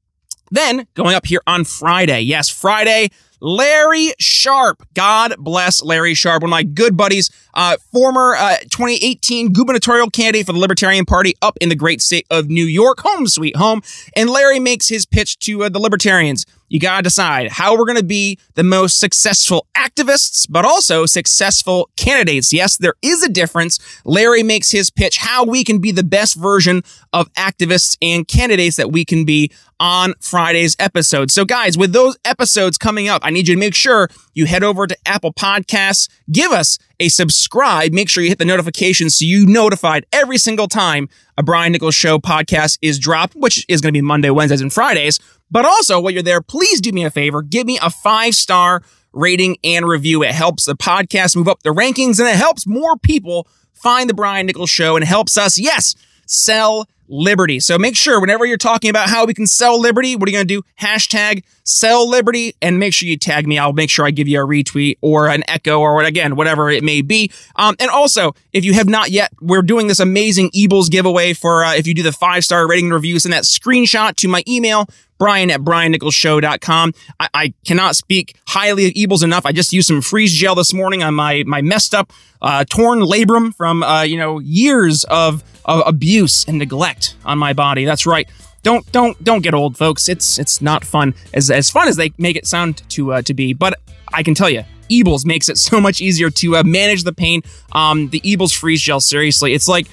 Then 0.51 0.87
going 0.95 1.15
up 1.15 1.27
here 1.27 1.41
on 1.47 1.65
Friday. 1.65 2.21
Yes, 2.21 2.49
Friday. 2.49 3.11
Larry 3.41 4.13
Sharpe. 4.19 4.87
God 4.95 5.35
bless 5.39 5.83
Larry 5.83 6.15
Sharpe, 6.15 6.43
one 6.43 6.49
of 6.49 6.51
my 6.51 6.63
good 6.63 6.97
buddies, 6.97 7.31
uh, 7.55 7.77
former 7.93 8.35
uh, 8.35 8.57
2018 8.71 9.53
gubernatorial 9.53 10.11
candidate 10.11 10.47
for 10.47 10.53
the 10.53 10.59
Libertarian 10.59 11.05
Party 11.05 11.35
up 11.43 11.57
in 11.61 11.69
the 11.69 11.75
great 11.75 12.01
state 12.01 12.27
of 12.31 12.49
New 12.49 12.65
York, 12.65 13.01
home 13.01 13.27
sweet 13.27 13.57
home. 13.57 13.83
And 14.15 14.31
Larry 14.31 14.59
makes 14.59 14.89
his 14.89 15.05
pitch 15.05 15.39
to 15.41 15.65
uh, 15.65 15.69
the 15.69 15.79
Libertarians 15.79 16.47
you 16.69 16.81
got 16.81 16.97
to 16.99 17.03
decide 17.03 17.51
how 17.51 17.77
we're 17.77 17.85
going 17.85 17.99
to 17.99 18.05
be 18.05 18.39
the 18.55 18.65
most 18.65 18.99
successful 18.99 19.67
activists, 19.77 20.47
but 20.49 20.65
also 20.65 21.07
successful 21.07 21.91
candidates. 21.97 22.53
Yes, 22.53 22.77
there 22.77 22.95
is 23.03 23.23
a 23.23 23.29
difference. 23.29 23.79
Larry 24.05 24.43
makes 24.43 24.71
his 24.71 24.91
pitch 24.91 25.19
how 25.19 25.45
we 25.45 25.65
can 25.65 25.79
be 25.79 25.93
the 25.93 26.05
best 26.05 26.37
version 26.37 26.83
of 27.13 27.33
activists 27.35 27.97
and 28.03 28.27
candidates 28.27 28.77
that 28.77 28.91
we 28.91 29.05
can 29.05 29.25
be 29.25 29.51
on 29.79 30.15
Friday's 30.21 30.75
episode. 30.79 31.31
So, 31.31 31.45
guys, 31.45 31.77
with 31.77 31.93
those 31.93 32.17
episodes 32.25 32.79
coming 32.79 33.09
up, 33.09 33.23
I 33.25 33.31
need 33.31 33.49
you 33.49 33.55
to 33.55 33.61
make 33.61 33.75
sure 33.75 34.09
you 34.37 34.47
head 34.47 34.63
over 34.63 34.87
to 34.87 34.97
Apple 35.07 35.33
Podcasts, 35.33 36.09
give 36.31 36.53
us 36.53 36.79
a 37.01 37.09
subscribe, 37.09 37.93
make 37.93 38.09
sure 38.09 38.23
you 38.23 38.29
hit 38.29 38.39
the 38.39 38.45
notifications 38.45 39.19
so 39.19 39.25
you 39.25 39.47
notified 39.47 40.07
every 40.13 40.39
single 40.39 40.69
time 40.69 41.09
a 41.39 41.43
Brian 41.43 41.73
Nichols 41.73 41.95
Show 41.95 42.19
podcast 42.19 42.79
is 42.83 42.99
dropped, 42.99 43.35
which 43.35 43.65
is 43.69 43.81
going 43.81 43.93
to 43.93 43.97
be 43.97 44.03
Monday, 44.03 44.31
Wednesdays, 44.31 44.61
and 44.61 44.73
Fridays. 44.73 45.19
But 45.51 45.65
also, 45.65 45.99
while 45.99 46.13
you're 46.13 46.23
there, 46.23 46.43
please 46.43 46.81
do 46.81 46.93
me 46.93 47.05
a 47.05 47.11
favor. 47.11 47.43
Give 47.43 47.67
me 47.67 47.79
a 47.83 47.91
five 47.91 48.35
star 48.35 48.83
rating 49.13 49.57
and 49.65 49.87
review. 49.87 50.23
It 50.23 50.33
helps 50.33 50.67
the 50.67 50.75
podcast 50.77 51.35
move 51.35 51.49
up 51.49 51.63
the 51.63 51.71
rankings 51.71 52.19
and 52.19 52.29
it 52.29 52.37
helps 52.37 52.67
more 52.67 52.97
people 52.99 53.49
find 53.73 54.09
the 54.11 54.15
Brian 54.15 54.47
Nichols 54.47 54.71
Show 54.71 54.97
and 54.97 55.05
helps 55.05 55.39
us, 55.39 55.59
yes, 55.59 55.95
sell 56.27 56.87
liberty. 57.09 57.61
So 57.61 57.79
make 57.79 57.97
sure 57.97 58.21
whenever 58.21 58.45
you're 58.45 58.57
talking 58.57 58.91
about 58.91 59.09
how 59.09 59.25
we 59.27 59.35
can 59.35 59.47
sell 59.47 59.81
liberty, 59.81 60.17
what 60.17 60.29
are 60.29 60.33
you 60.33 60.37
going 60.37 60.47
to 60.47 60.55
do? 60.55 60.63
Hashtag 60.81 61.45
sell 61.65 62.09
liberty 62.09 62.55
and 62.63 62.79
make 62.79 62.95
sure 62.95 63.09
you 63.09 63.17
tag 63.17 63.47
me. 63.47 63.59
I'll 63.59 63.73
make 63.73 63.91
sure 63.91 64.07
I 64.07 64.11
give 64.11 64.29
you 64.29 64.43
a 64.43 64.47
retweet 64.47 64.99
or 65.01 65.29
an 65.29 65.43
echo 65.49 65.81
or 65.81 66.03
again, 66.03 66.37
whatever 66.37 66.71
it 66.71 66.83
may 66.83 67.03
be. 67.03 67.31
Um, 67.57 67.77
and 67.79 67.91
also, 67.91 68.35
if 68.53 68.65
you 68.65 68.75
have 68.75 68.89
not 68.89 69.11
yet, 69.11 69.33
we're 69.41 69.63
doing 69.63 69.87
this 69.87 70.01
amazing 70.01 70.51
Eables 70.53 70.89
giveaway 70.89 71.33
for 71.33 71.65
uh, 71.65 71.75
if 71.75 71.87
you 71.87 71.95
do 71.95 72.03
the 72.03 72.13
five 72.13 72.45
star 72.45 72.69
rating 72.69 72.87
and 72.87 72.95
review, 72.95 73.19
send 73.19 73.33
that 73.33 73.45
screenshot 73.45 74.17
to 74.17 74.29
my 74.29 74.43
email, 74.49 74.89
brian 75.19 75.51
at 75.51 75.61
briannicholsshow.com. 75.61 76.93
I, 77.21 77.29
I 77.35 77.55
cannot 77.65 77.97
speak 77.97 78.37
highly 78.49 78.87
of 78.87 78.93
Eables 78.93 79.23
enough. 79.23 79.47
I 79.47 79.53
just 79.53 79.73
used 79.73 79.89
some 79.89 80.03
freeze 80.03 80.33
gel 80.33 80.55
this 80.55 80.73
morning 80.73 81.03
on 81.03 81.15
my, 81.15 81.45
my 81.47 81.63
messed 81.63 81.95
up, 81.95 82.13
uh, 82.43 82.65
torn 82.65 83.01
labrum 83.01 83.55
from, 83.55 83.83
uh, 83.83 84.03
you 84.03 84.17
know, 84.17 84.39
years 84.39 85.05
of, 85.05 85.43
of 85.65 85.83
abuse 85.87 86.45
and 86.47 86.59
neglect 86.59 87.17
on 87.25 87.39
my 87.39 87.53
body. 87.53 87.85
That's 87.85 88.07
right. 88.07 88.29
Don't 88.63 88.91
don't 88.91 89.23
don't 89.23 89.43
get 89.43 89.55
old, 89.55 89.79
folks. 89.79 90.09
It's 90.09 90.41
it's 90.41 90.61
not 90.61 90.85
fun 90.85 91.15
as 91.33 91.53
as 91.53 91.71
fun 91.71 91.87
as 91.87 91.95
they 91.95 92.13
make 92.19 92.35
it 92.35 92.49
sound 92.49 92.83
to 92.91 93.13
uh, 93.13 93.23
to 93.23 93.33
be. 93.33 93.53
But 93.53 93.79
I 94.13 94.25
can 94.25 94.35
tell 94.35 94.51
you, 94.51 94.65
Eables 94.91 95.25
makes 95.25 95.49
it 95.49 95.57
so 95.69 95.81
much 95.81 96.01
easier 96.01 96.31
to 96.31 96.57
uh, 96.57 96.63
manage 96.65 97.05
the 97.05 97.13
pain. 97.13 97.43
Um, 97.71 98.09
the 98.09 98.21
Eables 98.23 98.53
freeze 98.53 98.83
gel, 98.83 98.99
seriously, 98.99 99.55
it's 99.55 99.69
like 99.69 99.87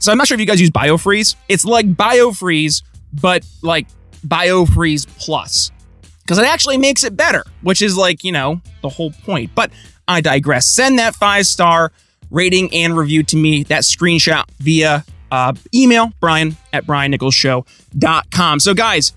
So 0.00 0.12
I'm 0.12 0.18
not 0.18 0.26
sure 0.26 0.34
if 0.34 0.40
you 0.40 0.46
guys 0.46 0.60
use 0.60 0.70
BioFreeze. 0.70 1.36
It's 1.48 1.64
like 1.64 1.94
BioFreeze, 1.94 2.82
but 3.22 3.46
like 3.62 3.86
BioFreeze 4.26 5.06
Plus. 5.18 5.70
Because 6.22 6.38
it 6.38 6.46
actually 6.46 6.78
makes 6.78 7.02
it 7.02 7.16
better, 7.16 7.42
which 7.62 7.82
is 7.82 7.96
like, 7.96 8.22
you 8.22 8.32
know, 8.32 8.60
the 8.82 8.88
whole 8.88 9.10
point. 9.10 9.50
But 9.54 9.72
I 10.06 10.20
digress. 10.20 10.66
Send 10.66 10.98
that 10.98 11.14
five 11.14 11.46
star 11.46 11.92
rating 12.30 12.72
and 12.72 12.96
review 12.96 13.22
to 13.24 13.36
me, 13.36 13.64
that 13.64 13.82
screenshot 13.82 14.44
via 14.58 15.04
uh, 15.32 15.52
email, 15.74 16.12
brian 16.20 16.56
at 16.72 16.86
briannicholsshow.com. 16.86 18.60
So, 18.60 18.74
guys, 18.74 19.12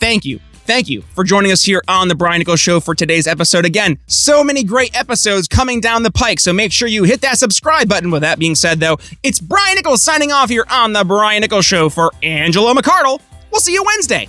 thank 0.00 0.24
you. 0.24 0.40
Thank 0.66 0.88
you 0.88 1.02
for 1.02 1.22
joining 1.22 1.52
us 1.52 1.62
here 1.62 1.80
on 1.86 2.08
the 2.08 2.16
Brian 2.16 2.40
Nichols 2.40 2.58
Show 2.58 2.80
for 2.80 2.92
today's 2.92 3.28
episode. 3.28 3.64
Again, 3.64 4.00
so 4.08 4.42
many 4.42 4.64
great 4.64 4.98
episodes 4.98 5.46
coming 5.46 5.80
down 5.80 6.02
the 6.02 6.10
pike, 6.10 6.40
so 6.40 6.52
make 6.52 6.72
sure 6.72 6.88
you 6.88 7.04
hit 7.04 7.20
that 7.20 7.38
subscribe 7.38 7.88
button. 7.88 8.10
With 8.10 8.22
that 8.22 8.40
being 8.40 8.56
said, 8.56 8.80
though, 8.80 8.98
it's 9.22 9.38
Brian 9.38 9.76
Nichols 9.76 10.02
signing 10.02 10.32
off 10.32 10.50
here 10.50 10.66
on 10.68 10.92
the 10.92 11.04
Brian 11.04 11.42
Nichols 11.42 11.66
Show 11.66 11.88
for 11.88 12.10
Angelo 12.20 12.74
McArdle. 12.74 13.20
We'll 13.52 13.60
see 13.60 13.74
you 13.74 13.84
Wednesday. 13.84 14.28